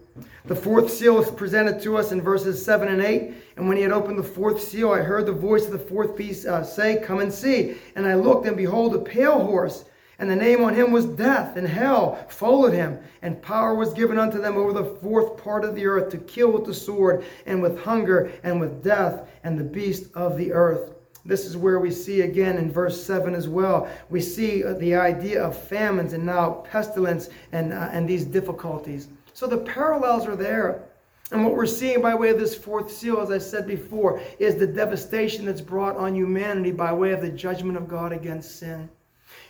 The 0.45 0.57
fourth 0.57 0.91
seal 0.93 1.21
is 1.21 1.31
presented 1.31 1.81
to 1.83 1.97
us 1.97 2.13
in 2.13 2.23
verses 2.23 2.65
7 2.65 2.89
and 2.89 3.03
8. 3.03 3.35
And 3.57 3.69
when 3.69 3.77
he 3.77 3.83
had 3.83 3.93
opened 3.93 4.19
the 4.19 4.23
fourth 4.23 4.63
seal, 4.63 4.93
I 4.93 5.01
heard 5.01 5.27
the 5.27 5.33
voice 5.33 5.67
of 5.67 5.73
the 5.73 5.79
fourth 5.79 6.17
beast 6.17 6.47
uh, 6.47 6.63
say, 6.65 7.01
Come 7.03 7.21
and 7.21 7.33
see. 7.33 7.77
And 7.97 8.07
I 8.07 8.15
looked, 8.15 8.47
and 8.47 8.57
behold, 8.57 8.95
a 8.95 8.99
pale 8.99 9.45
horse 9.45 9.85
and 10.19 10.31
the 10.31 10.37
name 10.37 10.65
on 10.65 10.75
him 10.75 10.93
was 10.93 11.05
death, 11.05 11.57
and 11.57 11.67
hell 11.67 12.19
followed 12.29 12.73
him. 12.73 12.99
And 13.23 13.43
power 13.43 13.75
was 13.75 13.93
given 13.93 14.19
unto 14.19 14.41
them 14.41 14.57
over 14.57 14.73
the 14.73 14.97
fourth 15.03 15.43
part 15.43 15.65
of 15.65 15.75
the 15.75 15.87
earth 15.87 16.11
to 16.11 16.19
kill 16.19 16.53
with 16.53 16.65
the 16.65 16.75
sword, 16.75 17.25
and 17.45 17.61
with 17.61 17.79
hunger, 17.81 18.33
and 18.43 18.61
with 18.61 18.83
death, 18.83 19.29
and 19.45 19.59
the 19.59 19.65
beast 19.65 20.05
of 20.15 20.39
the 20.39 20.53
earth. 20.53 20.93
This 21.27 21.45
is 21.45 21.57
where 21.57 21.81
we 21.81 21.91
see 21.91 22.21
again 22.23 22.57
in 22.57 22.71
verse 22.71 23.03
7 23.03 23.35
as 23.35 23.49
well. 23.49 23.89
We 24.11 24.21
see 24.21 24.65
uh, 24.65 24.75
the 24.75 24.95
idea 24.95 25.43
of 25.43 25.59
famines 25.59 26.13
and 26.13 26.25
now 26.25 26.65
pestilence 26.71 27.29
and, 27.53 27.73
uh, 27.73 27.89
and 27.93 28.09
these 28.09 28.25
difficulties. 28.25 29.09
So 29.35 29.47
the 29.47 29.59
parallels 29.59 30.27
are 30.27 30.37
there. 30.37 30.85
And 31.33 31.45
what 31.45 31.55
we're 31.55 31.67
seeing 31.67 32.01
by 32.01 32.15
way 32.15 32.29
of 32.29 32.39
this 32.39 32.55
fourth 32.55 32.93
seal, 32.93 33.21
as 33.21 33.33
I 33.33 33.39
said 33.39 33.67
before, 33.67 34.21
is 34.39 34.55
the 34.55 34.69
devastation 34.69 35.45
that's 35.45 35.61
brought 35.61 35.97
on 35.97 36.15
humanity 36.15 36.71
by 36.71 36.93
way 36.93 37.11
of 37.11 37.21
the 37.21 37.31
judgment 37.31 37.77
of 37.77 37.89
God 37.89 38.13
against 38.13 38.61
sin. 38.61 38.89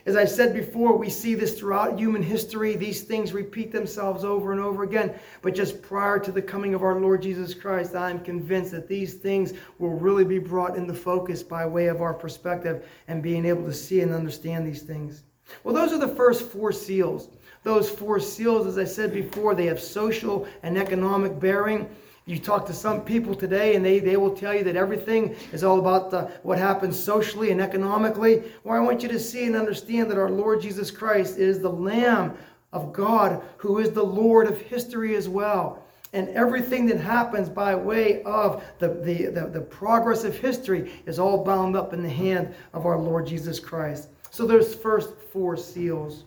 As 0.07 0.15
I 0.15 0.25
said 0.25 0.55
before, 0.55 0.97
we 0.97 1.11
see 1.11 1.35
this 1.35 1.59
throughout 1.59 1.99
human 1.99 2.23
history. 2.23 2.77
These 2.77 3.03
things 3.03 3.33
repeat 3.33 3.73
themselves 3.73 4.25
over 4.25 4.53
and 4.53 4.61
over 4.61 4.85
again. 4.85 5.13
But 5.43 5.57
just 5.57 5.83
prior 5.83 6.21
to 6.21 6.31
the 6.31 6.41
coming 6.41 6.75
of 6.75 6.85
our 6.85 7.01
Lord 7.01 7.23
Jesus 7.23 7.55
Christ, 7.55 7.97
I 7.97 8.11
am 8.11 8.21
convinced 8.21 8.71
that 8.71 8.87
these 8.87 9.15
things 9.15 9.53
will 9.81 9.95
really 9.95 10.25
be 10.25 10.39
brought 10.39 10.77
into 10.77 10.95
focus 10.95 11.43
by 11.43 11.67
way 11.67 11.89
of 11.89 12.03
our 12.03 12.15
perspective 12.15 12.89
and 13.09 13.21
being 13.21 13.45
able 13.45 13.65
to 13.65 13.75
see 13.75 14.01
and 14.01 14.13
understand 14.13 14.65
these 14.65 14.83
things. 14.83 15.25
Well, 15.65 15.75
those 15.75 15.93
are 15.93 15.99
the 15.99 16.15
first 16.15 16.43
four 16.43 16.71
seals. 16.71 17.29
Those 17.65 17.91
four 17.91 18.21
seals, 18.21 18.69
as 18.69 18.79
I 18.79 18.85
said 18.85 19.13
before, 19.13 19.57
they 19.57 19.67
have 19.67 19.81
social 19.81 20.47
and 20.63 20.79
economic 20.79 21.41
bearing. 21.41 21.89
You 22.29 22.41
talk 22.41 22.67
to 22.67 22.75
some 22.75 23.03
people 23.03 23.37
today, 23.37 23.77
and 23.77 23.85
they, 23.85 24.01
they 24.01 24.17
will 24.17 24.35
tell 24.35 24.53
you 24.53 24.65
that 24.65 24.75
everything 24.75 25.37
is 25.53 25.63
all 25.63 25.79
about 25.79 26.11
the, 26.11 26.23
what 26.43 26.59
happens 26.59 26.99
socially 26.99 27.53
and 27.53 27.61
economically. 27.61 28.43
Well, 28.65 28.77
I 28.77 28.85
want 28.85 29.05
you 29.05 29.09
to 29.11 29.21
see 29.21 29.45
and 29.45 29.55
understand 29.55 30.11
that 30.11 30.19
our 30.19 30.29
Lord 30.29 30.61
Jesus 30.61 30.91
Christ 30.91 31.39
is 31.39 31.61
the 31.61 31.71
Lamb 31.71 32.37
of 32.73 32.93
God 32.93 33.45
who 33.59 33.79
is 33.79 33.93
the 33.93 34.03
Lord 34.03 34.49
of 34.49 34.61
history 34.61 35.15
as 35.15 35.29
well. 35.29 35.85
And 36.13 36.29
everything 36.31 36.87
that 36.87 36.99
happens 36.99 37.49
by 37.49 37.77
way 37.77 38.25
of 38.25 38.65
the, 38.81 38.89
the, 38.89 39.27
the, 39.27 39.47
the 39.47 39.61
progress 39.61 40.25
of 40.25 40.37
history 40.37 40.91
is 41.07 41.21
all 41.21 41.45
bound 41.45 41.77
up 41.77 41.93
in 41.93 42.03
the 42.03 42.09
hand 42.09 42.53
of 42.73 42.87
our 42.87 42.99
Lord 42.99 43.29
Jesus 43.29 43.61
Christ. 43.61 44.09
So 44.31 44.47
there's 44.47 44.75
first 44.75 45.15
four 45.33 45.57
seals. 45.57 46.25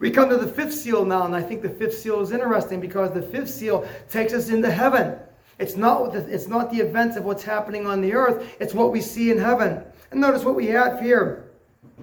We 0.00 0.10
come 0.10 0.30
to 0.30 0.36
the 0.36 0.48
fifth 0.48 0.74
seal 0.74 1.04
now, 1.04 1.26
and 1.26 1.34
I 1.34 1.42
think 1.42 1.62
the 1.62 1.68
fifth 1.68 1.98
seal 1.98 2.20
is 2.20 2.32
interesting 2.32 2.80
because 2.80 3.12
the 3.12 3.22
fifth 3.22 3.50
seal 3.50 3.88
takes 4.08 4.32
us 4.32 4.48
into 4.48 4.70
heaven. 4.70 5.16
It's 5.58 5.76
not, 5.76 6.12
the, 6.12 6.20
it's 6.32 6.46
not 6.46 6.70
the 6.70 6.78
events 6.78 7.16
of 7.16 7.24
what's 7.24 7.42
happening 7.42 7.86
on 7.86 8.00
the 8.00 8.12
earth, 8.14 8.56
it's 8.60 8.74
what 8.74 8.92
we 8.92 9.00
see 9.00 9.30
in 9.30 9.38
heaven. 9.38 9.82
And 10.10 10.20
notice 10.20 10.44
what 10.44 10.54
we 10.54 10.66
have 10.66 11.00
here 11.00 11.48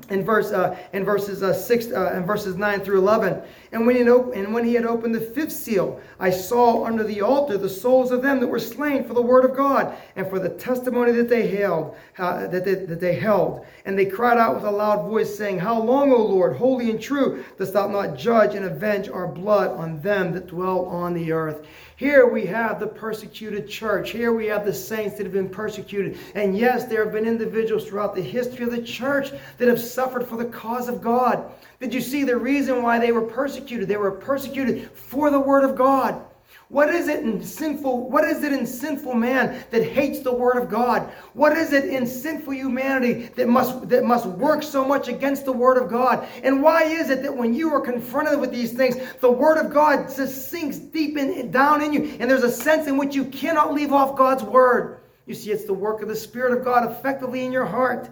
in 0.09 0.23
verse 0.23 0.51
uh, 0.51 0.77
in 0.93 1.03
verses 1.03 1.41
uh, 1.41 1.53
six 1.53 1.87
uh, 1.87 2.11
and 2.13 2.25
verses 2.27 2.55
nine 2.55 2.81
through 2.81 2.99
eleven. 2.99 3.41
And 3.71 3.87
when 3.87 3.95
he 3.95 4.03
op- 4.03 4.33
and 4.35 4.53
when 4.53 4.63
he 4.65 4.73
had 4.73 4.85
opened 4.85 5.15
the 5.15 5.21
fifth 5.21 5.51
seal, 5.51 5.99
I 6.19 6.29
saw 6.29 6.85
under 6.85 7.03
the 7.03 7.21
altar 7.21 7.57
the 7.57 7.69
souls 7.69 8.11
of 8.11 8.21
them 8.21 8.39
that 8.39 8.47
were 8.47 8.59
slain 8.59 9.05
for 9.05 9.13
the 9.13 9.21
word 9.21 9.45
of 9.45 9.55
God 9.55 9.95
and 10.15 10.29
for 10.29 10.39
the 10.39 10.49
testimony 10.49 11.11
that 11.13 11.29
they 11.29 11.47
held 11.47 11.95
that, 12.17 12.65
they, 12.65 12.75
that 12.75 12.99
they 12.99 13.15
held. 13.15 13.65
And 13.85 13.97
they 13.97 14.05
cried 14.05 14.37
out 14.37 14.55
with 14.55 14.65
a 14.65 14.71
loud 14.71 15.07
voice, 15.07 15.35
saying, 15.35 15.59
How 15.59 15.81
long, 15.81 16.11
O 16.11 16.17
Lord, 16.17 16.55
holy 16.55 16.89
and 16.89 17.01
true, 17.01 17.43
dost 17.57 17.73
thou 17.73 17.87
not 17.87 18.17
judge 18.17 18.55
and 18.55 18.65
avenge 18.65 19.09
our 19.09 19.27
blood 19.27 19.71
on 19.71 20.01
them 20.01 20.33
that 20.33 20.47
dwell 20.47 20.85
on 20.85 21.13
the 21.13 21.31
earth? 21.31 21.65
Here 21.97 22.27
we 22.27 22.45
have 22.47 22.79
the 22.79 22.87
persecuted 22.87 23.69
church. 23.69 24.11
Here 24.11 24.33
we 24.33 24.47
have 24.47 24.65
the 24.65 24.73
saints 24.73 25.15
that 25.15 25.23
have 25.23 25.31
been 25.31 25.47
persecuted. 25.47 26.17
And 26.35 26.57
yes, 26.57 26.85
there 26.85 27.03
have 27.03 27.13
been 27.13 27.25
individuals 27.25 27.87
throughout 27.87 28.15
the 28.15 28.21
history 28.21 28.65
of 28.65 28.71
the 28.71 28.81
church 28.81 29.31
that 29.57 29.69
have 29.69 29.79
suffered 29.79 30.27
for 30.27 30.35
the 30.35 30.45
cause 30.45 30.89
of 30.89 31.01
God. 31.01 31.51
Did 31.79 31.93
you 31.93 32.01
see 32.01 32.25
the 32.25 32.35
reason 32.35 32.83
why 32.83 32.99
they 32.99 33.13
were 33.13 33.21
persecuted? 33.21 33.87
They 33.87 33.95
were 33.95 34.11
persecuted 34.11 34.91
for 34.91 35.31
the 35.31 35.39
word 35.39 35.63
of 35.63 35.77
God. 35.77 36.21
What 36.69 36.89
is 36.89 37.07
it 37.07 37.23
in 37.23 37.43
sinful 37.43 38.09
what 38.09 38.23
is 38.23 38.43
it 38.43 38.51
in 38.51 38.65
sinful 38.65 39.13
man 39.13 39.63
that 39.69 39.83
hates 39.83 40.19
the 40.19 40.33
word 40.33 40.57
of 40.57 40.67
God? 40.67 41.11
What 41.33 41.55
is 41.55 41.73
it 41.73 41.85
in 41.85 42.07
sinful 42.07 42.53
humanity 42.53 43.29
that 43.35 43.47
must 43.47 43.87
that 43.89 44.03
must 44.03 44.25
work 44.25 44.63
so 44.63 44.83
much 44.83 45.07
against 45.07 45.45
the 45.45 45.51
word 45.51 45.77
of 45.77 45.89
God? 45.89 46.27
And 46.43 46.63
why 46.63 46.83
is 46.83 47.11
it 47.11 47.21
that 47.21 47.37
when 47.37 47.53
you 47.53 47.71
are 47.71 47.81
confronted 47.81 48.39
with 48.39 48.51
these 48.51 48.73
things, 48.73 48.95
the 49.21 49.31
word 49.31 49.63
of 49.63 49.71
God 49.71 50.07
just 50.15 50.49
sinks 50.49 50.77
deep 50.77 51.17
in 51.17 51.51
down 51.51 51.83
in 51.83 51.93
you 51.93 52.17
and 52.19 52.29
there's 52.29 52.43
a 52.43 52.51
sense 52.51 52.87
in 52.87 52.97
which 52.97 53.13
you 53.13 53.25
cannot 53.25 53.73
leave 53.73 53.93
off 53.93 54.17
God's 54.17 54.43
word? 54.43 55.01
You 55.27 55.35
see 55.35 55.51
it's 55.51 55.65
the 55.65 55.73
work 55.73 56.01
of 56.01 56.07
the 56.07 56.15
spirit 56.15 56.57
of 56.57 56.65
God 56.65 56.89
effectively 56.91 57.45
in 57.45 57.51
your 57.51 57.65
heart. 57.65 58.09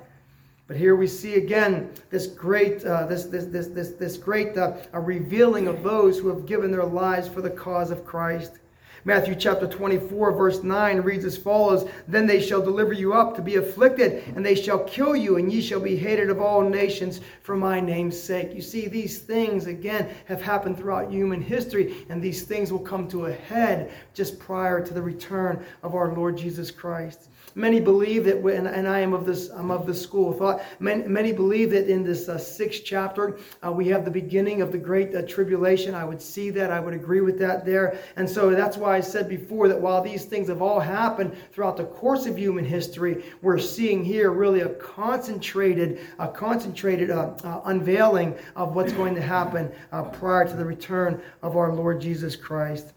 But 0.73 0.79
here 0.79 0.95
we 0.95 1.05
see 1.05 1.35
again 1.35 1.91
this 2.09 2.25
great, 2.25 2.83
uh, 2.83 3.05
this, 3.05 3.25
this, 3.25 3.45
this, 3.45 3.67
this, 3.67 3.89
this 3.91 4.17
great 4.17 4.57
uh, 4.57 4.73
revealing 4.91 5.67
of 5.67 5.83
those 5.83 6.17
who 6.17 6.29
have 6.29 6.47
given 6.47 6.71
their 6.71 6.83
lives 6.83 7.27
for 7.27 7.43
the 7.43 7.49
cause 7.51 7.91
of 7.91 8.03
Christ. 8.03 8.53
Matthew 9.05 9.35
chapter 9.35 9.67
24, 9.67 10.31
verse 10.31 10.63
9 10.63 11.01
reads 11.01 11.25
as 11.25 11.37
follows 11.37 11.87
Then 12.07 12.25
they 12.25 12.41
shall 12.41 12.59
deliver 12.59 12.91
you 12.91 13.13
up 13.13 13.35
to 13.35 13.43
be 13.43 13.57
afflicted, 13.57 14.23
and 14.35 14.43
they 14.43 14.55
shall 14.55 14.79
kill 14.85 15.15
you, 15.15 15.37
and 15.37 15.53
ye 15.53 15.61
shall 15.61 15.79
be 15.79 15.95
hated 15.95 16.31
of 16.31 16.41
all 16.41 16.67
nations 16.67 17.21
for 17.43 17.55
my 17.55 17.79
name's 17.79 18.19
sake. 18.19 18.51
You 18.55 18.61
see, 18.63 18.87
these 18.87 19.19
things, 19.19 19.67
again, 19.67 20.09
have 20.25 20.41
happened 20.41 20.79
throughout 20.79 21.11
human 21.11 21.39
history, 21.39 22.03
and 22.09 22.19
these 22.19 22.45
things 22.45 22.71
will 22.71 22.79
come 22.79 23.07
to 23.09 23.27
a 23.27 23.31
head 23.31 23.91
just 24.15 24.39
prior 24.39 24.83
to 24.83 24.91
the 24.91 25.03
return 25.03 25.63
of 25.83 25.93
our 25.93 26.15
Lord 26.15 26.35
Jesus 26.35 26.71
Christ. 26.71 27.29
Many 27.55 27.79
believe 27.79 28.25
that, 28.25 28.41
when, 28.41 28.65
and 28.65 28.87
I 28.87 28.99
am 28.99 29.13
of 29.13 29.25
this, 29.25 29.49
I'm 29.49 29.69
of 29.69 29.85
this 29.85 30.01
school 30.01 30.31
of 30.31 30.39
thought. 30.39 30.63
Many, 30.79 31.07
many 31.07 31.31
believe 31.31 31.69
that 31.69 31.87
in 31.87 32.03
this 32.03 32.27
uh, 32.27 32.37
sixth 32.37 32.81
chapter 32.83 33.37
uh, 33.63 33.71
we 33.71 33.87
have 33.89 34.05
the 34.05 34.11
beginning 34.11 34.63
of 34.63 34.71
the 34.71 34.77
great 34.79 35.13
uh, 35.13 35.21
tribulation. 35.21 35.93
I 35.93 36.03
would 36.03 36.21
see 36.21 36.49
that. 36.49 36.71
I 36.71 36.79
would 36.79 36.95
agree 36.95 37.21
with 37.21 37.37
that 37.39 37.63
there. 37.63 37.99
And 38.15 38.27
so 38.27 38.49
that's 38.49 38.75
why 38.75 38.97
I 38.97 39.01
said 39.01 39.29
before 39.29 39.67
that 39.67 39.79
while 39.79 40.01
these 40.01 40.25
things 40.25 40.47
have 40.47 40.63
all 40.63 40.79
happened 40.79 41.35
throughout 41.51 41.77
the 41.77 41.85
course 41.85 42.25
of 42.25 42.37
human 42.37 42.65
history, 42.65 43.23
we're 43.43 43.59
seeing 43.59 44.03
here 44.03 44.31
really 44.31 44.61
a 44.61 44.69
concentrated, 44.69 45.99
a 46.17 46.27
concentrated 46.27 47.11
uh, 47.11 47.33
uh, 47.43 47.61
unveiling 47.65 48.35
of 48.55 48.73
what's 48.73 48.93
going 48.93 49.13
to 49.13 49.21
happen 49.21 49.71
uh, 49.91 50.01
prior 50.03 50.47
to 50.47 50.55
the 50.55 50.65
return 50.65 51.21
of 51.43 51.55
our 51.55 51.71
Lord 51.71 52.01
Jesus 52.01 52.35
Christ. 52.35 52.93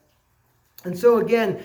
And 0.84 0.96
so 0.96 1.18
again, 1.18 1.62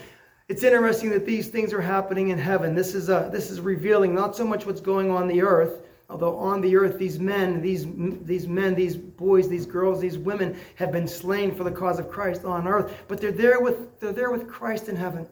it's 0.52 0.64
interesting 0.64 1.12
that 1.12 1.26
these 1.26 1.48
things 1.48 1.72
are 1.72 1.80
happening 1.80 2.28
in 2.28 2.38
heaven. 2.38 2.76
This 2.76 2.94
is, 2.94 3.08
a, 3.08 3.30
this 3.32 3.50
is 3.50 3.62
revealing 3.62 4.14
not 4.14 4.36
so 4.36 4.46
much 4.46 4.66
what's 4.66 4.82
going 4.82 5.10
on 5.10 5.30
the 5.30 5.42
earth, 5.42 5.80
although 6.10 6.36
on 6.36 6.60
the 6.60 6.76
earth 6.76 6.98
these 6.98 7.20
men, 7.20 7.62
these, 7.62 7.88
these 8.26 8.50
men, 8.50 8.76
these 8.76 8.98
boys, 8.98 9.48
these 9.48 9.66
girls, 9.66 10.02
these 10.02 10.18
women 10.18 10.60
have 10.76 10.92
been 10.92 11.08
slain 11.08 11.56
for 11.56 11.64
the 11.64 11.72
cause 11.72 12.00
of 12.00 12.10
Christ 12.10 12.44
on 12.44 12.68
earth, 12.68 13.02
but 13.08 13.22
they're 13.22 13.32
there 13.32 13.62
with, 13.62 13.98
they're 14.02 14.12
there 14.12 14.30
with 14.30 14.50
Christ 14.50 14.90
in 14.90 14.96
heaven. 14.98 15.26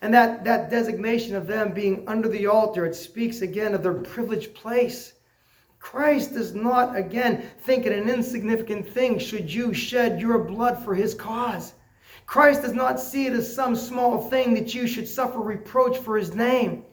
And 0.00 0.14
that, 0.14 0.44
that 0.44 0.70
designation 0.70 1.36
of 1.36 1.46
them 1.46 1.74
being 1.74 2.02
under 2.08 2.30
the 2.30 2.46
altar, 2.46 2.86
it 2.86 2.96
speaks 2.96 3.42
again 3.42 3.74
of 3.74 3.82
their 3.82 3.92
privileged 3.92 4.54
place. 4.54 5.12
Christ 5.78 6.32
does 6.32 6.54
not, 6.54 6.96
again, 6.96 7.50
think 7.64 7.84
it 7.84 7.92
an 7.92 8.08
insignificant 8.08 8.88
thing 8.88 9.18
should 9.18 9.52
you 9.52 9.74
shed 9.74 10.22
your 10.22 10.38
blood 10.38 10.82
for 10.82 10.94
his 10.94 11.12
cause. 11.12 11.74
Christ 12.26 12.62
does 12.62 12.72
not 12.72 13.00
see 13.00 13.26
it 13.26 13.32
as 13.32 13.54
some 13.54 13.76
small 13.76 14.28
thing 14.30 14.54
that 14.54 14.74
you 14.74 14.86
should 14.86 15.08
suffer 15.08 15.40
reproach 15.40 15.98
for 15.98 16.16
his 16.16 16.34
name. 16.34 16.84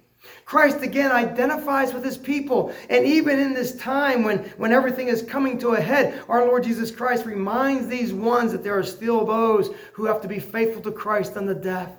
Christ 0.45 0.83
again 0.83 1.11
identifies 1.11 1.93
with 1.93 2.03
his 2.03 2.17
people. 2.17 2.73
And 2.89 3.05
even 3.05 3.39
in 3.39 3.53
this 3.53 3.75
time 3.77 4.23
when, 4.23 4.39
when 4.57 4.71
everything 4.71 5.07
is 5.07 5.23
coming 5.23 5.57
to 5.59 5.69
a 5.69 5.81
head, 5.81 6.23
our 6.29 6.45
Lord 6.45 6.63
Jesus 6.63 6.91
Christ 6.91 7.25
reminds 7.25 7.87
these 7.87 8.13
ones 8.13 8.51
that 8.51 8.63
there 8.63 8.77
are 8.77 8.83
still 8.83 9.25
those 9.25 9.71
who 9.93 10.05
have 10.05 10.21
to 10.21 10.27
be 10.27 10.39
faithful 10.39 10.81
to 10.83 10.91
Christ 10.91 11.37
unto 11.37 11.55
death. 11.55 11.91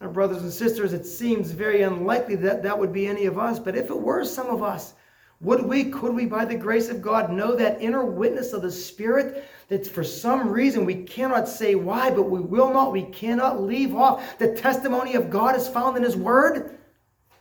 Our 0.00 0.08
brothers 0.08 0.42
and 0.42 0.52
sisters, 0.52 0.92
it 0.92 1.04
seems 1.04 1.50
very 1.50 1.82
unlikely 1.82 2.36
that 2.36 2.62
that 2.62 2.78
would 2.78 2.92
be 2.92 3.06
any 3.06 3.26
of 3.26 3.38
us, 3.38 3.58
but 3.58 3.76
if 3.76 3.90
it 3.90 4.00
were 4.00 4.24
some 4.24 4.48
of 4.48 4.62
us, 4.62 4.94
would 5.42 5.64
we, 5.64 5.86
could 5.86 6.14
we, 6.14 6.24
by 6.24 6.44
the 6.44 6.54
grace 6.54 6.88
of 6.88 7.02
God, 7.02 7.32
know 7.32 7.56
that 7.56 7.82
inner 7.82 8.04
witness 8.04 8.52
of 8.52 8.62
the 8.62 8.70
Spirit 8.70 9.44
that 9.68 9.86
for 9.86 10.04
some 10.04 10.48
reason 10.48 10.84
we 10.84 10.94
cannot 10.94 11.48
say 11.48 11.74
why, 11.74 12.10
but 12.10 12.30
we 12.30 12.40
will 12.40 12.72
not, 12.72 12.92
we 12.92 13.02
cannot 13.02 13.60
leave 13.60 13.94
off 13.94 14.38
the 14.38 14.54
testimony 14.54 15.14
of 15.14 15.30
God 15.30 15.56
is 15.56 15.66
found 15.66 15.96
in 15.96 16.04
His 16.04 16.16
Word? 16.16 16.78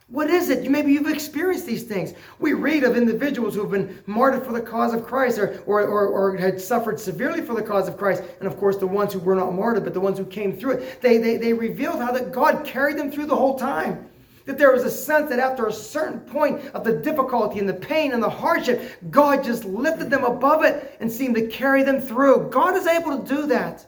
What 0.07 0.29
is 0.29 0.49
it? 0.49 0.69
Maybe 0.69 0.91
you've 0.91 1.07
experienced 1.07 1.65
these 1.65 1.83
things. 1.83 2.13
We 2.39 2.51
read 2.51 2.83
of 2.83 2.97
individuals 2.97 3.53
who 3.53 3.61
have 3.61 3.71
been 3.71 4.03
martyred 4.07 4.45
for 4.45 4.51
the 4.51 4.61
cause 4.61 4.93
of 4.93 5.05
Christ 5.05 5.37
or, 5.37 5.61
or, 5.65 5.81
or, 5.81 6.07
or, 6.07 6.35
had 6.35 6.59
suffered 6.59 6.99
severely 6.99 7.41
for 7.41 7.53
the 7.53 7.61
cause 7.61 7.87
of 7.87 7.97
Christ. 7.97 8.23
And 8.39 8.47
of 8.47 8.57
course, 8.57 8.75
the 8.75 8.87
ones 8.87 9.13
who 9.13 9.19
were 9.19 9.35
not 9.35 9.53
martyred, 9.53 9.85
but 9.85 9.93
the 9.93 10.01
ones 10.01 10.17
who 10.17 10.25
came 10.25 10.57
through 10.57 10.71
it, 10.71 11.01
they, 11.01 11.17
they, 11.17 11.37
they 11.37 11.53
revealed 11.53 12.01
how 12.01 12.11
that 12.11 12.33
God 12.33 12.65
carried 12.65 12.97
them 12.97 13.09
through 13.09 13.27
the 13.27 13.35
whole 13.35 13.57
time. 13.57 14.10
That 14.51 14.57
there 14.57 14.73
was 14.73 14.83
a 14.83 14.91
sense 14.91 15.29
that 15.29 15.39
after 15.39 15.67
a 15.67 15.71
certain 15.71 16.19
point 16.19 16.59
of 16.73 16.83
the 16.83 16.91
difficulty 16.91 17.59
and 17.59 17.69
the 17.69 17.73
pain 17.73 18.11
and 18.11 18.21
the 18.21 18.29
hardship, 18.29 18.81
God 19.09 19.45
just 19.45 19.63
lifted 19.63 20.09
them 20.09 20.25
above 20.25 20.65
it 20.65 20.97
and 20.99 21.09
seemed 21.09 21.35
to 21.35 21.47
carry 21.47 21.83
them 21.83 22.01
through. 22.01 22.49
God 22.49 22.75
is 22.75 22.85
able 22.85 23.17
to 23.17 23.25
do 23.25 23.45
that. 23.45 23.85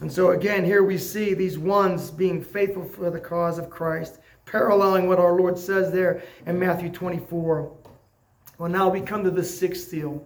And 0.00 0.12
so 0.12 0.30
again, 0.30 0.64
here 0.64 0.84
we 0.84 0.96
see 0.96 1.34
these 1.34 1.58
ones 1.58 2.12
being 2.12 2.40
faithful 2.40 2.84
for 2.84 3.10
the 3.10 3.18
cause 3.18 3.58
of 3.58 3.68
Christ, 3.68 4.20
paralleling 4.46 5.08
what 5.08 5.18
our 5.18 5.34
Lord 5.34 5.58
says 5.58 5.90
there 5.90 6.22
in 6.46 6.56
Matthew 6.56 6.88
24. 6.88 7.72
Well, 8.58 8.70
now 8.70 8.88
we 8.88 9.00
come 9.00 9.24
to 9.24 9.30
the 9.32 9.42
sixth 9.42 9.88
seal. 9.88 10.24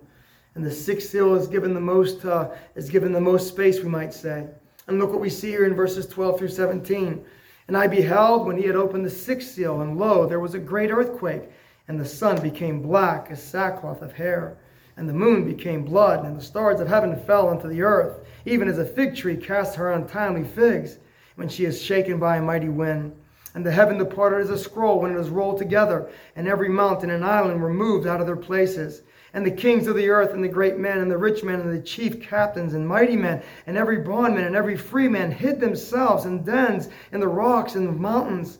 And 0.56 0.62
the 0.62 0.70
sixth 0.70 1.08
seal 1.08 1.36
is 1.36 1.46
given 1.46 1.72
the 1.72 1.80
most 1.80 2.22
uh, 2.26 2.50
is 2.74 2.90
given 2.90 3.12
the 3.12 3.20
most 3.22 3.48
space, 3.48 3.80
we 3.80 3.88
might 3.88 4.12
say. 4.12 4.46
And 4.88 4.98
look 4.98 5.10
what 5.10 5.22
we 5.22 5.30
see 5.30 5.48
here 5.48 5.64
in 5.64 5.72
verses 5.72 6.06
12 6.06 6.38
through 6.38 6.48
17. 6.48 7.24
And 7.68 7.76
I 7.76 7.86
beheld 7.86 8.46
when 8.46 8.56
he 8.56 8.66
had 8.66 8.76
opened 8.76 9.04
the 9.04 9.10
sixth 9.10 9.52
seal, 9.52 9.82
and 9.82 9.98
lo, 9.98 10.26
there 10.26 10.40
was 10.40 10.54
a 10.54 10.58
great 10.58 10.90
earthquake, 10.90 11.50
and 11.86 12.00
the 12.00 12.06
sun 12.06 12.40
became 12.40 12.80
black 12.80 13.28
as 13.30 13.42
sackcloth 13.42 14.00
of 14.00 14.14
hair, 14.14 14.56
and 14.96 15.06
the 15.06 15.12
moon 15.12 15.44
became 15.44 15.84
blood, 15.84 16.24
and 16.24 16.34
the 16.34 16.42
stars 16.42 16.80
of 16.80 16.88
heaven 16.88 17.14
fell 17.14 17.50
unto 17.50 17.68
the 17.68 17.82
earth, 17.82 18.26
even 18.46 18.68
as 18.68 18.78
a 18.78 18.86
fig 18.86 19.14
tree 19.14 19.36
casts 19.36 19.76
her 19.76 19.92
untimely 19.92 20.44
figs 20.44 20.98
when 21.36 21.48
she 21.48 21.66
is 21.66 21.80
shaken 21.80 22.18
by 22.18 22.38
a 22.38 22.42
mighty 22.42 22.70
wind. 22.70 23.14
And 23.54 23.64
the 23.64 23.72
heaven 23.72 23.98
departed 23.98 24.40
as 24.40 24.50
a 24.50 24.58
scroll 24.58 25.00
when 25.00 25.14
it 25.14 25.20
is 25.20 25.28
rolled 25.28 25.58
together, 25.58 26.08
and 26.36 26.48
every 26.48 26.70
mountain 26.70 27.10
and 27.10 27.24
island 27.24 27.60
were 27.60 27.72
moved 27.72 28.06
out 28.06 28.20
of 28.20 28.26
their 28.26 28.36
places. 28.36 29.02
And 29.34 29.44
the 29.44 29.50
kings 29.50 29.86
of 29.86 29.96
the 29.96 30.08
earth, 30.08 30.32
and 30.32 30.42
the 30.42 30.48
great 30.48 30.78
men, 30.78 30.98
and 30.98 31.10
the 31.10 31.18
rich 31.18 31.44
men, 31.44 31.60
and 31.60 31.72
the 31.72 31.82
chief 31.82 32.20
captains, 32.22 32.74
and 32.74 32.86
mighty 32.86 33.16
men, 33.16 33.42
and 33.66 33.76
every 33.76 33.98
bondman, 33.98 34.44
and 34.44 34.56
every 34.56 34.76
free 34.76 35.08
man 35.08 35.30
hid 35.30 35.60
themselves 35.60 36.24
in 36.24 36.42
dens, 36.44 36.88
in 37.12 37.20
the 37.20 37.28
rocks, 37.28 37.74
and 37.74 37.86
the 37.86 37.92
mountains, 37.92 38.58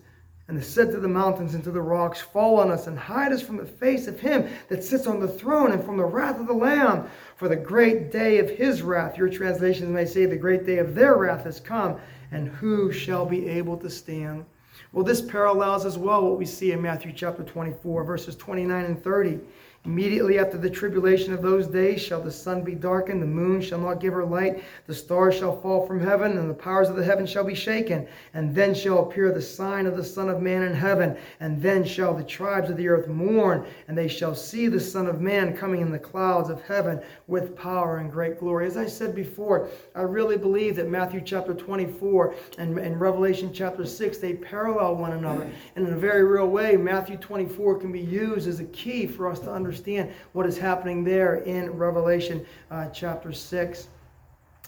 and 0.49 0.57
they 0.57 0.63
said 0.63 0.91
to 0.93 0.99
the 0.99 1.09
mountains 1.09 1.55
and 1.55 1.63
to 1.65 1.71
the 1.71 1.81
rocks, 1.81 2.23
Fall 2.23 2.59
on 2.59 2.71
us 2.71 2.87
and 2.87 2.99
hide 2.99 3.33
us 3.33 3.43
from 3.43 3.59
the 3.59 3.67
face 3.67 4.07
of 4.07 4.19
him 4.19 4.49
that 4.69 4.83
sits 4.83 5.07
on 5.07 5.21
the 5.21 5.29
throne 5.29 5.73
and 5.73 5.85
from 5.85 5.99
the 5.99 6.05
wrath 6.07 6.41
of 6.41 6.47
the 6.47 6.55
Lamb. 6.55 7.07
For 7.37 7.49
the 7.49 7.57
great 7.57 8.11
day 8.11 8.39
of 8.39 8.49
his 8.49 8.81
wrath, 8.81 9.19
your 9.19 9.29
translations 9.29 9.91
may 9.91 10.07
say, 10.07 10.25
the 10.25 10.37
great 10.37 10.65
day 10.65 10.79
of 10.79 10.95
their 10.95 11.19
wrath 11.19 11.45
has 11.45 11.61
come, 11.61 12.01
and 12.33 12.49
who 12.49 12.91
shall 12.91 13.27
be 13.27 13.47
able 13.47 13.77
to 13.77 13.91
stand? 13.91 14.47
Well, 14.93 15.05
this 15.05 15.21
parallels 15.21 15.85
as 15.85 15.99
well 15.99 16.25
what 16.25 16.39
we 16.39 16.47
see 16.47 16.73
in 16.73 16.81
Matthew 16.81 17.13
chapter 17.13 17.43
24, 17.43 18.05
verses 18.05 18.35
29 18.35 18.85
and 18.87 19.05
30. 19.05 19.41
Immediately 19.89 20.39
after 20.39 20.59
the 20.59 20.69
tribulation 20.69 21.33
of 21.33 21.41
those 21.41 21.67
days 21.67 22.03
shall 22.03 22.21
the 22.21 22.31
sun 22.31 22.63
be 22.63 22.75
darkened, 22.75 23.23
the 23.23 23.27
moon 23.27 23.63
shall 23.63 23.81
not 23.81 24.01
give 24.01 24.13
her 24.13 24.27
light, 24.27 24.63
the 24.87 24.95
stars 24.95 25.37
shall 25.37 25.63
fall 25.63 25.87
from 25.87 25.99
heaven, 25.99 26.37
and 26.37 26.51
the 26.51 26.55
powers 26.55 26.91
of 26.91 26.97
the 26.97 27.03
heaven 27.03 27.27
shall 27.27 27.43
be 27.43 27.55
shaken. 27.55 28.07
And 28.35 28.55
then 28.55 28.75
shall 28.75 28.99
appear 28.99 29.33
the 29.33 29.41
sign 29.41 29.87
of 29.87 29.97
the 29.97 30.05
Son 30.05 30.29
of 30.29 30.43
Man 30.43 30.63
in 30.63 30.75
heaven. 30.75 31.17
And 31.41 31.63
then 31.63 31.87
shall 31.87 32.13
the 32.13 32.23
tribes 32.23 32.69
of 32.69 32.77
the 32.77 32.87
earth 32.87 33.09
mourn, 33.09 33.65
and 33.89 33.97
they 33.97 34.09
shall 34.09 34.35
see 34.35 34.69
the 34.69 34.79
Son 34.79 35.07
of 35.07 35.23
Man 35.23 35.57
coming 35.57 35.81
in 35.81 35.91
the 35.91 35.99
clouds 35.99 36.51
of 36.51 36.61
heaven 36.65 37.01
with 37.27 37.57
power 37.57 37.97
and 37.97 38.13
great 38.13 38.39
glory. 38.39 38.67
As 38.67 38.77
I 38.77 38.85
said 38.85 39.15
before, 39.15 39.71
I 39.95 40.03
really 40.03 40.37
believe 40.37 40.77
that 40.77 40.91
Matthew 40.91 41.23
chapter 41.23 41.55
24 41.55 42.35
and, 42.59 42.79
and 42.79 43.01
Revelation 43.01 43.55
chapter 43.55 43.87
6, 43.87 44.19
they 44.19 44.35
parallel 44.35 44.97
one 44.97 45.13
another. 45.13 45.51
And 45.77 45.89
in 45.89 45.95
a 45.95 45.99
very 45.99 46.25
real 46.25 46.49
way, 46.49 46.77
Matthew 46.77 47.17
24 47.17 47.79
can 47.79 47.91
be 47.91 48.01
used 48.01 48.47
as 48.47 48.61
a 48.61 48.65
key 48.65 49.07
for 49.07 49.31
us 49.31 49.41
to 49.41 49.51
understand 49.51 49.78
understand 49.79 50.13
what 50.33 50.47
is 50.47 50.59
happening 50.59 51.05
there 51.05 51.37
in 51.37 51.71
Revelation 51.71 52.45
uh, 52.71 52.89
chapter 52.89 53.33
6. 53.33 53.89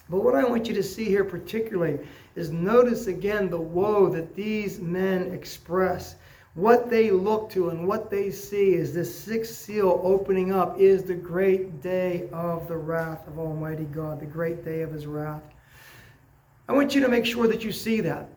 But 0.09 0.23
what 0.23 0.35
I 0.35 0.45
want 0.45 0.69
you 0.69 0.75
to 0.75 0.83
see 0.83 1.05
here 1.05 1.25
particularly 1.25 1.99
is 2.37 2.51
notice 2.51 3.07
again 3.07 3.51
the 3.51 3.61
woe 3.61 4.09
that 4.09 4.35
these 4.35 4.81
men 4.81 5.33
express. 5.33 6.17
What 6.55 6.91
they 6.91 7.11
look 7.11 7.51
to 7.51 7.71
and 7.71 7.87
what 7.87 8.11
they 8.11 8.31
see 8.31 8.75
is 8.75 8.93
this 8.93 9.13
sixth 9.13 9.55
seal 9.55 10.01
opening 10.03 10.53
up 10.53 10.79
is 10.79 11.05
the 11.05 11.15
great 11.15 11.81
day 11.81 12.29
of 12.33 12.67
the 12.67 12.77
wrath 12.77 13.27
of 13.29 13.39
Almighty 13.39 13.85
God, 13.85 14.21
the 14.21 14.27
great 14.27 14.65
day 14.65 14.83
of 14.83 14.93
his 14.93 15.07
wrath. 15.07 15.43
I 16.69 16.73
want 16.73 16.95
you 16.95 17.01
to 17.03 17.09
make 17.09 17.27
sure 17.27 17.47
that 17.49 17.65
you 17.65 17.73
see 17.73 18.01
that. 18.01 18.29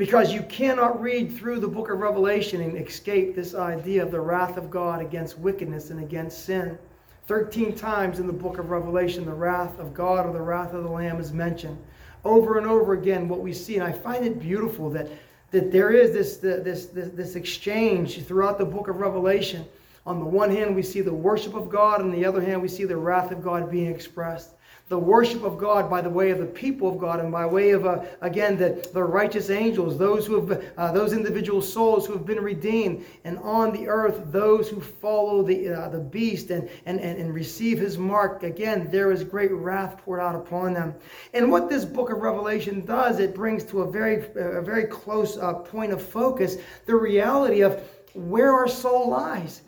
Because 0.00 0.32
you 0.32 0.40
cannot 0.44 0.98
read 0.98 1.36
through 1.36 1.60
the 1.60 1.68
book 1.68 1.90
of 1.90 1.98
Revelation 1.98 2.62
and 2.62 2.74
escape 2.74 3.34
this 3.34 3.54
idea 3.54 4.02
of 4.02 4.10
the 4.10 4.18
wrath 4.18 4.56
of 4.56 4.70
God 4.70 5.02
against 5.02 5.38
wickedness 5.38 5.90
and 5.90 6.00
against 6.00 6.46
sin. 6.46 6.78
13 7.26 7.74
times 7.74 8.18
in 8.18 8.26
the 8.26 8.32
book 8.32 8.58
of 8.58 8.70
Revelation, 8.70 9.26
the 9.26 9.34
wrath 9.34 9.78
of 9.78 9.92
God 9.92 10.24
or 10.24 10.32
the 10.32 10.40
wrath 10.40 10.72
of 10.72 10.84
the 10.84 10.90
Lamb 10.90 11.20
is 11.20 11.34
mentioned. 11.34 11.76
Over 12.24 12.56
and 12.56 12.66
over 12.66 12.94
again, 12.94 13.28
what 13.28 13.40
we 13.40 13.52
see, 13.52 13.74
and 13.74 13.84
I 13.84 13.92
find 13.92 14.24
it 14.24 14.40
beautiful 14.40 14.88
that, 14.88 15.06
that 15.50 15.70
there 15.70 15.90
is 15.90 16.14
this, 16.14 16.38
this, 16.38 16.86
this, 16.86 17.10
this 17.10 17.36
exchange 17.36 18.24
throughout 18.24 18.56
the 18.56 18.64
book 18.64 18.88
of 18.88 19.00
Revelation. 19.00 19.66
On 20.06 20.18
the 20.18 20.24
one 20.24 20.48
hand, 20.48 20.74
we 20.74 20.82
see 20.82 21.02
the 21.02 21.12
worship 21.12 21.52
of 21.52 21.68
God, 21.68 22.00
on 22.00 22.10
the 22.10 22.24
other 22.24 22.40
hand, 22.40 22.62
we 22.62 22.68
see 22.68 22.84
the 22.84 22.96
wrath 22.96 23.32
of 23.32 23.44
God 23.44 23.70
being 23.70 23.94
expressed 23.94 24.52
the 24.90 24.98
worship 24.98 25.44
of 25.44 25.56
God 25.56 25.88
by 25.88 26.00
the 26.00 26.10
way 26.10 26.30
of 26.30 26.40
the 26.40 26.46
people 26.46 26.88
of 26.88 26.98
God 26.98 27.20
and 27.20 27.30
by 27.30 27.46
way 27.46 27.70
of, 27.70 27.86
uh, 27.86 28.02
again, 28.22 28.56
the, 28.56 28.84
the 28.92 29.02
righteous 29.02 29.48
angels, 29.48 29.96
those 29.96 30.26
who 30.26 30.44
have, 30.44 30.64
uh, 30.76 30.90
those 30.90 31.12
individual 31.12 31.62
souls 31.62 32.04
who 32.04 32.12
have 32.12 32.26
been 32.26 32.40
redeemed, 32.40 33.04
and 33.22 33.38
on 33.38 33.72
the 33.72 33.86
earth, 33.86 34.20
those 34.32 34.68
who 34.68 34.80
follow 34.80 35.44
the, 35.44 35.68
uh, 35.68 35.88
the 35.90 36.00
beast 36.00 36.50
and, 36.50 36.68
and, 36.86 36.98
and, 36.98 37.20
and 37.20 37.32
receive 37.32 37.78
his 37.78 37.98
mark. 37.98 38.42
Again, 38.42 38.88
there 38.90 39.12
is 39.12 39.22
great 39.22 39.52
wrath 39.52 39.96
poured 40.04 40.18
out 40.18 40.34
upon 40.34 40.74
them. 40.74 40.92
And 41.34 41.52
what 41.52 41.68
this 41.68 41.84
book 41.84 42.10
of 42.10 42.18
Revelation 42.18 42.84
does, 42.84 43.20
it 43.20 43.32
brings 43.32 43.62
to 43.66 43.82
a 43.82 43.90
very, 43.90 44.26
a 44.34 44.60
very 44.60 44.86
close 44.86 45.36
uh, 45.36 45.54
point 45.54 45.92
of 45.92 46.02
focus 46.02 46.56
the 46.86 46.96
reality 46.96 47.60
of 47.60 47.80
where 48.14 48.52
our 48.52 48.66
soul 48.66 49.10
lies. 49.10 49.62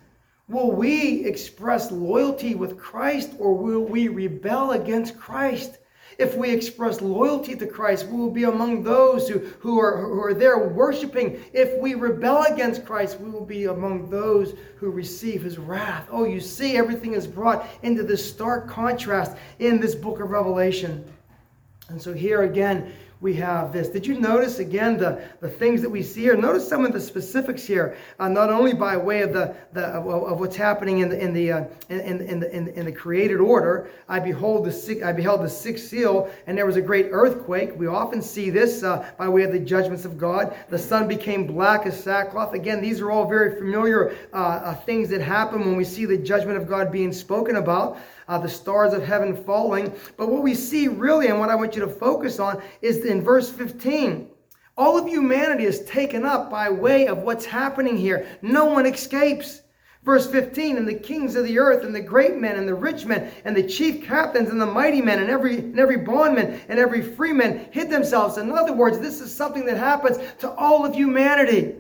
Will 0.53 0.71
we 0.71 1.25
express 1.25 1.91
loyalty 1.91 2.55
with 2.55 2.79
Christ 2.79 3.31
or 3.39 3.55
will 3.55 3.81
we 3.81 4.09
rebel 4.09 4.73
against 4.73 5.19
Christ? 5.19 5.79
If 6.19 6.37
we 6.37 6.51
express 6.51 7.01
loyalty 7.01 7.57
to 7.57 7.67
Christ, 7.67 8.07
we 8.07 8.19
will 8.19 8.31
be 8.31 8.45
among 8.45 8.83
those 8.83 9.27
who, 9.27 9.39
who, 9.61 9.81
are, 9.81 9.97
who 9.97 10.21
are 10.21 10.35
there 10.35 10.69
worshiping. 10.69 11.43
If 11.55 11.81
we 11.81 11.95
rebel 11.95 12.43
against 12.43 12.85
Christ, 12.85 13.19
we 13.19 13.31
will 13.31 13.47
be 13.47 13.65
among 13.65 14.11
those 14.11 14.55
who 14.77 14.91
receive 14.91 15.43
his 15.43 15.57
wrath. 15.57 16.07
Oh, 16.11 16.25
you 16.25 16.39
see, 16.39 16.77
everything 16.77 17.15
is 17.15 17.27
brought 17.27 17.67
into 17.83 18.03
this 18.03 18.31
stark 18.31 18.69
contrast 18.69 19.39
in 19.59 19.81
this 19.81 19.95
book 19.95 20.21
of 20.21 20.29
Revelation. 20.29 21.11
And 21.89 22.01
so 22.01 22.13
here 22.13 22.43
again, 22.43 22.93
we 23.23 23.35
have 23.35 23.73
this. 23.73 23.89
Did 23.89 24.05
you 24.05 24.19
notice 24.19 24.59
again 24.59 24.99
the, 24.99 25.23
the 25.41 25.49
things 25.49 25.81
that 25.83 25.89
we 25.89 26.03
see 26.03 26.23
here? 26.23 26.37
Notice 26.37 26.69
some 26.69 26.85
of 26.85 26.93
the 26.93 27.01
specifics 27.01 27.65
here, 27.65 27.97
uh, 28.19 28.29
not 28.29 28.51
only 28.51 28.75
by 28.75 28.97
way 28.97 29.23
of 29.23 29.33
the, 29.33 29.55
the 29.73 29.87
of, 29.87 30.07
of 30.07 30.41
what's 30.41 30.57
happening 30.57 30.99
in 30.99 31.09
the 31.09 31.19
in 31.21 31.33
the 31.33 31.53
uh, 31.53 31.65
in, 31.89 32.01
in, 32.01 32.41
the 32.41 32.55
in, 32.55 32.69
in, 32.69 32.85
the 32.85 32.91
created 32.91 33.39
order. 33.39 33.89
I 34.09 34.19
behold 34.19 34.65
the 34.65 35.03
I 35.07 35.13
beheld 35.13 35.43
the 35.43 35.49
sixth 35.49 35.87
seal, 35.87 36.33
and 36.49 36.59
there 36.59 36.67
was 36.67 36.75
a 36.75 36.83
great 36.83 37.07
earthquake. 37.13 37.71
We 37.77 37.87
often 37.87 38.21
see 38.23 38.51
this 38.51 38.83
uh, 38.83 39.09
by 39.17 39.29
way 39.29 39.45
of 39.45 39.53
the 39.53 39.61
judgments 39.61 40.05
of 40.05 40.19
God. 40.19 40.57
The 40.69 40.79
sun 40.79 41.07
became 41.07 41.47
black 41.47 41.87
as 41.87 42.03
sackcloth. 42.03 42.55
Again, 42.55 42.83
these 42.83 43.01
are 43.01 43.13
all 43.13 43.29
very 43.29 43.57
familiar 43.57 44.17
uh, 44.33 44.37
uh, 44.37 44.75
things 44.75 45.09
that 45.11 45.21
happen 45.21 45.61
when 45.61 45.77
we 45.77 45.85
see 45.85 46.07
the 46.07 46.19
judgment 46.19 46.57
of 46.57 46.69
God 46.69 46.91
being 46.91 47.13
spoken 47.13 47.55
about 47.55 47.99
uh, 48.29 48.39
the 48.39 48.49
stars 48.49 48.93
of 48.93 49.03
heaven 49.03 49.37
falling. 49.45 49.93
But 50.17 50.31
what 50.31 50.43
we 50.43 50.55
see 50.55 50.89
really, 50.89 51.29
and 51.29 51.39
what 51.39 51.51
I 51.51 51.55
want 51.55 51.75
you 51.75 51.81
to 51.83 51.89
focus 51.89 52.39
on, 52.39 52.63
is 52.81 53.05
in 53.05 53.23
verse 53.23 53.51
15. 53.51 54.29
All 54.77 54.99
of 54.99 55.07
humanity 55.07 55.65
is 55.65 55.85
taken 55.85 56.25
up 56.25 56.51
by 56.51 56.71
way 56.71 57.07
of 57.07 57.19
what's 57.19 57.45
happening 57.45 57.97
here. 57.97 58.27
No 58.41 58.67
one 58.67 58.87
escapes. 58.87 59.63
Verse 60.05 60.27
15, 60.29 60.79
and 60.79 60.89
the 60.89 60.95
kings 60.95 61.37
of 61.37 61.45
the 61.45 61.61
earth, 61.61 61.85
and 61.85 61.95
the 61.95 62.01
great 62.01 62.37
men, 62.37 62.57
and 62.57 62.67
the 62.67 62.75
rich 62.75 63.05
men, 63.05 63.31
and 63.45 63.57
the 63.57 63.63
chief 63.63 64.03
captains, 64.03 64.51
and 64.51 64.61
the 64.61 64.67
mighty 64.67 65.01
men, 65.01 65.21
and 65.21 65.31
every, 65.31 65.59
and 65.59 65.79
every 65.79 65.99
bondman, 65.99 66.61
and 66.69 66.81
every 66.81 67.01
freeman 67.01 67.69
hid 67.71 67.89
themselves. 67.89 68.37
In 68.37 68.51
other 68.51 68.73
words, 68.73 68.99
this 68.99 69.21
is 69.21 69.33
something 69.33 69.65
that 69.67 69.77
happens 69.77 70.19
to 70.41 70.51
all 70.51 70.85
of 70.85 70.97
humanity. 70.97 71.77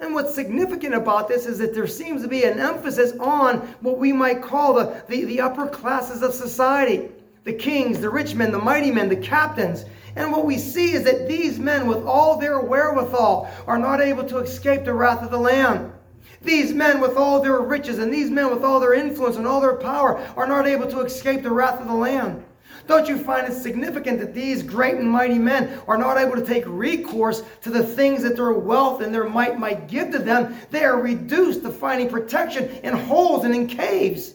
And 0.00 0.14
what's 0.14 0.34
significant 0.34 0.94
about 0.94 1.28
this 1.28 1.46
is 1.46 1.58
that 1.58 1.72
there 1.72 1.86
seems 1.86 2.22
to 2.22 2.28
be 2.28 2.44
an 2.44 2.58
emphasis 2.58 3.12
on 3.20 3.58
what 3.80 3.98
we 3.98 4.12
might 4.12 4.42
call 4.42 4.74
the, 4.74 5.04
the, 5.08 5.24
the, 5.24 5.40
upper 5.40 5.68
classes 5.68 6.22
of 6.22 6.34
society 6.34 7.08
the 7.44 7.52
kings, 7.52 8.00
the 8.00 8.08
rich 8.08 8.34
men, 8.34 8.50
the 8.50 8.58
mighty 8.58 8.90
men, 8.90 9.08
the 9.08 9.16
captains. 9.16 9.84
And 10.16 10.32
what 10.32 10.46
we 10.46 10.56
see 10.56 10.92
is 10.92 11.04
that 11.04 11.28
these 11.28 11.58
men, 11.58 11.86
with 11.86 12.02
all 12.04 12.38
their 12.38 12.58
wherewithal, 12.58 13.50
are 13.66 13.78
not 13.78 14.00
able 14.00 14.24
to 14.24 14.38
escape 14.38 14.84
the 14.84 14.94
wrath 14.94 15.22
of 15.22 15.30
the 15.30 15.38
Lamb. 15.38 15.92
These 16.40 16.72
men, 16.72 17.00
with 17.00 17.16
all 17.16 17.42
their 17.42 17.60
riches, 17.60 17.98
and 17.98 18.12
these 18.12 18.30
men, 18.30 18.48
with 18.48 18.64
all 18.64 18.80
their 18.80 18.94
influence 18.94 19.36
and 19.36 19.46
all 19.46 19.60
their 19.60 19.76
power, 19.76 20.18
are 20.36 20.46
not 20.46 20.66
able 20.66 20.86
to 20.88 21.00
escape 21.00 21.42
the 21.42 21.50
wrath 21.50 21.80
of 21.80 21.86
the 21.86 21.94
Lamb. 21.94 22.44
Don't 22.86 23.08
you 23.08 23.18
find 23.18 23.46
it 23.46 23.54
significant 23.54 24.18
that 24.20 24.34
these 24.34 24.62
great 24.62 24.96
and 24.96 25.10
mighty 25.10 25.38
men 25.38 25.80
are 25.88 25.96
not 25.96 26.18
able 26.18 26.34
to 26.36 26.44
take 26.44 26.64
recourse 26.66 27.42
to 27.62 27.70
the 27.70 27.82
things 27.82 28.22
that 28.22 28.36
their 28.36 28.52
wealth 28.52 29.00
and 29.00 29.14
their 29.14 29.28
might 29.28 29.58
might 29.58 29.88
give 29.88 30.10
to 30.12 30.18
them? 30.18 30.56
They 30.70 30.84
are 30.84 31.00
reduced 31.00 31.62
to 31.62 31.70
finding 31.70 32.08
protection 32.08 32.68
in 32.82 32.94
holes 32.94 33.44
and 33.44 33.54
in 33.54 33.66
caves. 33.66 34.34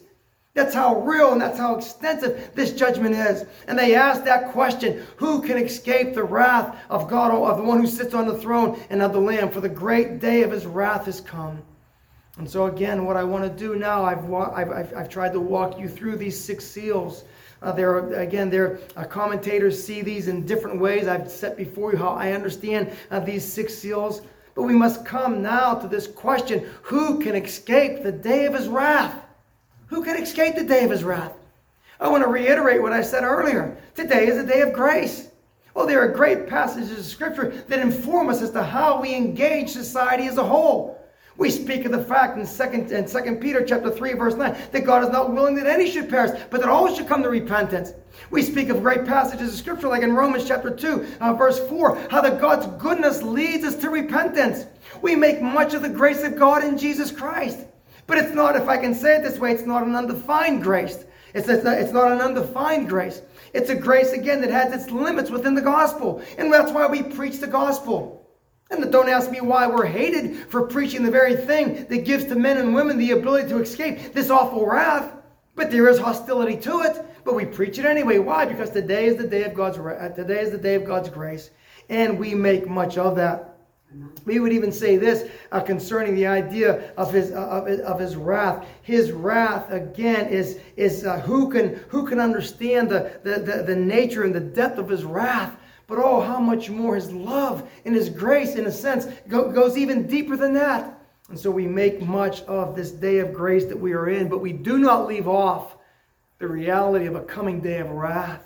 That's 0.56 0.74
how 0.74 1.02
real 1.02 1.32
and 1.32 1.42
that's 1.42 1.60
how 1.60 1.76
extensive 1.76 2.52
this 2.56 2.74
judgment 2.74 3.16
is. 3.16 3.46
And 3.68 3.78
they 3.78 3.96
ask 3.96 4.24
that 4.24 4.52
question 4.52 5.06
Who 5.18 5.42
can 5.42 5.58
escape 5.58 6.14
the 6.14 6.24
wrath 6.24 6.76
of 6.90 7.08
God, 7.08 7.32
of 7.32 7.58
the 7.58 7.64
one 7.64 7.80
who 7.80 7.88
sits 7.88 8.14
on 8.14 8.28
the 8.28 8.38
throne 8.38 8.80
and 8.90 9.02
of 9.02 9.14
the 9.14 9.22
Lamb? 9.22 9.52
For 9.52 9.62
the 9.62 9.70
great 9.70 10.20
day 10.20 10.42
of 10.42 10.52
his 10.52 10.66
wrath 10.66 11.06
has 11.06 11.22
come. 11.22 11.62
And 12.38 12.50
so, 12.50 12.66
again, 12.66 13.06
what 13.06 13.18
I 13.18 13.24
want 13.24 13.44
to 13.44 13.50
do 13.50 13.76
now, 13.76 14.04
I've, 14.04 14.34
I've, 14.34 14.94
I've, 14.96 15.10
tried 15.10 15.34
to 15.34 15.42
walk 15.42 15.78
you 15.78 15.90
through 15.90 16.16
these 16.16 16.40
six 16.40 16.64
seals. 16.64 17.26
Uh, 17.62 17.72
there 17.72 17.92
are, 17.92 18.14
again, 18.14 18.50
there 18.50 18.80
uh, 18.96 19.04
commentators 19.04 19.82
see 19.82 20.02
these 20.02 20.28
in 20.28 20.46
different 20.46 20.80
ways. 20.80 21.08
I've 21.08 21.30
set 21.30 21.58
before 21.58 21.92
you 21.92 21.98
how 21.98 22.10
I 22.10 22.32
understand 22.32 22.92
uh, 23.12 23.20
these 23.20 23.46
six 23.46 23.76
seals. 23.76 24.22
But 24.56 24.64
we 24.64 24.74
must 24.74 25.06
come 25.06 25.42
now 25.42 25.76
to 25.76 25.88
this 25.88 26.08
question 26.08 26.70
who 26.82 27.20
can 27.22 27.36
escape 27.36 28.04
the 28.04 28.12
day 28.12 28.46
of 28.46 28.54
his 28.54 28.68
wrath? 28.68 29.26
Who 29.88 30.04
can 30.04 30.22
escape 30.22 30.56
the 30.56 30.64
day 30.64 30.84
of 30.84 30.92
his 30.92 31.04
wrath? 31.04 31.34
I 32.00 32.08
want 32.08 32.24
to 32.24 32.30
reiterate 32.30 32.82
what 32.82 32.94
I 32.94 33.02
said 33.02 33.24
earlier. 33.24 33.78
Today 33.96 34.28
is 34.28 34.38
a 34.38 34.46
day 34.46 34.62
of 34.62 34.72
grace. 34.72 35.30
Well, 35.74 35.86
there 35.86 36.02
are 36.02 36.08
great 36.08 36.48
passages 36.48 36.98
of 36.98 37.06
Scripture 37.06 37.52
that 37.68 37.80
inform 37.80 38.30
us 38.30 38.42
as 38.42 38.52
to 38.52 38.64
how 38.64 39.02
we 39.02 39.14
engage 39.14 39.70
society 39.70 40.28
as 40.28 40.38
a 40.38 40.44
whole. 40.44 40.99
We 41.38 41.50
speak 41.50 41.86
of 41.86 41.92
the 41.92 42.04
fact 42.04 42.38
in 42.38 42.46
second 42.46 42.92
and 42.92 43.10
second 43.10 43.40
Peter 43.40 43.64
chapter 43.64 43.90
3, 43.90 44.14
verse 44.14 44.36
9, 44.36 44.58
that 44.72 44.86
God 44.86 45.04
is 45.04 45.10
not 45.10 45.34
willing 45.34 45.56
that 45.56 45.68
any 45.68 45.90
should 45.90 46.10
perish, 46.10 46.38
but 46.50 46.60
that 46.60 46.70
all 46.70 46.94
should 46.94 47.08
come 47.08 47.24
to 47.24 47.30
repentance. 47.30 47.94
We 48.30 48.42
speak 48.42 48.70
of 48.70 48.82
great 48.82 49.06
passages 49.06 49.54
of 49.54 49.60
scripture 49.60 49.88
like 49.88 50.04
in 50.04 50.14
Romans 50.14 50.46
chapter 50.46 50.70
2, 50.70 51.08
uh, 51.22 51.34
verse 51.34 51.60
4, 51.70 52.08
how 52.12 52.22
that 52.22 52.42
God's 52.42 52.68
goodness 52.82 53.24
leads 53.24 53.64
us 53.64 53.76
to 53.78 53.90
repentance. 53.90 54.66
We 55.02 55.16
make 55.16 55.42
much 55.42 55.74
of 55.74 55.82
the 55.82 55.90
grace 55.90 56.24
of 56.24 56.38
God 56.38 56.64
in 56.64 56.78
Jesus 56.78 57.12
Christ. 57.12 57.60
But 58.06 58.18
it's 58.18 58.34
not, 58.34 58.56
if 58.56 58.68
I 58.68 58.78
can 58.78 58.94
say 58.94 59.18
it 59.18 59.24
this 59.24 59.40
way, 59.40 59.52
it's 59.52 59.66
not 59.66 59.84
an 59.84 59.96
undefined 59.96 60.64
grace. 60.64 61.06
It's, 61.34 61.48
it's, 61.48 61.64
not, 61.64 61.78
it's 61.78 61.94
not 61.94 62.12
an 62.12 62.22
undefined 62.22 62.90
grace. 62.90 63.22
It's 63.54 63.70
a 63.70 63.76
grace, 63.76 64.12
again, 64.12 64.42
that 64.42 64.50
has 64.50 64.74
its 64.74 64.92
limits 64.92 65.30
within 65.30 65.54
the 65.54 65.62
gospel. 65.62 66.22
And 66.38 66.52
that's 66.52 66.72
why 66.72 66.88
we 66.88 67.04
preach 67.04 67.40
the 67.40 67.48
gospel. 67.48 68.19
And 68.70 68.92
don't 68.92 69.10
ask 69.10 69.32
me 69.32 69.42
why 69.42 69.68
we're 69.68 69.86
hated 69.86 70.38
for 70.48 70.62
preaching 70.64 71.04
the 71.04 71.12
very 71.12 71.36
thing 71.36 71.86
that 71.86 72.06
gives 72.06 72.26
to 72.26 72.36
men 72.36 72.58
and 72.58 72.74
women 72.74 72.98
the 72.98 73.12
ability 73.12 73.50
to 73.50 73.60
escape 73.60 74.14
this 74.14 74.30
awful 74.30 74.66
wrath. 74.66 75.12
But 75.56 75.72
there 75.72 75.90
is 75.90 75.98
hostility 75.98 76.56
to 76.58 76.82
it. 76.82 77.06
But 77.24 77.36
we 77.36 77.46
preach 77.46 77.78
it 77.80 77.86
anyway. 77.86 78.18
Why? 78.18 78.46
Because 78.46 78.70
today 78.70 79.06
is 79.06 79.18
the 79.18 79.28
day 79.28 79.44
of 79.44 79.54
God's 79.54 79.78
today 80.16 80.42
is 80.42 80.52
the 80.52 80.58
day 80.58 80.76
of 80.76 80.86
God's 80.86 81.10
grace, 81.10 81.52
and 81.90 82.18
we 82.18 82.34
make 82.34 82.68
much 82.68 82.98
of 82.98 83.16
that. 83.18 83.58
We 84.26 84.40
would 84.40 84.54
even 84.54 84.72
say 84.72 84.98
this 84.98 85.30
uh, 85.52 85.60
concerning 85.62 86.16
the 86.16 86.28
idea 86.28 86.94
of 86.96 87.12
his, 87.12 87.32
uh, 87.32 87.36
of, 87.36 87.68
of 87.68 88.00
his 88.00 88.16
wrath. 88.16 88.66
His 88.84 89.12
wrath 89.12 89.72
again 89.72 90.28
is 90.28 90.60
is 90.76 91.06
uh, 91.06 91.20
who 91.22 91.52
can 91.52 91.84
who 91.90 92.08
can 92.08 92.20
understand 92.20 92.90
the, 92.90 93.20
the, 93.24 93.40
the 93.40 93.64
the 93.64 93.76
nature 93.76 94.24
and 94.24 94.34
the 94.34 94.40
depth 94.40 94.78
of 94.78 94.90
his 94.90 95.04
wrath. 95.04 95.56
But 95.90 95.98
oh, 95.98 96.22
how 96.22 96.40
much 96.40 96.70
more 96.70 96.94
his 96.94 97.12
love 97.12 97.68
and 97.84 97.96
his 97.96 98.10
grace, 98.10 98.56
in 98.56 98.68
a 98.68 98.72
sense, 98.72 99.08
go, 99.28 99.52
goes 99.52 99.76
even 99.76 100.06
deeper 100.06 100.38
than 100.38 100.54
that. 100.54 101.02
And 101.30 101.40
so 101.40 101.50
we 101.50 101.66
make 101.66 102.00
much 102.00 102.44
of 102.44 102.76
this 102.76 102.92
day 102.92 103.18
of 103.18 103.34
grace 103.34 103.66
that 103.66 103.80
we 103.80 103.94
are 103.94 104.10
in, 104.10 104.30
but 104.30 104.38
we 104.38 104.54
do 104.54 104.78
not 104.78 105.08
leave 105.08 105.28
off 105.28 105.76
the 106.38 106.48
reality 106.48 107.08
of 107.08 107.16
a 107.16 107.24
coming 107.24 107.60
day 107.60 107.80
of 107.80 107.90
wrath. 107.90 108.44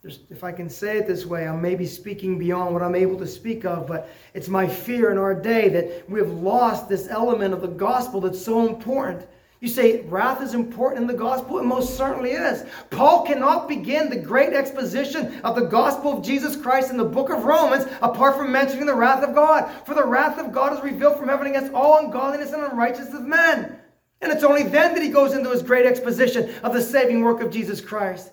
There's, 0.00 0.20
if 0.30 0.42
I 0.42 0.52
can 0.52 0.70
say 0.70 0.96
it 0.96 1.06
this 1.06 1.26
way, 1.26 1.46
I 1.46 1.54
may 1.54 1.74
be 1.74 1.86
speaking 1.86 2.38
beyond 2.38 2.72
what 2.72 2.82
I'm 2.82 2.94
able 2.94 3.18
to 3.18 3.26
speak 3.26 3.66
of, 3.66 3.86
but 3.86 4.08
it's 4.32 4.48
my 4.48 4.66
fear 4.66 5.10
in 5.10 5.18
our 5.18 5.34
day 5.34 5.68
that 5.68 6.08
we 6.08 6.18
have 6.18 6.30
lost 6.30 6.88
this 6.88 7.08
element 7.08 7.52
of 7.52 7.60
the 7.60 7.68
gospel 7.68 8.22
that's 8.22 8.42
so 8.42 8.66
important. 8.66 9.26
You 9.60 9.68
say 9.68 10.00
wrath 10.06 10.42
is 10.42 10.54
important 10.54 11.02
in 11.02 11.06
the 11.06 11.12
gospel? 11.12 11.58
It 11.58 11.64
most 11.64 11.94
certainly 11.94 12.30
is. 12.30 12.64
Paul 12.88 13.26
cannot 13.26 13.68
begin 13.68 14.08
the 14.08 14.16
great 14.16 14.54
exposition 14.54 15.38
of 15.42 15.54
the 15.54 15.66
gospel 15.66 16.16
of 16.16 16.24
Jesus 16.24 16.56
Christ 16.56 16.90
in 16.90 16.96
the 16.96 17.04
book 17.04 17.28
of 17.28 17.44
Romans 17.44 17.84
apart 18.00 18.36
from 18.36 18.50
mentioning 18.50 18.86
the 18.86 18.94
wrath 18.94 19.22
of 19.22 19.34
God. 19.34 19.70
For 19.84 19.94
the 19.94 20.06
wrath 20.06 20.38
of 20.38 20.52
God 20.52 20.72
is 20.72 20.82
revealed 20.82 21.18
from 21.18 21.28
heaven 21.28 21.46
against 21.46 21.74
all 21.74 21.98
ungodliness 21.98 22.52
and 22.52 22.62
unrighteousness 22.62 23.14
of 23.14 23.26
men. 23.26 23.76
And 24.22 24.32
it's 24.32 24.44
only 24.44 24.62
then 24.62 24.94
that 24.94 25.02
he 25.02 25.10
goes 25.10 25.34
into 25.34 25.50
his 25.50 25.62
great 25.62 25.84
exposition 25.84 26.54
of 26.62 26.72
the 26.72 26.80
saving 26.80 27.20
work 27.20 27.42
of 27.42 27.50
Jesus 27.50 27.82
Christ. 27.82 28.32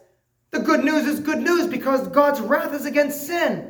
The 0.51 0.59
good 0.59 0.85
news 0.85 1.05
is 1.05 1.19
good 1.19 1.39
news 1.39 1.67
because 1.67 2.07
God's 2.07 2.39
wrath 2.39 2.73
is 2.73 2.85
against 2.85 3.27
sin. 3.27 3.69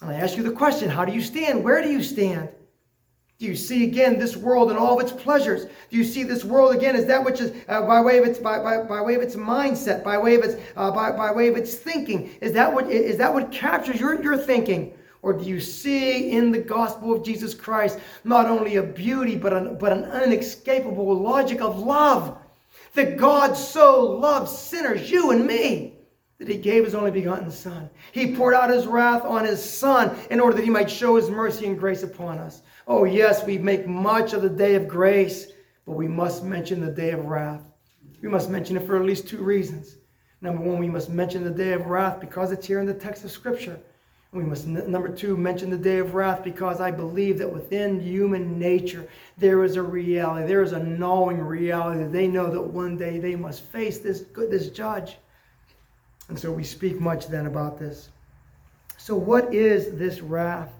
And 0.00 0.10
I 0.10 0.14
ask 0.14 0.36
you 0.36 0.42
the 0.42 0.50
question 0.50 0.90
how 0.90 1.04
do 1.04 1.12
you 1.12 1.22
stand? 1.22 1.62
Where 1.62 1.82
do 1.82 1.88
you 1.88 2.02
stand? 2.02 2.48
Do 3.38 3.46
you 3.46 3.56
see 3.56 3.84
again 3.84 4.18
this 4.18 4.36
world 4.36 4.70
and 4.70 4.78
all 4.78 4.98
of 4.98 5.04
its 5.04 5.12
pleasures? 5.12 5.64
Do 5.64 5.96
you 5.96 6.04
see 6.04 6.22
this 6.22 6.44
world 6.44 6.74
again 6.74 6.94
as 6.94 7.06
that 7.06 7.24
which 7.24 7.40
is 7.40 7.52
uh, 7.68 7.82
by 7.82 8.00
way 8.00 8.18
of 8.18 8.24
its 8.24 8.38
by, 8.38 8.60
by, 8.60 8.82
by 8.82 9.02
way 9.02 9.16
of 9.16 9.22
its 9.22 9.34
mindset, 9.34 10.04
by 10.04 10.16
way 10.16 10.36
of 10.36 10.44
its 10.44 10.62
uh, 10.76 10.90
by, 10.92 11.10
by 11.10 11.32
way 11.32 11.48
of 11.48 11.56
its 11.56 11.74
thinking? 11.74 12.30
Is 12.40 12.52
that 12.52 12.72
what 12.72 12.88
is 12.90 13.18
that 13.18 13.34
what 13.34 13.50
captures 13.50 13.98
your, 13.98 14.22
your 14.22 14.36
thinking? 14.36 14.94
Or 15.20 15.32
do 15.32 15.44
you 15.46 15.58
see 15.58 16.32
in 16.32 16.52
the 16.52 16.58
gospel 16.58 17.12
of 17.12 17.24
Jesus 17.24 17.54
Christ 17.54 17.98
not 18.24 18.46
only 18.46 18.76
a 18.76 18.82
beauty 18.82 19.36
but 19.36 19.54
an, 19.54 19.78
but 19.78 19.90
an 19.90 20.04
unescapable 20.04 21.14
logic 21.14 21.60
of 21.60 21.78
love? 21.78 22.38
That 22.92 23.16
God 23.16 23.56
so 23.56 24.02
loved 24.02 24.48
sinners, 24.48 25.10
you 25.10 25.32
and 25.32 25.46
me, 25.46 25.94
that 26.38 26.46
he 26.46 26.56
gave 26.56 26.84
his 26.84 26.94
only 26.94 27.10
begotten 27.10 27.50
Son. 27.50 27.88
He 28.12 28.36
poured 28.36 28.54
out 28.54 28.70
his 28.70 28.86
wrath 28.86 29.24
on 29.24 29.44
his 29.44 29.62
Son 29.64 30.16
in 30.30 30.40
order 30.40 30.56
that 30.56 30.64
he 30.64 30.70
might 30.70 30.90
show 30.90 31.16
his 31.16 31.30
mercy 31.30 31.66
and 31.66 31.78
grace 31.78 32.02
upon 32.02 32.38
us. 32.38 32.62
Oh, 32.86 33.04
yes, 33.04 33.44
we 33.44 33.58
make 33.58 33.86
much 33.86 34.32
of 34.32 34.42
the 34.42 34.50
day 34.50 34.74
of 34.74 34.88
grace, 34.88 35.48
but 35.86 35.92
we 35.92 36.06
must 36.06 36.44
mention 36.44 36.80
the 36.80 36.92
day 36.92 37.10
of 37.10 37.24
wrath. 37.24 37.62
We 38.20 38.28
must 38.28 38.50
mention 38.50 38.76
it 38.76 38.86
for 38.86 38.96
at 38.96 39.06
least 39.06 39.28
two 39.28 39.42
reasons. 39.42 39.96
Number 40.40 40.62
one, 40.62 40.78
we 40.78 40.88
must 40.88 41.08
mention 41.08 41.44
the 41.44 41.50
day 41.50 41.72
of 41.72 41.86
wrath 41.86 42.20
because 42.20 42.52
it's 42.52 42.66
here 42.66 42.80
in 42.80 42.86
the 42.86 42.92
text 42.92 43.24
of 43.24 43.30
Scripture. 43.30 43.78
We 44.32 44.42
must, 44.42 44.66
number 44.66 45.08
two, 45.08 45.36
mention 45.36 45.70
the 45.70 45.78
day 45.78 45.98
of 45.98 46.14
wrath 46.14 46.42
because 46.42 46.80
I 46.80 46.90
believe 46.90 47.38
that 47.38 47.52
within 47.52 48.00
human 48.00 48.58
nature 48.58 49.06
there 49.38 49.62
is 49.62 49.76
a 49.76 49.82
reality, 49.82 50.46
there 50.46 50.62
is 50.62 50.72
a 50.72 50.82
knowing 50.82 51.40
reality 51.40 52.02
that 52.02 52.12
they 52.12 52.26
know 52.26 52.50
that 52.50 52.60
one 52.60 52.96
day 52.96 53.18
they 53.18 53.36
must 53.36 53.62
face 53.62 53.98
this, 53.98 54.22
good, 54.22 54.50
this 54.50 54.70
judge. 54.70 55.18
And 56.28 56.38
so 56.38 56.50
we 56.50 56.64
speak 56.64 57.00
much 57.00 57.28
then 57.28 57.46
about 57.46 57.78
this. 57.78 58.08
So, 58.96 59.14
what 59.14 59.54
is 59.54 59.96
this 59.96 60.20
wrath? 60.20 60.72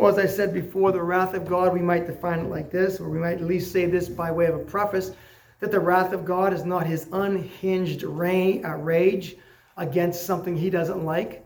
Well, 0.00 0.08
as 0.10 0.18
I 0.18 0.24
said 0.24 0.54
before, 0.54 0.92
the 0.92 1.02
wrath 1.02 1.34
of 1.34 1.46
God, 1.46 1.74
we 1.74 1.82
might 1.82 2.06
define 2.06 2.38
it 2.38 2.48
like 2.48 2.70
this, 2.70 3.00
or 3.00 3.10
we 3.10 3.18
might 3.18 3.34
at 3.34 3.42
least 3.42 3.70
say 3.70 3.84
this 3.84 4.08
by 4.08 4.30
way 4.30 4.46
of 4.46 4.54
a 4.54 4.64
preface 4.64 5.10
that 5.58 5.70
the 5.70 5.78
wrath 5.78 6.14
of 6.14 6.24
God 6.24 6.54
is 6.54 6.64
not 6.64 6.86
his 6.86 7.06
unhinged 7.12 8.04
uh, 8.04 8.08
rage 8.08 9.36
against 9.76 10.24
something 10.24 10.56
he 10.56 10.70
doesn't 10.70 11.04
like. 11.04 11.44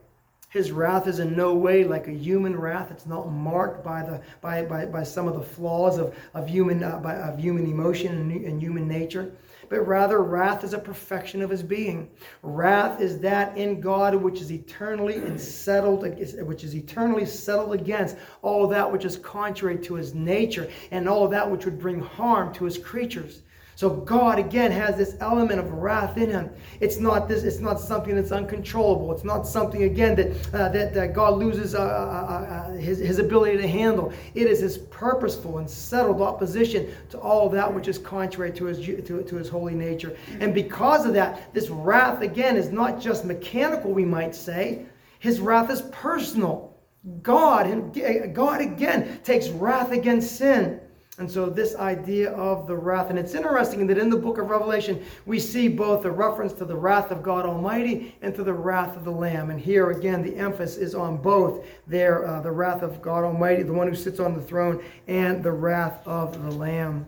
His 0.50 0.70
wrath 0.70 1.08
is 1.08 1.18
in 1.18 1.34
no 1.34 1.52
way 1.52 1.82
like 1.82 2.06
a 2.06 2.12
human 2.12 2.56
wrath. 2.56 2.92
It's 2.92 3.06
not 3.06 3.32
marked 3.32 3.82
by, 3.82 4.02
the, 4.02 4.20
by, 4.40 4.62
by, 4.62 4.86
by 4.86 5.02
some 5.02 5.26
of 5.26 5.34
the 5.34 5.42
flaws 5.42 5.98
of, 5.98 6.16
of, 6.34 6.46
human, 6.48 6.84
uh, 6.84 7.00
by, 7.00 7.16
of 7.16 7.40
human 7.40 7.66
emotion 7.66 8.16
and, 8.16 8.44
and 8.44 8.62
human 8.62 8.86
nature 8.86 9.32
but 9.68 9.86
rather 9.86 10.22
wrath 10.22 10.64
is 10.64 10.74
a 10.74 10.78
perfection 10.78 11.42
of 11.42 11.50
his 11.50 11.62
being. 11.62 12.10
Wrath 12.42 13.00
is 13.00 13.18
that 13.20 13.56
in 13.56 13.80
God 13.80 14.14
which 14.14 14.40
is 14.40 14.52
eternally 14.52 15.16
and 15.16 15.40
settled, 15.40 16.02
which 16.02 16.64
is 16.64 16.74
eternally 16.74 17.26
settled 17.26 17.74
against 17.74 18.16
all 18.42 18.66
that 18.68 18.90
which 18.90 19.04
is 19.04 19.16
contrary 19.16 19.78
to 19.78 19.94
his 19.94 20.14
nature 20.14 20.68
and 20.90 21.08
all 21.08 21.28
that 21.28 21.50
which 21.50 21.64
would 21.64 21.78
bring 21.78 22.00
harm 22.00 22.52
to 22.54 22.64
his 22.64 22.78
creatures. 22.78 23.42
So 23.76 23.90
God 23.90 24.38
again 24.38 24.70
has 24.70 24.96
this 24.96 25.16
element 25.20 25.58
of 25.58 25.72
wrath 25.72 26.16
in 26.16 26.30
him. 26.30 26.50
It's 26.80 26.98
not 26.98 27.28
this. 27.28 27.42
It's 27.42 27.58
not 27.58 27.80
something 27.80 28.14
that's 28.14 28.30
uncontrollable. 28.30 29.12
It's 29.12 29.24
not 29.24 29.46
something 29.46 29.82
again 29.82 30.14
that 30.16 30.54
uh, 30.54 30.68
that, 30.68 30.94
that 30.94 31.12
God 31.12 31.38
loses 31.38 31.74
uh, 31.74 31.80
uh, 31.80 31.82
uh, 31.82 32.72
his 32.74 32.98
his 32.98 33.18
ability 33.18 33.56
to 33.56 33.66
handle. 33.66 34.12
It 34.34 34.46
is 34.46 34.60
his 34.60 34.78
purposeful 34.78 35.58
and 35.58 35.68
settled 35.68 36.20
opposition 36.20 36.94
to 37.10 37.18
all 37.18 37.48
that 37.50 37.72
which 37.72 37.88
is 37.88 37.98
contrary 37.98 38.52
to 38.52 38.66
his 38.66 38.78
to, 38.78 39.22
to 39.22 39.36
his 39.36 39.48
holy 39.48 39.74
nature. 39.74 40.16
And 40.40 40.54
because 40.54 41.04
of 41.04 41.14
that, 41.14 41.52
this 41.52 41.68
wrath 41.68 42.22
again 42.22 42.56
is 42.56 42.70
not 42.70 43.00
just 43.00 43.24
mechanical. 43.24 43.92
We 43.92 44.04
might 44.04 44.34
say 44.34 44.86
his 45.18 45.40
wrath 45.40 45.70
is 45.70 45.82
personal. 45.90 46.74
God, 47.22 47.92
God 48.32 48.60
again 48.62 49.20
takes 49.24 49.48
wrath 49.48 49.92
against 49.92 50.36
sin. 50.36 50.80
And 51.16 51.30
so, 51.30 51.46
this 51.46 51.76
idea 51.76 52.32
of 52.32 52.66
the 52.66 52.74
wrath, 52.74 53.08
and 53.08 53.16
it's 53.16 53.34
interesting 53.34 53.86
that 53.86 53.98
in 53.98 54.10
the 54.10 54.16
book 54.16 54.38
of 54.38 54.50
Revelation, 54.50 55.04
we 55.26 55.38
see 55.38 55.68
both 55.68 56.04
a 56.04 56.10
reference 56.10 56.52
to 56.54 56.64
the 56.64 56.74
wrath 56.74 57.12
of 57.12 57.22
God 57.22 57.46
Almighty 57.46 58.16
and 58.20 58.34
to 58.34 58.42
the 58.42 58.52
wrath 58.52 58.96
of 58.96 59.04
the 59.04 59.12
Lamb. 59.12 59.50
And 59.50 59.60
here 59.60 59.92
again, 59.92 60.22
the 60.22 60.34
emphasis 60.34 60.76
is 60.76 60.94
on 60.96 61.18
both 61.18 61.64
there 61.86 62.26
uh, 62.26 62.40
the 62.40 62.50
wrath 62.50 62.82
of 62.82 63.00
God 63.00 63.22
Almighty, 63.22 63.62
the 63.62 63.72
one 63.72 63.86
who 63.86 63.94
sits 63.94 64.18
on 64.18 64.34
the 64.34 64.42
throne, 64.42 64.82
and 65.06 65.40
the 65.40 65.52
wrath 65.52 66.04
of 66.04 66.42
the 66.42 66.50
Lamb. 66.50 67.06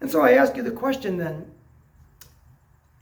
And 0.00 0.10
so, 0.10 0.22
I 0.22 0.32
ask 0.32 0.56
you 0.56 0.64
the 0.64 0.72
question 0.72 1.16
then 1.16 1.46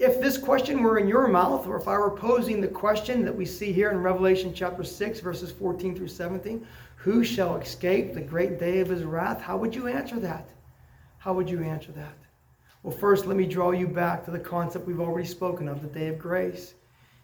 if 0.03 0.21
this 0.21 0.37
question 0.37 0.83
were 0.83 0.99
in 0.99 1.07
your 1.07 1.29
mouth, 1.29 1.67
or 1.67 1.77
if 1.77 1.87
I 1.87 1.97
were 1.97 2.11
posing 2.11 2.61
the 2.61 2.67
question 2.67 3.25
that 3.25 3.35
we 3.35 3.47
see 3.47 3.73
here 3.73 3.91
in 3.91 4.03
Revelation 4.03 4.53
chapter 4.53 4.83
6, 4.83 5.21
verses 5.21 5.53
14 5.53 5.97
through 5.97 6.09
17, 6.09 6.67
who 7.03 7.25
shall 7.25 7.57
escape 7.57 8.15
the 8.15 8.21
great 8.21 8.61
day 8.61 8.79
of 8.79 8.89
his 8.89 9.03
wrath? 9.03 9.41
How 9.41 9.57
would 9.57 9.75
you 9.75 9.89
answer 9.89 10.21
that? 10.21 10.49
How 11.19 11.33
would 11.33 11.51
you 11.51 11.61
answer 11.61 11.91
that? 11.93 12.17
Well, 12.85 12.97
first, 12.97 13.27
let 13.27 13.37
me 13.37 13.45
draw 13.45 13.73
you 13.73 13.89
back 13.89 14.25
to 14.25 14.31
the 14.31 14.39
concept 14.39 14.87
we've 14.87 15.01
already 15.01 15.27
spoken 15.27 15.67
of 15.67 15.83
the 15.83 15.89
day 15.89 16.07
of 16.07 16.19
grace. 16.19 16.75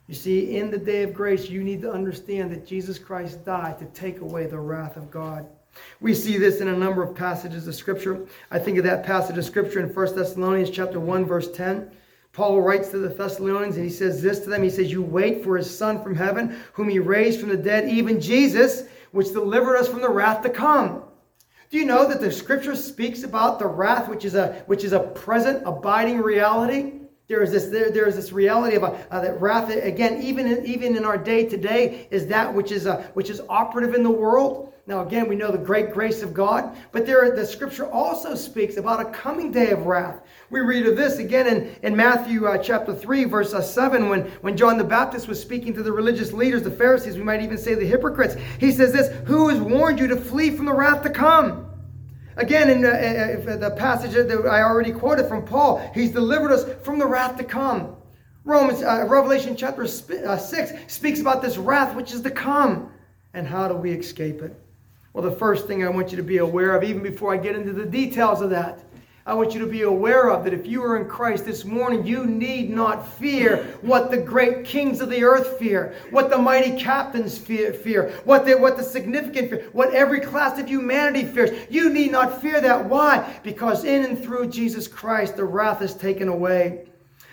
You 0.08 0.16
see, 0.16 0.56
in 0.56 0.72
the 0.72 0.78
day 0.78 1.04
of 1.04 1.14
grace, 1.14 1.48
you 1.48 1.62
need 1.62 1.80
to 1.82 1.92
understand 1.92 2.50
that 2.50 2.66
Jesus 2.66 2.98
Christ 2.98 3.44
died 3.44 3.78
to 3.78 3.84
take 3.86 4.20
away 4.20 4.46
the 4.46 4.58
wrath 4.58 4.96
of 4.96 5.12
God. 5.12 5.46
We 6.00 6.12
see 6.12 6.38
this 6.38 6.60
in 6.60 6.66
a 6.66 6.76
number 6.76 7.00
of 7.04 7.14
passages 7.14 7.68
of 7.68 7.74
Scripture. 7.76 8.26
I 8.50 8.58
think 8.58 8.78
of 8.78 8.84
that 8.84 9.06
passage 9.06 9.38
of 9.38 9.44
Scripture 9.44 9.78
in 9.78 9.94
1 9.94 10.16
Thessalonians 10.16 10.70
chapter 10.70 10.98
1, 10.98 11.24
verse 11.24 11.52
10. 11.52 11.88
Paul 12.32 12.62
writes 12.62 12.88
to 12.88 12.98
the 12.98 13.10
Thessalonians 13.10 13.76
and 13.76 13.84
he 13.84 13.90
says 13.90 14.20
this 14.20 14.40
to 14.40 14.50
them. 14.50 14.64
He 14.64 14.70
says, 14.70 14.90
You 14.90 15.02
wait 15.02 15.44
for 15.44 15.56
his 15.56 15.72
Son 15.76 16.02
from 16.02 16.16
heaven, 16.16 16.58
whom 16.72 16.88
he 16.88 16.98
raised 16.98 17.38
from 17.38 17.50
the 17.50 17.56
dead, 17.56 17.88
even 17.88 18.20
Jesus, 18.20 18.84
which 19.12 19.32
delivered 19.32 19.76
us 19.76 19.88
from 19.88 20.00
the 20.00 20.08
wrath 20.08 20.42
to 20.42 20.50
come. 20.50 21.02
Do 21.70 21.76
you 21.76 21.84
know 21.84 22.08
that 22.08 22.20
the 22.20 22.32
scripture 22.32 22.74
speaks 22.74 23.24
about 23.24 23.58
the 23.58 23.66
wrath, 23.66 24.08
which 24.08 24.24
is 24.24 24.34
a 24.34 24.62
which 24.66 24.84
is 24.84 24.92
a 24.92 25.00
present, 25.00 25.62
abiding 25.66 26.18
reality? 26.18 26.94
There 27.28 27.42
is 27.42 27.50
this 27.50 27.66
there, 27.66 27.90
there 27.90 28.08
is 28.08 28.16
this 28.16 28.32
reality 28.32 28.76
of 28.76 28.84
a, 28.84 29.06
uh, 29.10 29.20
that 29.20 29.40
wrath 29.40 29.70
again, 29.70 30.22
even 30.22 30.46
in, 30.46 30.64
even 30.64 30.96
in 30.96 31.04
our 31.04 31.18
day 31.18 31.44
today, 31.44 32.08
is 32.10 32.26
that 32.28 32.54
which 32.54 32.72
is 32.72 32.86
a, 32.86 33.02
which 33.12 33.28
is 33.28 33.42
operative 33.50 33.94
in 33.94 34.02
the 34.02 34.10
world. 34.10 34.72
Now, 34.88 35.02
again, 35.02 35.28
we 35.28 35.36
know 35.36 35.52
the 35.52 35.58
great 35.58 35.92
grace 35.92 36.22
of 36.22 36.32
God, 36.32 36.74
but 36.92 37.04
there, 37.04 37.30
the 37.36 37.44
scripture 37.44 37.86
also 37.92 38.34
speaks 38.34 38.78
about 38.78 39.02
a 39.02 39.10
coming 39.10 39.52
day 39.52 39.68
of 39.70 39.84
wrath. 39.84 40.22
We 40.48 40.60
read 40.60 40.86
of 40.86 40.96
this 40.96 41.18
again 41.18 41.46
in, 41.46 41.76
in 41.82 41.94
Matthew 41.94 42.46
uh, 42.46 42.56
chapter 42.56 42.94
3, 42.94 43.24
verse 43.24 43.52
uh, 43.52 43.60
7, 43.60 44.08
when, 44.08 44.22
when 44.40 44.56
John 44.56 44.78
the 44.78 44.84
Baptist 44.84 45.28
was 45.28 45.38
speaking 45.38 45.74
to 45.74 45.82
the 45.82 45.92
religious 45.92 46.32
leaders, 46.32 46.62
the 46.62 46.70
Pharisees, 46.70 47.18
we 47.18 47.22
might 47.22 47.42
even 47.42 47.58
say 47.58 47.74
the 47.74 47.84
hypocrites. 47.84 48.34
He 48.58 48.72
says 48.72 48.90
this 48.90 49.14
Who 49.26 49.50
has 49.50 49.60
warned 49.60 50.00
you 50.00 50.06
to 50.06 50.16
flee 50.16 50.56
from 50.56 50.64
the 50.64 50.72
wrath 50.72 51.02
to 51.02 51.10
come? 51.10 51.66
Again, 52.38 52.70
in 52.70 52.82
uh, 52.82 52.88
uh, 52.88 53.52
uh 53.52 53.56
the 53.58 53.70
passage 53.72 54.12
that 54.12 54.30
I 54.50 54.62
already 54.62 54.92
quoted 54.92 55.28
from 55.28 55.44
Paul, 55.44 55.86
he's 55.92 56.12
delivered 56.12 56.50
us 56.50 56.64
from 56.82 56.98
the 56.98 57.06
wrath 57.06 57.36
to 57.36 57.44
come. 57.44 57.94
Romans, 58.42 58.80
Revelation 58.80 59.54
chapter 59.54 59.86
6 59.86 60.72
speaks 60.86 61.20
about 61.20 61.42
this 61.42 61.58
wrath 61.58 61.94
which 61.94 62.14
is 62.14 62.22
to 62.22 62.30
come. 62.30 62.90
And 63.34 63.46
how 63.46 63.68
do 63.68 63.74
we 63.74 63.92
escape 63.92 64.40
it? 64.40 64.58
Well, 65.12 65.24
the 65.24 65.36
first 65.36 65.66
thing 65.66 65.84
I 65.84 65.88
want 65.88 66.10
you 66.10 66.16
to 66.16 66.22
be 66.22 66.38
aware 66.38 66.76
of, 66.76 66.84
even 66.84 67.02
before 67.02 67.32
I 67.32 67.38
get 67.38 67.56
into 67.56 67.72
the 67.72 67.86
details 67.86 68.40
of 68.40 68.50
that, 68.50 68.84
I 69.28 69.34
want 69.34 69.52
you 69.52 69.60
to 69.60 69.66
be 69.66 69.82
aware 69.82 70.30
of 70.30 70.44
that 70.44 70.54
if 70.54 70.66
you 70.66 70.82
are 70.82 70.96
in 70.96 71.06
Christ 71.06 71.44
this 71.44 71.62
morning, 71.62 72.06
you 72.06 72.24
need 72.24 72.70
not 72.70 73.06
fear 73.06 73.62
what 73.82 74.10
the 74.10 74.16
great 74.16 74.64
kings 74.64 75.02
of 75.02 75.10
the 75.10 75.22
earth 75.22 75.58
fear, 75.58 75.94
what 76.10 76.30
the 76.30 76.38
mighty 76.38 76.78
captains 76.80 77.36
fear, 77.36 77.74
fear 77.74 78.10
what, 78.24 78.46
the, 78.46 78.56
what 78.56 78.78
the 78.78 78.82
significant 78.82 79.50
fear, 79.50 79.68
what 79.72 79.92
every 79.92 80.20
class 80.20 80.58
of 80.58 80.66
humanity 80.66 81.26
fears. 81.26 81.50
You 81.68 81.90
need 81.90 82.10
not 82.10 82.40
fear 82.40 82.58
that. 82.62 82.86
Why? 82.86 83.38
Because 83.42 83.84
in 83.84 84.02
and 84.06 84.22
through 84.22 84.48
Jesus 84.48 84.88
Christ, 84.88 85.36
the 85.36 85.44
wrath 85.44 85.82
is 85.82 85.92
taken 85.92 86.28
away. 86.28 86.87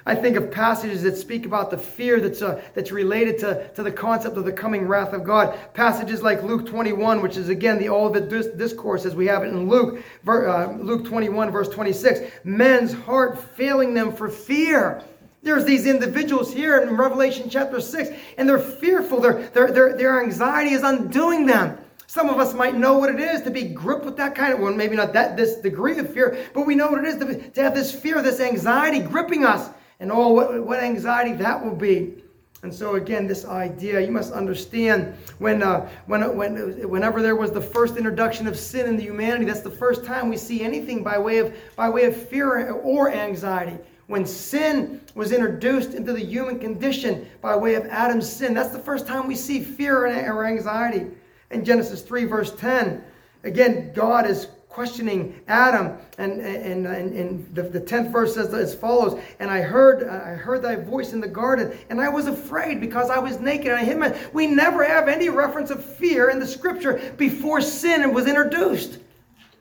I 0.08 0.14
think 0.14 0.38
of 0.38 0.52
passages 0.52 1.02
that 1.02 1.18
speak 1.18 1.48
about 1.48 1.72
the 1.72 1.80
fear 1.80 2.20
that's, 2.20 2.44
uh, 2.44 2.62
that's 2.76 2.92
related 2.92 3.40
to, 3.40 3.68
to 3.70 3.82
the 3.82 3.92
concept 3.92 4.38
of 4.38 4.46
the 4.46 4.52
coming 4.52 4.88
wrath 4.88 5.14
of 5.14 5.24
God. 5.24 5.58
Passages 5.74 6.22
like 6.22 6.44
Luke 6.44 6.68
21, 6.68 7.24
which 7.24 7.38
is 7.38 7.50
again 7.50 7.80
the 7.80 7.90
Olivet 7.90 8.30
discourse 8.56 9.06
as 9.06 9.16
we 9.16 9.26
have 9.26 9.44
it 9.44 9.48
in 9.48 9.68
Luke, 9.68 10.04
uh, 10.28 10.74
Luke 10.80 11.06
21, 11.06 11.50
verse 11.50 11.70
26. 11.70 12.20
Men's 12.44 12.94
heart 12.94 13.40
failing 13.56 13.96
them 13.96 14.14
for 14.14 14.30
fear. 14.30 15.04
There's 15.42 15.66
these 15.66 15.88
individuals 15.88 16.54
here 16.54 16.82
in 16.82 16.96
Revelation 16.96 17.50
chapter 17.50 17.82
6, 17.82 18.10
and 18.38 18.48
they're 18.48 18.60
fearful. 18.60 19.20
Their, 19.20 19.48
their, 19.50 19.72
their, 19.72 19.98
their 19.98 20.24
anxiety 20.24 20.74
is 20.74 20.84
undoing 20.84 21.48
them. 21.48 21.80
Some 22.06 22.30
of 22.30 22.40
us 22.40 22.54
might 22.54 22.76
know 22.76 23.00
what 23.00 23.10
it 23.10 23.20
is 23.20 23.42
to 23.42 23.50
be 23.50 23.64
gripped 23.64 24.06
with 24.06 24.18
that 24.18 24.36
kind 24.36 24.54
of, 24.54 24.60
well, 24.60 24.72
maybe 24.72 24.96
not 24.96 25.14
that 25.14 25.36
this 25.36 25.56
degree 25.56 25.98
of 25.98 26.14
fear, 26.14 26.46
but 26.54 26.68
we 26.68 26.76
know 26.76 26.90
what 26.90 27.04
it 27.04 27.08
is 27.08 27.18
to, 27.18 27.50
to 27.50 27.64
have 27.64 27.74
this 27.74 27.92
fear, 27.92 28.22
this 28.22 28.40
anxiety 28.40 29.00
gripping 29.00 29.44
us 29.44 29.70
and 30.00 30.12
oh, 30.12 30.30
what, 30.30 30.64
what 30.66 30.80
anxiety 30.80 31.34
that 31.34 31.64
will 31.64 31.76
be. 31.76 32.22
And 32.64 32.74
so 32.74 32.96
again, 32.96 33.28
this 33.28 33.46
idea, 33.46 34.00
you 34.00 34.12
must 34.12 34.34
understand 34.34 35.16
when, 35.38 35.62
uh, 35.62 35.88
when, 36.08 36.36
when, 36.36 36.90
whenever 36.90 37.22
there 37.22 37.36
was 37.36 37.52
the 37.52 37.62
first 37.62 37.96
introduction 37.96 38.48
of 38.48 38.58
sin 38.58 38.88
in 38.88 38.98
the 38.98 39.04
humanity, 39.04 39.46
that's 39.46 39.62
the 39.62 39.70
first 39.70 40.04
time 40.04 40.30
we 40.30 40.38
see 40.38 40.64
anything 40.64 41.04
by 41.04 41.20
way 41.20 41.38
of, 41.38 41.56
by 41.76 41.90
way 41.90 42.06
of 42.06 42.16
fear 42.16 42.72
or 42.72 43.12
anxiety. 43.12 43.78
When 44.08 44.26
sin 44.26 45.02
was 45.14 45.32
introduced 45.32 45.94
into 45.94 46.14
the 46.14 46.24
human 46.24 46.60
condition 46.60 47.28
by 47.42 47.56
way 47.56 47.76
of 47.76 47.86
Adam's 47.86 48.28
sin, 48.28 48.54
that's 48.54 48.70
the 48.70 48.80
first 48.80 49.06
time 49.06 49.28
we 49.28 49.36
see 49.36 49.62
fear 49.62 50.08
or 50.08 50.46
anxiety. 50.46 51.08
In 51.52 51.64
Genesis 51.64 52.02
3, 52.02 52.26
verse 52.26 52.56
10, 52.56 53.04
again, 53.44 53.92
God 53.94 54.26
is 54.26 54.48
questioning 54.76 55.34
Adam. 55.48 55.98
And, 56.18 56.42
and, 56.42 56.86
and, 56.86 57.14
and 57.14 57.56
the, 57.56 57.64
the 57.64 57.80
10th 57.80 58.12
verse 58.12 58.36
says 58.36 58.54
as 58.54 58.76
follows 58.76 59.18
And 59.40 59.50
I 59.50 59.62
heard, 59.62 60.06
I 60.10 60.36
heard 60.36 60.62
thy 60.62 60.76
voice 60.76 61.14
in 61.14 61.22
the 61.22 61.30
garden, 61.30 61.78
and 61.90 62.02
I 62.02 62.10
was 62.10 62.28
afraid 62.28 62.82
because 62.82 63.10
I 63.10 63.18
was 63.18 63.40
naked. 63.40 63.68
And 63.68 63.80
I 63.80 63.86
hid 63.86 63.98
my. 63.98 64.14
We 64.34 64.48
never 64.48 64.84
have 64.84 65.08
any 65.08 65.30
reference 65.30 65.72
of 65.72 65.84
fear 65.84 66.30
in 66.30 66.40
the 66.40 66.46
scripture 66.46 67.14
before 67.16 67.62
sin 67.62 68.14
was 68.14 68.28
introduced. 68.28 69.00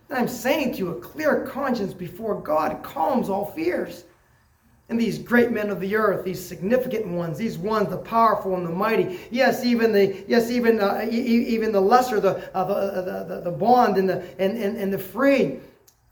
And 0.08 0.18
I'm 0.18 0.26
saying 0.26 0.72
to 0.72 0.78
you, 0.78 0.88
a 0.90 1.00
clear 1.00 1.46
conscience 1.46 1.94
before 1.94 2.40
God 2.40 2.82
calms 2.82 3.28
all 3.28 3.52
fears. 3.52 4.04
And 4.88 5.00
these 5.00 5.18
great 5.18 5.50
men 5.50 5.70
of 5.70 5.80
the 5.80 5.96
earth, 5.96 6.24
these 6.24 6.44
significant 6.44 7.06
ones, 7.06 7.38
these 7.38 7.56
ones, 7.56 7.88
the 7.88 7.96
powerful 7.96 8.54
and 8.54 8.66
the 8.66 8.70
mighty, 8.70 9.18
yes, 9.30 9.64
even 9.64 9.92
the 9.92 10.24
yes, 10.28 10.50
even 10.50 10.78
uh, 10.78 11.06
even 11.10 11.72
the 11.72 11.80
lesser, 11.80 12.20
the, 12.20 12.54
uh, 12.54 12.64
the, 12.64 12.74
uh, 12.74 13.24
the, 13.24 13.40
the 13.40 13.50
bond 13.50 13.96
and 13.96 14.08
the 14.08 14.22
and, 14.38 14.58
and, 14.58 14.76
and 14.76 14.92
the 14.92 14.98
free. 14.98 15.58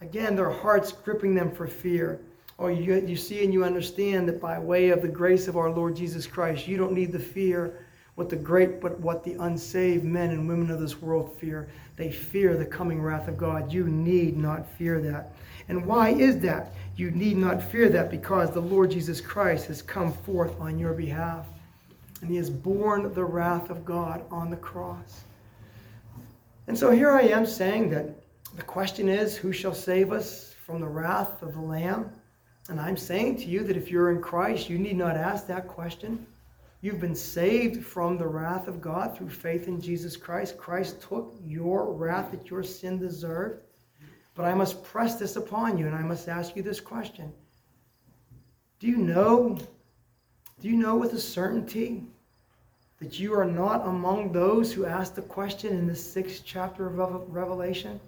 Again, 0.01 0.35
their 0.35 0.51
hearts 0.51 0.91
gripping 0.91 1.35
them 1.35 1.51
for 1.51 1.66
fear. 1.66 2.20
Or 2.59 2.70
oh, 2.70 2.73
you, 2.73 2.95
you 3.07 3.16
see 3.16 3.45
and 3.45 3.53
you 3.53 3.64
understand 3.64 4.29
that 4.29 4.41
by 4.41 4.59
way 4.59 4.91
of 4.91 5.03
the 5.03 5.09
grace 5.09 5.49
of 5.49 5.57
our 5.57 5.70
Lord 5.70 5.97
Jesus 5.97 6.27
Christ, 6.27 6.68
you 6.68 6.77
don't 6.77 6.93
need 6.93 7.12
the 7.12 7.18
fear 7.18 7.87
what 8.14 8.29
the 8.29 8.37
great, 8.37 8.81
but 8.81 8.99
what 9.01 9.25
the 9.25 9.35
unsaved 9.35 10.05
men 10.05 10.31
and 10.31 10.47
women 10.47 10.70
of 10.70 10.81
this 10.81 11.01
world 11.01 11.35
fear. 11.39 11.68
They 11.97 12.11
fear 12.11 12.57
the 12.57 12.66
coming 12.66 13.01
wrath 13.01 13.29
of 13.29 13.39
God. 13.39 13.73
You 13.73 13.87
need 13.87 14.37
not 14.37 14.68
fear 14.77 15.01
that. 15.01 15.33
And 15.68 15.87
why 15.87 16.11
is 16.11 16.39
that? 16.41 16.75
You 16.97 17.11
need 17.11 17.36
not 17.36 17.62
fear 17.62 17.88
that 17.88 18.11
because 18.11 18.51
the 18.51 18.61
Lord 18.61 18.90
Jesus 18.90 19.20
Christ 19.20 19.66
has 19.66 19.80
come 19.80 20.12
forth 20.12 20.61
on 20.61 20.78
your 20.78 20.93
behalf. 20.93 21.47
And 22.20 22.30
he 22.30 22.36
has 22.36 22.51
borne 22.51 23.12
the 23.12 23.24
wrath 23.24 23.70
of 23.70 23.84
God 23.84 24.24
on 24.30 24.51
the 24.51 24.57
cross. 24.57 25.24
And 26.66 26.78
so 26.78 26.90
here 26.90 27.11
I 27.11 27.22
am 27.22 27.45
saying 27.47 27.90
that 27.90 28.22
the 28.57 28.62
question 28.62 29.09
is 29.09 29.36
who 29.36 29.53
shall 29.53 29.74
save 29.74 30.12
us 30.12 30.55
from 30.64 30.80
the 30.80 30.86
wrath 30.86 31.43
of 31.43 31.55
the 31.55 31.61
Lamb? 31.61 32.11
And 32.68 32.80
I'm 32.80 32.97
saying 32.97 33.38
to 33.38 33.45
you 33.47 33.64
that 33.64 33.76
if 33.76 33.90
you're 33.90 34.12
in 34.12 34.20
Christ, 34.20 34.68
you 34.70 34.78
need 34.78 34.97
not 34.97 35.16
ask 35.16 35.47
that 35.49 35.66
question. 35.66 36.26
You've 36.80 37.01
been 37.01 37.14
saved 37.14 37.84
from 37.84 38.18
the 38.18 38.26
wrath 38.26 38.68
of 38.68 38.80
God 38.80 39.16
through 39.16 39.30
faith 39.30 39.66
in 39.66 39.80
Jesus 39.80 40.16
Christ. 40.16 40.57
Christ 40.57 41.01
took 41.01 41.34
your 41.45 41.93
wrath 41.93 42.30
that 42.30 42.51
your 42.51 42.62
sin 42.62 42.99
deserved. 42.99 43.62
But 44.35 44.45
I 44.47 44.55
must 44.55 44.83
press 44.83 45.16
this 45.16 45.37
upon 45.37 45.78
you 45.78 45.87
and 45.87 45.95
I 45.95 46.03
must 46.03 46.28
ask 46.28 46.57
you 46.57 46.62
this 46.62 46.80
question. 46.80 47.33
Do 48.78 48.87
you 48.87 48.97
know, 48.97 49.59
do 50.61 50.68
you 50.68 50.76
know 50.76 50.97
with 50.97 51.12
a 51.12 51.20
certainty 51.20 52.05
that 52.99 53.18
you 53.18 53.35
are 53.35 53.45
not 53.45 53.87
among 53.87 54.33
those 54.33 54.72
who 54.72 54.87
asked 54.87 55.16
the 55.16 55.22
question 55.22 55.76
in 55.76 55.87
the 55.87 55.95
sixth 55.95 56.43
chapter 56.45 56.87
of 56.87 57.35
Revelation? 57.35 58.01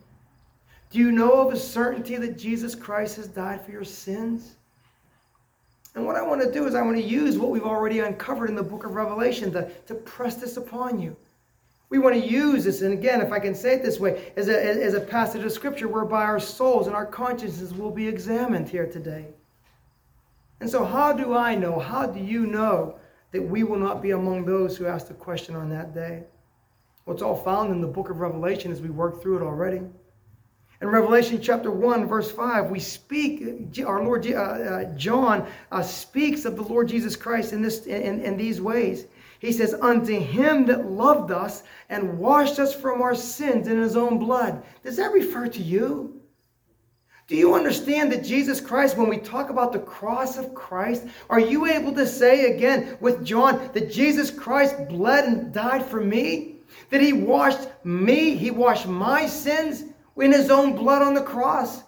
Do 0.90 0.98
you 0.98 1.12
know 1.12 1.32
of 1.32 1.52
a 1.52 1.58
certainty 1.58 2.16
that 2.16 2.38
Jesus 2.38 2.74
Christ 2.74 3.16
has 3.16 3.26
died 3.26 3.64
for 3.64 3.72
your 3.72 3.84
sins? 3.84 4.56
And 5.94 6.06
what 6.06 6.16
I 6.16 6.22
want 6.22 6.40
to 6.42 6.50
do 6.50 6.66
is 6.66 6.74
I 6.74 6.82
want 6.82 6.96
to 6.96 7.02
use 7.02 7.38
what 7.38 7.50
we've 7.50 7.64
already 7.64 8.00
uncovered 8.00 8.48
in 8.48 8.56
the 8.56 8.62
book 8.62 8.84
of 8.84 8.94
Revelation 8.94 9.52
to, 9.52 9.70
to 9.86 9.94
press 9.94 10.36
this 10.36 10.56
upon 10.56 11.00
you. 11.00 11.16
We 11.94 12.00
want 12.00 12.16
to 12.16 12.28
use 12.28 12.64
this, 12.64 12.82
and 12.82 12.92
again, 12.92 13.20
if 13.20 13.30
I 13.30 13.38
can 13.38 13.54
say 13.54 13.74
it 13.74 13.84
this 13.84 14.00
way, 14.00 14.32
as 14.34 14.48
a, 14.48 14.60
as 14.60 14.94
a 14.94 15.00
passage 15.00 15.44
of 15.44 15.52
scripture 15.52 15.86
whereby 15.86 16.24
our 16.24 16.40
souls 16.40 16.88
and 16.88 16.96
our 16.96 17.06
consciences 17.06 17.72
will 17.72 17.92
be 17.92 18.08
examined 18.08 18.68
here 18.68 18.88
today. 18.88 19.26
And 20.58 20.68
so, 20.68 20.84
how 20.84 21.12
do 21.12 21.36
I 21.36 21.54
know, 21.54 21.78
how 21.78 22.06
do 22.06 22.18
you 22.18 22.46
know 22.48 22.98
that 23.30 23.40
we 23.40 23.62
will 23.62 23.78
not 23.78 24.02
be 24.02 24.10
among 24.10 24.44
those 24.44 24.76
who 24.76 24.86
ask 24.86 25.06
the 25.06 25.14
question 25.14 25.54
on 25.54 25.68
that 25.68 25.94
day? 25.94 26.24
Well, 27.06 27.14
it's 27.14 27.22
all 27.22 27.36
found 27.36 27.70
in 27.70 27.80
the 27.80 27.86
book 27.86 28.10
of 28.10 28.18
Revelation 28.18 28.72
as 28.72 28.80
we 28.80 28.90
work 28.90 29.22
through 29.22 29.36
it 29.36 29.44
already. 29.44 29.82
In 30.80 30.88
Revelation 30.88 31.40
chapter 31.40 31.70
1, 31.70 32.08
verse 32.08 32.28
5, 32.28 32.70
we 32.70 32.80
speak, 32.80 33.78
our 33.86 34.02
Lord 34.02 34.26
uh, 34.26 34.34
uh, 34.34 34.84
John 34.96 35.46
uh, 35.70 35.82
speaks 35.82 36.44
of 36.44 36.56
the 36.56 36.62
Lord 36.62 36.88
Jesus 36.88 37.14
Christ 37.14 37.52
in, 37.52 37.62
this, 37.62 37.86
in, 37.86 38.20
in 38.20 38.36
these 38.36 38.60
ways. 38.60 39.06
He 39.44 39.52
says, 39.52 39.74
Unto 39.74 40.18
him 40.18 40.64
that 40.66 40.90
loved 40.90 41.30
us 41.30 41.64
and 41.90 42.18
washed 42.18 42.58
us 42.58 42.74
from 42.74 43.02
our 43.02 43.14
sins 43.14 43.68
in 43.68 43.78
his 43.78 43.94
own 43.94 44.18
blood. 44.18 44.62
Does 44.82 44.96
that 44.96 45.12
refer 45.12 45.48
to 45.48 45.62
you? 45.62 46.18
Do 47.26 47.36
you 47.36 47.54
understand 47.54 48.10
that 48.12 48.24
Jesus 48.24 48.58
Christ, 48.58 48.96
when 48.96 49.08
we 49.08 49.18
talk 49.18 49.50
about 49.50 49.72
the 49.72 49.80
cross 49.80 50.38
of 50.38 50.54
Christ, 50.54 51.04
are 51.28 51.40
you 51.40 51.66
able 51.66 51.92
to 51.92 52.06
say 52.06 52.54
again 52.54 52.96
with 53.00 53.22
John 53.22 53.70
that 53.74 53.92
Jesus 53.92 54.30
Christ 54.30 54.88
bled 54.88 55.24
and 55.24 55.52
died 55.52 55.84
for 55.84 56.00
me? 56.00 56.56
That 56.88 57.02
he 57.02 57.12
washed 57.12 57.68
me, 57.84 58.36
he 58.36 58.50
washed 58.50 58.86
my 58.86 59.26
sins 59.26 59.84
in 60.16 60.32
his 60.32 60.50
own 60.50 60.74
blood 60.74 61.02
on 61.02 61.12
the 61.12 61.22
cross? 61.22 61.83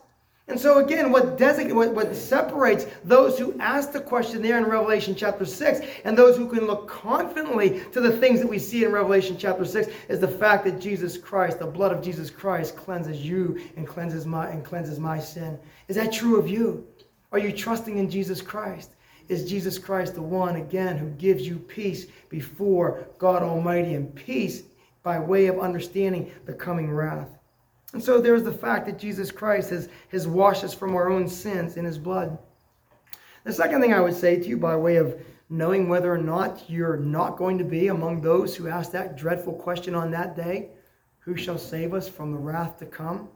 And 0.49 0.61
so 0.61 0.79
again, 0.79 1.11
what, 1.11 1.37
design, 1.37 1.75
what, 1.75 1.93
what 1.93 2.15
separates 2.15 2.87
those 3.03 3.37
who 3.37 3.59
ask 3.59 3.91
the 3.91 4.01
question 4.01 4.43
there 4.43 4.59
in 4.59 4.65
Revelation 4.65 5.17
chapter 5.17 5.45
6 5.45 5.81
and 6.05 6.17
those 6.17 6.37
who 6.37 6.49
can 6.49 6.69
look 6.69 6.89
confidently 6.89 7.81
to 7.91 8.01
the 8.01 8.17
things 8.17 8.39
that 8.39 8.49
we 8.49 8.61
see 8.61 8.85
in 8.85 8.93
Revelation 8.93 9.37
chapter 9.37 9.65
6 9.65 9.93
is 10.09 10.21
the 10.21 10.29
fact 10.29 10.65
that 10.65 10.81
Jesus 10.81 11.19
Christ, 11.19 11.59
the 11.59 11.67
blood 11.67 11.91
of 11.91 12.01
Jesus 12.01 12.31
Christ, 12.31 12.77
cleanses 12.77 13.27
you 13.27 13.61
and 13.77 13.89
cleanses 13.89 14.25
my 14.25 14.49
and 14.49 14.65
cleanses 14.65 15.01
my 15.01 15.19
sin. 15.19 15.59
Is 15.89 15.97
that 15.97 16.13
true 16.13 16.39
of 16.39 16.49
you? 16.49 16.87
Are 17.33 17.41
you 17.41 17.51
trusting 17.51 17.99
in 17.99 18.09
Jesus 18.09 18.41
Christ? 18.41 18.91
Is 19.29 19.51
Jesus 19.51 19.79
Christ 19.79 20.15
the 20.15 20.23
one 20.23 20.57
again 20.57 20.97
who 20.97 21.11
gives 21.11 21.45
you 21.45 21.57
peace 21.57 22.07
before 22.29 23.09
God 23.19 23.43
Almighty 23.43 23.95
and 23.95 24.15
peace 24.15 24.63
by 25.03 25.19
way 25.19 25.47
of 25.47 25.59
understanding 25.59 26.31
the 26.45 26.53
coming 26.53 26.93
wrath? 26.93 27.36
And 27.97 28.05
so 28.05 28.21
there's 28.21 28.43
the 28.43 28.53
fact 28.53 28.85
that 28.85 28.99
Jesus 28.99 29.31
Christ 29.31 29.71
has, 29.71 29.89
has 30.11 30.29
washed 30.29 30.65
us 30.65 30.75
from 30.75 30.95
our 30.95 31.09
own 31.09 31.27
sins 31.27 31.79
in 31.79 31.87
his 31.87 31.97
blood. 31.97 32.37
The 33.45 33.55
second 33.55 33.81
thing 33.81 33.95
I 33.95 34.01
would 34.01 34.13
say 34.13 34.37
to 34.39 34.47
you, 34.47 34.59
by 34.59 34.77
way 34.77 34.97
of 34.97 35.19
knowing 35.49 35.89
whether 35.89 36.13
or 36.13 36.19
not 36.19 36.69
you're 36.69 36.99
not 36.99 37.39
going 37.39 37.57
to 37.57 37.65
be 37.65 37.89
among 37.89 38.21
those 38.21 38.55
who 38.55 38.69
ask 38.69 38.93
that 38.93 39.17
dreadful 39.17 39.55
question 39.55 39.95
on 39.95 40.11
that 40.11 40.37
day, 40.37 40.69
who 41.21 41.39
shall 41.39 41.57
save 41.57 41.95
us 41.95 42.07
from 42.07 42.33
the 42.33 42.39
wrath 42.39 42.79
to 42.81 42.85
come? 42.85 43.31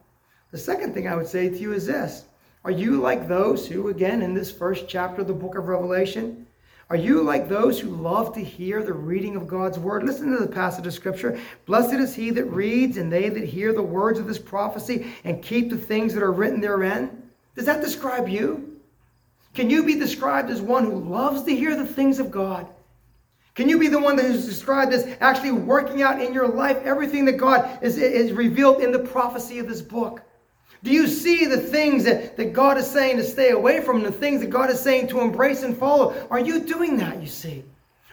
The 0.51 0.59
second 0.59 0.93
thing 0.93 1.09
I 1.09 1.17
would 1.17 1.27
say 1.27 1.49
to 1.49 1.57
you 1.57 1.73
is 1.73 1.87
this 1.87 2.27
Are 2.63 2.71
you 2.71 3.01
like 3.01 3.29
those 3.29 3.67
who, 3.67 3.89
again, 3.89 4.21
in 4.21 4.35
this 4.35 4.53
first 4.53 4.89
chapter 4.89 5.23
of 5.23 5.27
the 5.27 5.33
book 5.33 5.57
of 5.57 5.69
Revelation, 5.69 6.47
are 6.91 6.97
you 6.97 7.23
like 7.23 7.49
those 7.49 7.79
who 7.79 7.89
love 7.89 8.35
to 8.35 8.43
hear 8.43 8.83
the 8.83 8.93
reading 8.93 9.37
of 9.37 9.47
God's 9.47 9.79
word? 9.79 10.03
Listen 10.03 10.33
to 10.33 10.39
the 10.39 10.53
passage 10.53 10.89
of 10.89 10.93
scripture. 10.93 11.39
Blessed 11.65 11.95
is 11.95 12.17
he 12.17 12.31
that 12.31 12.47
reads 12.47 12.97
and 12.97 13.13
they 13.13 13.29
that 13.29 13.45
hear 13.45 13.73
the 13.73 13.81
words 13.81 14.19
of 14.19 14.27
this 14.27 14.41
prophecy 14.41 15.15
and 15.23 15.41
keep 15.41 15.71
the 15.71 15.79
things 15.79 16.13
that 16.15 16.23
are 16.25 16.33
written 16.33 16.61
therein. 16.61 17.31
Does 17.55 17.67
that 17.67 17.81
describe 17.81 18.29
you? 18.29 18.81
Can 19.55 19.71
you 19.71 19.85
be 19.85 19.95
described 19.95 20.51
as 20.51 20.61
one 20.61 20.85
who 20.85 20.99
loves 20.99 21.45
to 21.45 21.55
hear 21.55 21.77
the 21.77 21.87
things 21.87 22.19
of 22.19 22.33
God? 22.33 22.67
Can 23.55 23.69
you 23.69 23.79
be 23.79 23.89
the 23.89 24.01
one 24.01 24.17
that 24.17 24.25
is 24.25 24.45
described 24.45 24.93
as 24.93 25.17
actually 25.21 25.53
working 25.53 26.03
out 26.03 26.21
in 26.21 26.35
your 26.35 26.49
life 26.49 26.79
everything 26.79 27.25
that 27.27 27.37
God 27.37 27.79
is, 27.83 27.99
is 27.99 28.33
revealed 28.33 28.81
in 28.83 28.91
the 28.91 28.99
prophecy 28.99 29.61
of 29.61 29.69
this 29.69 29.83
book? 29.83 30.23
Do 30.83 30.91
you 30.91 31.07
see 31.07 31.47
the 31.47 31.59
things 31.59 32.05
that, 32.05 32.37
that 32.37 32.53
God 32.53 32.79
is 32.79 32.91
saying 32.91 33.19
to 33.19 33.25
stay 33.25 33.51
away 33.51 33.81
from, 33.81 34.03
the 34.03 34.11
things 34.11 34.41
that 34.41 34.51
God 34.51 34.71
is 34.71 34.81
saying 34.81 35.09
to 35.09 35.21
embrace 35.21 35.63
and 35.63 35.77
follow? 35.77 36.15
Are 36.31 36.41
you 36.41 36.61
doing 36.61 36.97
that, 36.99 37.21
you 37.21 37.29
see? 37.29 37.65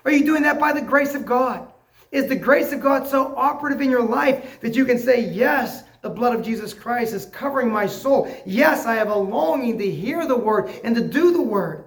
Are 0.04 0.12
you 0.12 0.26
doing 0.26 0.44
that 0.44 0.60
by 0.60 0.74
the 0.74 0.82
grace 0.82 1.16
of 1.16 1.26
God? 1.26 1.72
Is 2.12 2.28
the 2.28 2.36
grace 2.36 2.72
of 2.72 2.82
God 2.82 3.08
so 3.08 3.36
operative 3.36 3.82
in 3.82 3.90
your 3.90 4.04
life 4.04 4.60
that 4.62 4.76
you 4.76 4.86
can 4.86 4.98
say, 4.98 5.30
Yes, 5.30 5.84
the 6.02 6.10
blood 6.10 6.34
of 6.34 6.46
Jesus 6.46 6.74
Christ 6.74 7.14
is 7.14 7.26
covering 7.26 7.70
my 7.70 7.86
soul. 7.86 8.34
Yes, 8.46 8.86
I 8.86 8.96
have 8.96 9.10
a 9.10 9.16
longing 9.16 9.78
to 9.78 9.92
hear 9.92 10.26
the 10.26 10.38
word 10.38 10.70
and 10.84 10.96
to 10.96 11.02
do 11.02 11.32
the 11.32 11.42
word. 11.42 11.86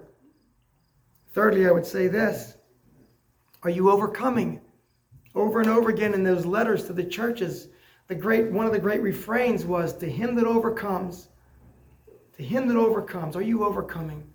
Thirdly, 1.33 1.66
I 1.66 1.70
would 1.70 1.87
say 1.87 2.09
this 2.09 2.55
Are 3.62 3.70
you 3.70 3.91
overcoming? 3.91 4.61
Over 5.35 5.61
and 5.61 5.70
over 5.70 5.91
again 5.91 6.12
in 6.12 6.24
those 6.24 6.45
letters 6.45 6.87
to 6.87 6.93
the 6.93 7.05
churches, 7.05 7.68
the 8.11 8.16
great 8.16 8.50
one 8.50 8.66
of 8.66 8.72
the 8.72 8.78
great 8.78 9.02
refrains 9.02 9.64
was 9.64 9.96
to 9.96 10.11
him 10.11 10.34
that 10.34 10.44
overcomes 10.44 11.28
to 12.36 12.42
him 12.42 12.66
that 12.66 12.76
overcomes. 12.76 13.36
Are 13.36 13.42
you 13.42 13.64
overcoming? 13.64 14.26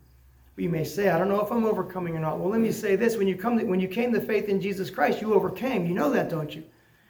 You 0.56 0.70
may 0.70 0.86
say 0.86 1.10
i 1.10 1.18
don't 1.18 1.28
know 1.28 1.42
if 1.42 1.52
i'm 1.52 1.66
overcoming 1.66 2.16
or 2.16 2.22
not. 2.22 2.40
Well 2.40 2.50
let 2.50 2.62
me 2.62 2.72
say 2.72 2.96
this. 2.96 3.18
When 3.18 3.28
you 3.28 3.36
come 3.36 3.60
to, 3.60 3.66
when 3.66 3.82
you 3.82 3.90
came 3.90 4.14
to 4.14 4.22
faith 4.22 4.48
in 4.48 4.62
jesus 4.62 4.90
christ 4.90 5.20
you 5.20 5.34
overcame. 5.34 5.86
You 5.86 5.94
know 5.94 6.10
that 6.12 6.30
don't 6.30 6.56
you? 6.56 6.64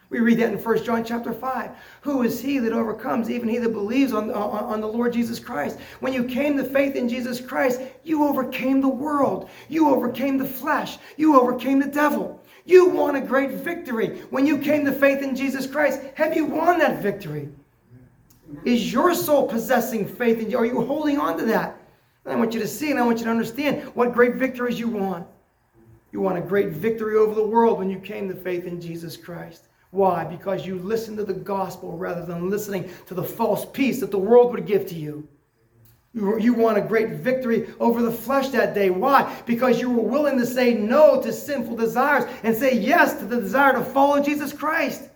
We 0.10 0.22
read 0.22 0.40
that 0.40 0.54
in 0.54 0.58
1 0.58 0.84
john 0.84 1.06
chapter 1.06 1.34
5 1.34 1.70
who 2.02 2.24
is 2.24 2.42
he 2.42 2.58
that 2.58 2.74
overcomes? 2.74 3.30
Even 3.30 3.48
he 3.48 3.60
that 3.60 3.70
believes 3.70 4.12
on, 4.12 4.32
on, 4.32 4.64
on 4.64 4.82
the 4.82 4.88
lord 4.88 5.14
jesus 5.14 5.38
christ. 5.38 5.78
When 6.00 6.14
you 6.14 6.24
came 6.24 6.58
to 6.58 6.64
faith 6.64 6.96
in 6.96 7.08
jesus 7.08 7.40
christ 7.40 7.80
you 8.04 8.24
overcame 8.24 8.82
the 8.82 8.90
world. 8.90 9.52
You 9.70 9.90
overcame 9.90 10.40
the 10.40 10.46
flesh. 10.46 10.98
You 11.16 11.40
overcame 11.40 11.78
the 11.80 11.86
devil 11.86 12.42
you 12.66 12.90
won 12.90 13.16
a 13.16 13.22
great 13.22 13.52
victory. 13.52 14.22
When 14.32 14.46
you 14.46 14.58
came 14.58 14.84
to 14.86 14.92
faith 14.92 15.22
in 15.22 15.36
Jesus 15.36 15.68
Christ, 15.68 16.02
have 16.16 16.36
you 16.36 16.46
won 16.46 16.80
that 16.80 17.02
victory? 17.02 17.50
Is 18.64 18.92
your 18.92 19.14
soul 19.14 19.48
possessing 19.48 20.08
faith 20.08 20.40
in 20.40 20.50
you? 20.50 20.58
Are 20.58 20.66
you 20.66 20.82
holding 20.84 21.20
on 21.20 21.38
to 21.38 21.46
that? 21.46 21.78
And 22.26 22.34
I 22.34 22.38
want 22.38 22.54
you 22.54 22.60
to 22.60 22.68
see 22.68 22.90
and 22.90 23.00
I 23.00 23.06
want 23.06 23.20
you 23.20 23.26
to 23.26 23.32
understand 23.32 23.84
what 23.96 24.14
great 24.14 24.36
victories 24.36 24.80
you 24.80 24.88
won. 24.88 25.26
You 26.12 26.22
won 26.22 26.38
a 26.38 26.42
great 26.42 26.70
victory 26.70 27.18
over 27.18 27.36
the 27.36 27.46
world 27.46 27.78
when 27.78 27.90
you 27.90 28.00
came 28.00 28.28
to 28.30 28.36
faith 28.36 28.66
in 28.66 28.82
Jesus 28.82 29.16
Christ. 29.16 29.68
Why? 29.92 30.24
Because 30.24 30.66
you 30.66 30.80
listened 30.80 31.18
to 31.18 31.24
the 31.24 31.34
gospel 31.34 31.98
rather 31.98 32.26
than 32.26 32.50
listening 32.50 32.90
to 33.08 33.14
the 33.14 33.24
false 33.24 33.66
peace 33.66 34.00
that 34.00 34.12
the 34.12 34.18
world 34.18 34.52
would 34.54 34.66
give 34.66 34.88
to 34.88 34.96
you. 34.96 35.28
You 36.16 36.54
won 36.54 36.78
a 36.78 36.82
great 36.82 37.10
victory 37.10 37.74
over 37.78 38.02
the 38.02 38.12
flesh 38.12 38.48
that 38.50 38.74
day. 38.74 38.90
Why? 38.90 39.36
Because 39.46 39.82
you 39.82 39.92
were 39.92 40.02
willing 40.02 40.38
to 40.38 40.46
say 40.46 40.74
no 40.74 41.22
to 41.22 41.34
sinful 41.34 41.76
desires 41.76 42.24
and 42.44 42.56
say 42.56 42.74
yes 42.74 43.20
to 43.20 43.26
the 43.26 43.42
desire 43.42 43.74
to 43.74 43.84
follow 43.84 44.24
Jesus 44.24 44.54
Christ. 44.54 45.10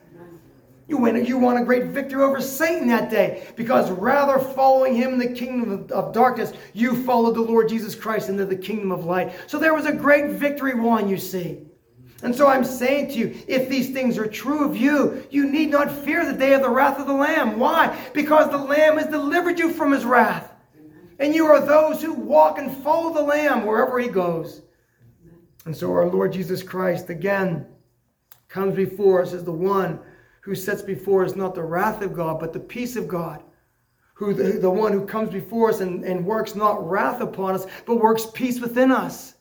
You 0.89 0.97
win, 0.97 1.24
you 1.24 1.38
won 1.38 1.56
a 1.56 1.64
great 1.64 1.86
victory 1.86 2.22
over 2.22 2.41
Satan 2.41 2.88
that 2.89 3.10
day 3.10 3.47
because 3.56 3.89
rather 3.91 4.39
following 4.39 4.93
him 4.95 5.14
in 5.14 5.20
the 5.20 5.32
kingdom 5.32 5.88
of, 5.91 6.14
darkness, 6.14 6.52
you 6.74 7.02
followed 7.04 7.36
the 7.36 7.41
Lord 7.41 7.70
Jesus 7.70 7.95
Christ 7.95 8.28
into 8.28 8.45
the 8.45 8.56
kingdom 8.58 8.91
of 8.91 9.06
light. 9.06 9.32
So 9.47 9.58
there 9.58 9.76
was 9.76 9.86
a 9.86 9.93
great 9.93 10.32
victory 10.32 10.74
won, 10.74 11.08
you 11.08 11.18
see. 11.18 11.60
And 12.24 12.36
so 12.36 12.47
I'm 12.47 12.66
saying 12.66 13.12
to 13.12 13.14
you, 13.14 13.41
if 13.47 13.70
these 13.70 13.91
things 13.91 14.18
are 14.18 14.28
true 14.28 14.66
of 14.66 14.76
you, 14.76 15.26
you 15.30 15.50
need 15.50 15.70
not 15.70 15.89
fear 15.89 16.26
the 16.26 16.38
day 16.38 16.54
of 16.54 16.62
the 16.62 16.70
wrath 16.70 17.00
of 17.00 17.08
the 17.08 17.14
Lamb. 17.14 17.58
Why? 17.58 17.97
Because 18.14 18.50
the 18.50 18.58
Lamb 18.58 18.97
has 18.97 19.08
delivered 19.08 19.60
you 19.60 19.72
from 19.72 19.93
his 19.93 20.04
wrath. 20.04 20.52
And 21.20 21.36
you 21.36 21.46
are 21.46 21.60
those 21.60 22.02
who 22.02 22.14
walk 22.14 22.58
and 22.58 22.76
follow 22.78 23.14
the 23.14 23.22
Lamb 23.22 23.66
wherever 23.66 24.00
he 24.00 24.08
goes. 24.08 24.62
And 25.66 25.76
so 25.76 25.92
our 25.92 26.08
Lord 26.08 26.32
Jesus 26.32 26.64
Christ, 26.64 27.10
again, 27.10 27.66
comes 28.48 28.76
before 28.76 29.22
us 29.22 29.34
as 29.34 29.44
the 29.44 29.52
one 29.52 30.00
who 30.42 30.56
sets 30.56 30.82
before 30.82 31.26
us 31.26 31.36
not 31.36 31.54
the 31.54 31.64
wrath 31.64 32.02
of 32.02 32.14
God, 32.14 32.40
but 32.40 32.54
the 32.54 32.60
peace 32.60 32.96
of 32.96 33.08
God. 33.08 33.44
Who 34.14 34.34
the, 34.34 34.60
the 34.60 34.70
one 34.70 34.92
who 34.92 35.06
comes 35.06 35.30
before 35.30 35.70
us 35.70 35.82
and, 35.82 36.04
and 36.04 36.26
works 36.26 36.56
not 36.56 36.90
wrath 36.90 37.22
upon 37.22 37.56
us, 37.56 37.68
but 37.86 37.98
works 37.98 38.26
peace 38.34 38.60
within 38.60 38.92
us. 38.92 39.36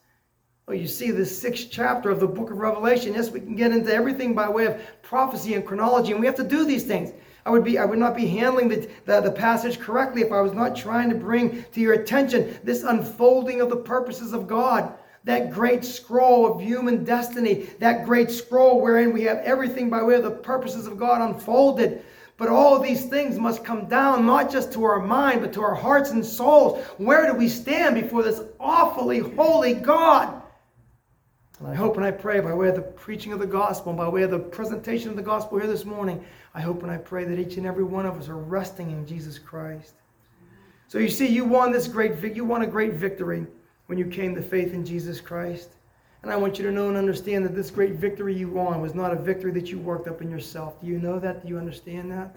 Oh, 0.68 0.72
you 0.72 0.86
see 0.86 1.10
the 1.10 1.24
sixth 1.24 1.68
chapter 1.70 2.10
of 2.10 2.20
the 2.20 2.26
book 2.26 2.50
of 2.50 2.58
Revelation. 2.58 3.14
Yes, 3.14 3.30
we 3.30 3.40
can 3.40 3.56
get 3.56 3.72
into 3.72 3.92
everything 3.92 4.34
by 4.34 4.48
way 4.48 4.66
of 4.66 4.80
prophecy 5.02 5.54
and 5.54 5.66
chronology, 5.66 6.12
and 6.12 6.20
we 6.20 6.26
have 6.26 6.36
to 6.36 6.44
do 6.44 6.64
these 6.64 6.84
things. 6.84 7.12
I 7.48 7.50
would 7.50 7.64
be 7.64 7.78
I 7.78 7.86
would 7.86 7.98
not 7.98 8.14
be 8.14 8.26
handling 8.26 8.68
the, 8.68 8.90
the, 9.06 9.22
the, 9.22 9.30
passage 9.30 9.80
correctly 9.80 10.20
if 10.20 10.30
I 10.30 10.42
was 10.42 10.52
not 10.52 10.76
trying 10.76 11.08
to 11.08 11.14
bring 11.14 11.64
to 11.72 11.80
your 11.80 11.94
attention 11.94 12.58
this 12.62 12.82
unfolding 12.82 13.62
of 13.62 13.70
the 13.70 13.76
purposes 13.76 14.34
of 14.34 14.46
God. 14.46 14.92
That 15.24 15.50
great 15.50 15.82
scroll 15.82 16.46
of 16.46 16.60
human 16.60 17.04
destiny, 17.04 17.70
that 17.78 18.04
great 18.04 18.30
scroll 18.30 18.82
wherein 18.82 19.14
we 19.14 19.22
have 19.22 19.38
everything 19.38 19.88
by 19.88 20.02
way 20.02 20.16
of 20.16 20.24
the 20.24 20.30
purposes 20.30 20.86
of 20.86 20.98
God 20.98 21.22
unfolded. 21.22 22.04
But 22.36 22.50
all 22.50 22.78
these 22.80 23.06
things 23.06 23.38
must 23.38 23.64
come 23.64 23.86
down 23.86 24.26
not 24.26 24.52
just 24.52 24.70
to 24.74 24.84
our 24.84 25.00
mind, 25.00 25.40
but 25.40 25.54
to 25.54 25.62
our 25.62 25.74
hearts 25.74 26.10
and 26.10 26.24
souls. 26.24 26.84
Where 26.98 27.26
do 27.26 27.32
we 27.32 27.48
stand 27.48 27.94
before 27.94 28.22
this 28.22 28.42
awfully 28.60 29.20
holy 29.20 29.72
God? 29.72 30.42
And 31.60 31.68
I 31.68 31.74
hope 31.74 31.96
and 31.96 32.04
I 32.04 32.10
pray 32.10 32.40
by 32.40 32.52
way 32.52 32.68
of 32.68 32.76
the 32.76 32.82
preaching 32.82 33.32
of 33.32 33.40
the 33.40 33.46
gospel, 33.46 33.94
by 33.94 34.08
way 34.08 34.22
of 34.22 34.30
the 34.30 34.38
presentation 34.38 35.08
of 35.08 35.16
the 35.16 35.22
gospel 35.22 35.58
here 35.58 35.66
this 35.66 35.86
morning, 35.86 36.24
I 36.58 36.60
hope 36.60 36.82
and 36.82 36.90
I 36.90 36.96
pray 36.96 37.22
that 37.22 37.38
each 37.38 37.56
and 37.56 37.64
every 37.64 37.84
one 37.84 38.04
of 38.04 38.18
us 38.18 38.28
are 38.28 38.36
resting 38.36 38.90
in 38.90 39.06
Jesus 39.06 39.38
Christ. 39.38 39.94
So 40.88 40.98
you 40.98 41.08
see, 41.08 41.28
you 41.28 41.44
won 41.44 41.70
this 41.70 41.86
great 41.86 42.34
you 42.34 42.44
won 42.44 42.62
a 42.62 42.66
great 42.66 42.94
victory 42.94 43.46
when 43.86 43.96
you 43.96 44.06
came 44.06 44.34
to 44.34 44.42
faith 44.42 44.74
in 44.74 44.84
Jesus 44.84 45.20
Christ. 45.20 45.68
And 46.24 46.32
I 46.32 46.36
want 46.36 46.58
you 46.58 46.64
to 46.64 46.72
know 46.72 46.88
and 46.88 46.96
understand 46.96 47.44
that 47.44 47.54
this 47.54 47.70
great 47.70 47.92
victory 47.92 48.34
you 48.34 48.48
won 48.48 48.80
was 48.80 48.92
not 48.92 49.12
a 49.12 49.16
victory 49.16 49.52
that 49.52 49.70
you 49.70 49.78
worked 49.78 50.08
up 50.08 50.20
in 50.20 50.28
yourself. 50.28 50.80
Do 50.80 50.88
you 50.88 50.98
know 50.98 51.20
that? 51.20 51.42
Do 51.42 51.48
you 51.48 51.58
understand 51.58 52.10
that? 52.10 52.34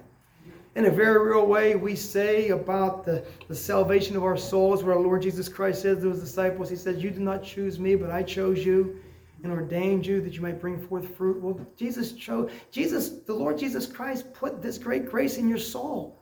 In 0.75 0.85
a 0.85 0.91
very 0.91 1.27
real 1.27 1.47
way, 1.47 1.75
we 1.75 1.95
say 1.95 2.49
about 2.49 3.07
the, 3.07 3.25
the 3.47 3.55
salvation 3.55 4.15
of 4.15 4.23
our 4.23 4.37
souls, 4.37 4.83
where 4.83 4.93
our 4.93 5.01
Lord 5.01 5.23
Jesus 5.23 5.49
Christ 5.49 5.81
says 5.81 6.03
to 6.03 6.11
his 6.11 6.19
disciples, 6.19 6.69
He 6.69 6.75
says, 6.75 7.03
You 7.03 7.09
did 7.09 7.21
not 7.21 7.41
choose 7.41 7.79
me, 7.79 7.95
but 7.95 8.11
I 8.11 8.21
chose 8.21 8.63
you 8.63 9.01
and 9.43 9.51
ordained 9.51 10.05
you 10.05 10.21
that 10.21 10.33
you 10.33 10.41
might 10.41 10.59
bring 10.59 10.77
forth 10.87 11.15
fruit. 11.15 11.41
Well, 11.41 11.59
Jesus 11.75 12.13
chose, 12.13 12.51
Jesus, 12.71 13.09
the 13.09 13.33
Lord 13.33 13.57
Jesus 13.57 13.85
Christ 13.85 14.33
put 14.33 14.61
this 14.61 14.77
great 14.77 15.05
grace 15.05 15.37
in 15.37 15.49
your 15.49 15.57
soul 15.57 16.19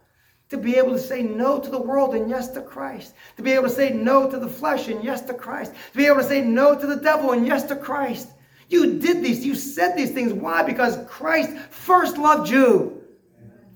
to 0.49 0.57
be 0.57 0.75
able 0.77 0.91
to 0.91 0.99
say 0.99 1.21
no 1.21 1.59
to 1.59 1.69
the 1.69 1.81
world 1.81 2.15
and 2.15 2.29
yes 2.29 2.49
to 2.49 2.61
Christ, 2.61 3.13
to 3.37 3.43
be 3.43 3.51
able 3.51 3.65
to 3.65 3.69
say 3.69 3.91
no 3.91 4.29
to 4.29 4.39
the 4.39 4.49
flesh 4.49 4.87
and 4.87 5.03
yes 5.03 5.21
to 5.21 5.33
Christ, 5.33 5.73
to 5.91 5.97
be 5.97 6.05
able 6.07 6.17
to 6.17 6.23
say 6.23 6.41
no 6.41 6.77
to 6.77 6.87
the 6.87 6.95
devil 6.95 7.33
and 7.33 7.45
yes 7.45 7.63
to 7.65 7.75
Christ. 7.75 8.29
You 8.67 8.99
did 8.99 9.23
these, 9.23 9.45
you 9.45 9.55
said 9.55 9.95
these 9.95 10.11
things. 10.11 10.33
Why? 10.33 10.63
Because 10.63 10.97
Christ 11.07 11.55
first 11.69 12.17
loved 12.17 12.49
you. 12.49 13.03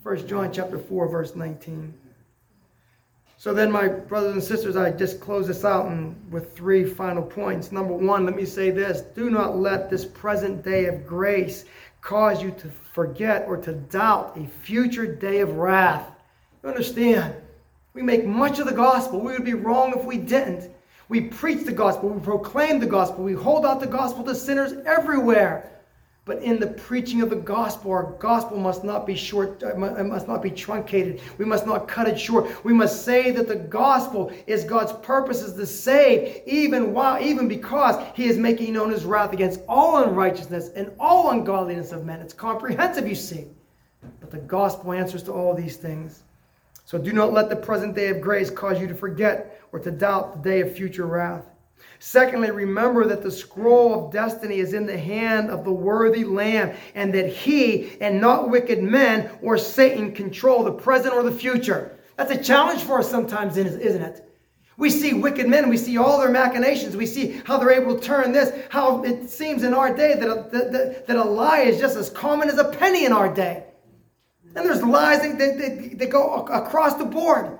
First 0.03 0.27
John 0.27 0.51
chapter 0.51 0.77
4, 0.77 1.07
verse 1.07 1.35
19. 1.35 1.93
So 3.43 3.53
then, 3.53 3.73
my 3.73 3.89
brothers 3.89 4.31
and 4.35 4.41
sisters, 4.41 4.77
I 4.77 4.91
just 4.91 5.19
close 5.19 5.47
this 5.47 5.65
out 5.65 5.87
and 5.87 6.15
with 6.31 6.55
three 6.55 6.85
final 6.85 7.21
points. 7.21 7.73
Number 7.73 7.93
one, 7.93 8.25
let 8.25 8.37
me 8.37 8.45
say 8.45 8.71
this 8.71 9.01
do 9.01 9.29
not 9.29 9.57
let 9.57 9.89
this 9.89 10.05
present 10.05 10.63
day 10.63 10.85
of 10.85 11.05
grace 11.05 11.65
cause 11.99 12.41
you 12.41 12.51
to 12.51 12.69
forget 12.93 13.43
or 13.45 13.57
to 13.57 13.73
doubt 13.73 14.37
a 14.37 14.47
future 14.47 15.05
day 15.05 15.41
of 15.41 15.57
wrath. 15.57 16.09
You 16.63 16.69
understand? 16.69 17.35
We 17.93 18.01
make 18.01 18.25
much 18.25 18.59
of 18.59 18.65
the 18.65 18.71
gospel. 18.71 19.19
We 19.19 19.33
would 19.33 19.43
be 19.43 19.55
wrong 19.55 19.93
if 19.93 20.05
we 20.05 20.19
didn't. 20.19 20.71
We 21.09 21.19
preach 21.19 21.65
the 21.65 21.73
gospel, 21.73 22.11
we 22.11 22.21
proclaim 22.21 22.79
the 22.79 22.85
gospel, 22.85 23.25
we 23.25 23.33
hold 23.33 23.65
out 23.65 23.81
the 23.81 23.87
gospel 23.87 24.23
to 24.23 24.35
sinners 24.35 24.71
everywhere. 24.85 25.69
But 26.25 26.41
in 26.41 26.57
the 26.57 26.67
preaching 26.67 27.21
of 27.21 27.29
the 27.29 27.35
gospel, 27.35 27.91
our 27.91 28.13
gospel 28.13 28.57
must 28.57 28.85
not 28.85 29.05
be 29.05 29.13
short, 29.13 29.61
uh, 29.61 29.75
must 29.75 30.25
not 30.25 30.41
be 30.41 30.51
truncated. 30.51 31.19
We 31.37 31.43
must 31.43 31.65
not 31.65 31.89
cut 31.89 32.07
it 32.07 32.17
short. 32.17 32.63
We 32.63 32.71
must 32.71 33.03
say 33.03 33.31
that 33.31 33.49
the 33.49 33.57
gospel 33.57 34.31
is 34.47 34.63
God's 34.63 34.93
purpose 35.05 35.41
is 35.41 35.53
to 35.55 35.65
save, 35.65 36.41
even 36.45 36.93
while, 36.93 37.21
even 37.21 37.49
because 37.49 38.01
He 38.15 38.25
is 38.25 38.37
making 38.37 38.73
known 38.73 38.89
His 38.89 39.03
wrath 39.03 39.33
against 39.33 39.59
all 39.67 40.01
unrighteousness 40.01 40.69
and 40.69 40.93
all 40.97 41.31
ungodliness 41.31 41.91
of 41.91 42.05
men. 42.05 42.21
It's 42.21 42.33
comprehensive, 42.33 43.05
you 43.05 43.15
see. 43.15 43.47
But 44.21 44.31
the 44.31 44.37
gospel 44.37 44.93
answers 44.93 45.23
to 45.23 45.33
all 45.33 45.53
these 45.53 45.75
things. 45.75 46.23
So 46.85 46.97
do 46.97 47.11
not 47.11 47.33
let 47.33 47.49
the 47.49 47.55
present 47.57 47.95
day 47.95 48.07
of 48.07 48.21
grace 48.21 48.49
cause 48.49 48.79
you 48.79 48.87
to 48.87 48.95
forget 48.95 49.59
or 49.73 49.79
to 49.79 49.91
doubt 49.91 50.41
the 50.41 50.49
day 50.49 50.61
of 50.61 50.73
future 50.73 51.05
wrath. 51.05 51.43
Secondly, 52.05 52.51
remember 52.51 53.05
that 53.05 53.23
the 53.23 53.31
scroll 53.31 53.93
of 54.07 54.11
destiny 54.11 54.59
is 54.59 54.73
in 54.73 54.85
the 54.85 54.97
hand 54.97 55.49
of 55.49 55.63
the 55.63 55.71
worthy 55.71 56.25
Lamb, 56.25 56.75
and 56.95 57.13
that 57.13 57.29
he 57.29 57.97
and 58.01 58.19
not 58.19 58.49
wicked 58.49 58.83
men 58.83 59.31
or 59.41 59.57
Satan 59.57 60.11
control 60.11 60.65
the 60.65 60.71
present 60.73 61.13
or 61.13 61.23
the 61.23 61.31
future. 61.31 61.97
That's 62.17 62.29
a 62.29 62.43
challenge 62.43 62.81
for 62.81 62.99
us 62.99 63.09
sometimes, 63.09 63.55
isn't 63.55 64.01
it? 64.01 64.29
We 64.75 64.89
see 64.89 65.13
wicked 65.13 65.47
men, 65.47 65.69
we 65.69 65.77
see 65.77 65.97
all 65.97 66.19
their 66.19 66.29
machinations, 66.29 66.97
we 66.97 67.05
see 67.05 67.41
how 67.45 67.57
they're 67.57 67.71
able 67.71 67.97
to 67.97 68.05
turn 68.05 68.33
this, 68.33 68.51
how 68.69 69.01
it 69.05 69.29
seems 69.29 69.63
in 69.63 69.73
our 69.73 69.95
day 69.95 70.15
that 70.15 70.29
a, 70.29 70.49
that, 70.51 71.07
that 71.07 71.15
a 71.15 71.23
lie 71.23 71.61
is 71.61 71.79
just 71.79 71.95
as 71.95 72.09
common 72.09 72.49
as 72.49 72.57
a 72.57 72.65
penny 72.65 73.05
in 73.05 73.13
our 73.13 73.33
day. 73.33 73.63
And 74.57 74.65
there's 74.65 74.83
lies 74.83 75.21
that, 75.21 75.37
that, 75.37 75.99
that 75.99 76.09
go 76.09 76.43
across 76.47 76.95
the 76.95 77.05
board 77.05 77.59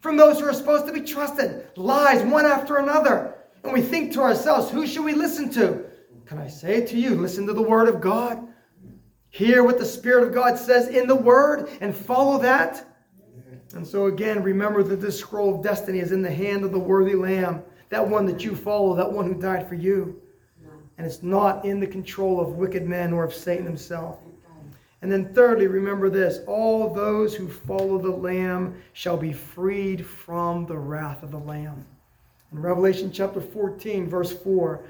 from 0.00 0.16
those 0.16 0.40
who 0.40 0.46
are 0.46 0.54
supposed 0.54 0.86
to 0.86 0.94
be 0.94 1.02
trusted. 1.02 1.68
Lies, 1.76 2.22
one 2.22 2.46
after 2.46 2.78
another. 2.78 3.36
And 3.64 3.72
we 3.72 3.80
think 3.80 4.12
to 4.12 4.20
ourselves, 4.20 4.70
who 4.70 4.86
should 4.86 5.04
we 5.04 5.14
listen 5.14 5.50
to? 5.50 5.84
Can 6.26 6.38
I 6.38 6.48
say 6.48 6.76
it 6.76 6.88
to 6.88 6.98
you? 6.98 7.14
Listen 7.14 7.46
to 7.46 7.52
the 7.52 7.62
word 7.62 7.88
of 7.88 8.00
God. 8.00 8.48
Hear 9.30 9.64
what 9.64 9.78
the 9.78 9.86
Spirit 9.86 10.26
of 10.26 10.34
God 10.34 10.58
says 10.58 10.88
in 10.88 11.06
the 11.06 11.14
word 11.14 11.68
and 11.80 11.94
follow 11.94 12.38
that. 12.40 12.86
And 13.74 13.86
so, 13.86 14.06
again, 14.06 14.42
remember 14.42 14.82
that 14.82 15.00
this 15.00 15.18
scroll 15.18 15.54
of 15.54 15.62
destiny 15.62 16.00
is 16.00 16.12
in 16.12 16.22
the 16.22 16.30
hand 16.30 16.64
of 16.64 16.72
the 16.72 16.78
worthy 16.78 17.14
Lamb, 17.14 17.62
that 17.88 18.06
one 18.06 18.26
that 18.26 18.44
you 18.44 18.54
follow, 18.54 18.94
that 18.94 19.10
one 19.10 19.26
who 19.26 19.40
died 19.40 19.68
for 19.68 19.74
you. 19.74 20.20
And 20.98 21.06
it's 21.06 21.22
not 21.22 21.64
in 21.64 21.80
the 21.80 21.86
control 21.86 22.40
of 22.40 22.56
wicked 22.56 22.86
men 22.86 23.12
or 23.12 23.24
of 23.24 23.34
Satan 23.34 23.64
himself. 23.64 24.18
And 25.00 25.10
then, 25.10 25.34
thirdly, 25.34 25.66
remember 25.66 26.10
this 26.10 26.40
all 26.46 26.92
those 26.92 27.34
who 27.34 27.48
follow 27.48 27.98
the 27.98 28.10
Lamb 28.10 28.80
shall 28.92 29.16
be 29.16 29.32
freed 29.32 30.06
from 30.06 30.66
the 30.66 30.76
wrath 30.76 31.22
of 31.22 31.30
the 31.30 31.38
Lamb. 31.38 31.84
In 32.52 32.60
Revelation 32.60 33.10
chapter 33.12 33.40
14, 33.40 34.08
verse 34.08 34.32
4, 34.32 34.80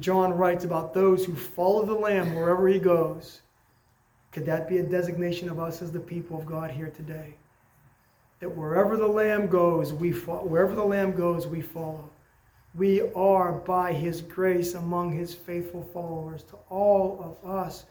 John 0.00 0.32
writes 0.32 0.64
about 0.64 0.94
those 0.94 1.24
who 1.24 1.34
follow 1.34 1.84
the 1.84 1.94
Lamb 1.94 2.34
wherever 2.34 2.68
he 2.68 2.78
goes. 2.78 3.42
Could 4.32 4.46
that 4.46 4.68
be 4.68 4.78
a 4.78 4.82
designation 4.82 5.48
of 5.48 5.60
us 5.60 5.82
as 5.82 5.92
the 5.92 6.00
people 6.00 6.38
of 6.38 6.46
God 6.46 6.70
here 6.70 6.90
today? 6.90 7.34
that 8.44 8.54
wherever 8.54 8.98
the 8.98 9.06
lamb 9.06 9.46
goes, 9.46 9.94
we 9.94 10.12
follow. 10.12 10.44
Wherever 10.44 10.74
the 10.74 10.84
lamb 10.84 11.12
goes, 11.12 11.46
we 11.46 11.62
follow. 11.62 12.10
We 12.74 13.00
are 13.14 13.52
by 13.52 13.94
his 13.94 14.20
grace 14.20 14.74
among 14.74 15.16
his 15.16 15.32
faithful 15.32 15.88
followers 15.94 16.42
to 16.50 16.56
all 16.68 17.38
of 17.42 17.50
us 17.50 17.86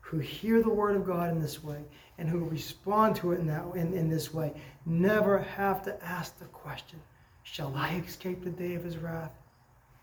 who 0.00 0.18
hear 0.18 0.62
the 0.62 0.70
word 0.70 0.96
of 0.96 1.04
God 1.04 1.30
in 1.30 1.42
this 1.42 1.62
way 1.62 1.82
and 2.16 2.26
who 2.26 2.38
respond 2.38 3.16
to 3.16 3.32
it 3.32 3.40
in, 3.40 3.46
that, 3.48 3.64
in, 3.74 3.92
in 3.92 4.08
this 4.08 4.32
way 4.32 4.54
never 4.86 5.40
have 5.40 5.82
to 5.82 6.02
ask 6.02 6.38
the 6.38 6.46
question, 6.46 6.98
shall 7.52 7.74
I 7.76 8.02
escape 8.06 8.42
the 8.42 8.50
day 8.50 8.74
of 8.74 8.84
his 8.84 8.98
wrath? 8.98 9.32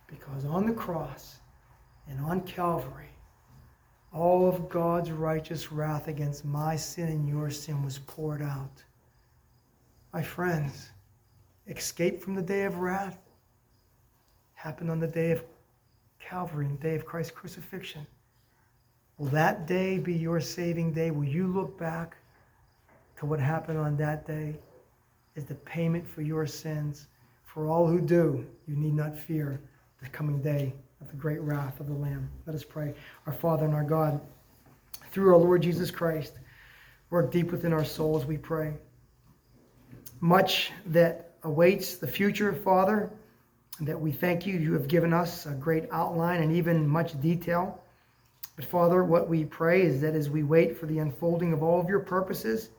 Because 0.07 0.45
on 0.45 0.65
the 0.65 0.73
cross 0.73 1.37
and 2.07 2.19
on 2.19 2.41
Calvary, 2.41 3.09
all 4.13 4.47
of 4.47 4.69
God's 4.69 5.11
righteous 5.11 5.71
wrath 5.71 6.07
against 6.07 6.45
my 6.45 6.75
sin 6.75 7.09
and 7.09 7.27
your 7.27 7.49
sin 7.49 7.83
was 7.83 7.99
poured 7.99 8.41
out. 8.41 8.83
My 10.13 10.21
friends, 10.21 10.89
escape 11.67 12.21
from 12.21 12.35
the 12.35 12.41
day 12.41 12.63
of 12.63 12.77
wrath 12.77 13.17
happened 14.53 14.89
on 14.89 14.99
the 14.99 15.07
day 15.07 15.31
of 15.31 15.43
Calvary, 16.19 16.65
and 16.65 16.79
the 16.79 16.81
day 16.81 16.95
of 16.95 17.05
Christ's 17.05 17.31
crucifixion. 17.31 18.07
Will 19.17 19.27
that 19.27 19.67
day 19.67 19.99
be 19.99 20.13
your 20.13 20.39
saving 20.41 20.93
day? 20.93 21.11
Will 21.11 21.25
you 21.25 21.47
look 21.47 21.77
back 21.77 22.17
to 23.17 23.25
what 23.25 23.39
happened 23.39 23.77
on 23.77 23.95
that 23.97 24.25
day 24.25 24.55
as 25.35 25.45
the 25.45 25.53
payment 25.53 26.07
for 26.07 26.21
your 26.21 26.47
sins? 26.47 27.07
For 27.55 27.69
all 27.69 27.87
who 27.87 28.01
do, 28.01 28.45
you 28.67 28.75
need 28.75 28.95
not 28.95 29.17
fear 29.17 29.61
the 30.03 30.09
coming 30.09 30.41
day 30.41 30.73
of 30.99 31.09
the 31.09 31.15
great 31.15 31.39
wrath 31.39 31.79
of 31.79 31.87
the 31.87 31.93
Lamb. 31.93 32.29
Let 32.45 32.53
us 32.53 32.65
pray. 32.65 32.93
Our 33.25 33.31
Father 33.31 33.63
and 33.63 33.73
our 33.73 33.85
God, 33.85 34.19
through 35.11 35.33
our 35.33 35.39
Lord 35.39 35.61
Jesus 35.61 35.89
Christ, 35.89 36.33
work 37.09 37.31
deep 37.31 37.53
within 37.53 37.71
our 37.71 37.85
souls, 37.85 38.25
we 38.25 38.37
pray 38.37 38.73
much 40.19 40.73
that 40.87 41.31
awaits 41.43 41.95
the 41.95 42.07
future, 42.07 42.51
Father, 42.51 43.09
that 43.79 43.99
we 43.99 44.11
thank 44.11 44.45
you. 44.45 44.57
You 44.57 44.73
have 44.73 44.89
given 44.89 45.13
us 45.13 45.45
a 45.45 45.51
great 45.51 45.85
outline 45.93 46.41
and 46.43 46.51
even 46.51 46.85
much 46.85 47.19
detail. 47.21 47.81
But 48.57 48.65
Father, 48.65 49.05
what 49.05 49.29
we 49.29 49.45
pray 49.45 49.83
is 49.83 50.01
that 50.01 50.13
as 50.13 50.29
we 50.29 50.43
wait 50.43 50.77
for 50.77 50.87
the 50.87 50.99
unfolding 50.99 51.53
of 51.53 51.63
all 51.63 51.79
of 51.79 51.87
your 51.87 51.99
purposes, 52.01 52.69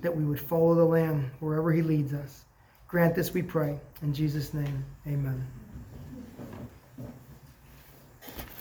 that 0.00 0.16
we 0.16 0.24
would 0.24 0.40
follow 0.40 0.74
the 0.74 0.84
Lamb 0.84 1.30
wherever 1.38 1.72
he 1.72 1.82
leads 1.82 2.12
us. 2.12 2.44
Grant 2.90 3.14
this, 3.14 3.32
we 3.32 3.40
pray. 3.40 3.78
In 4.02 4.12
Jesus' 4.12 4.52
name, 4.52 4.84
amen. 5.06 5.46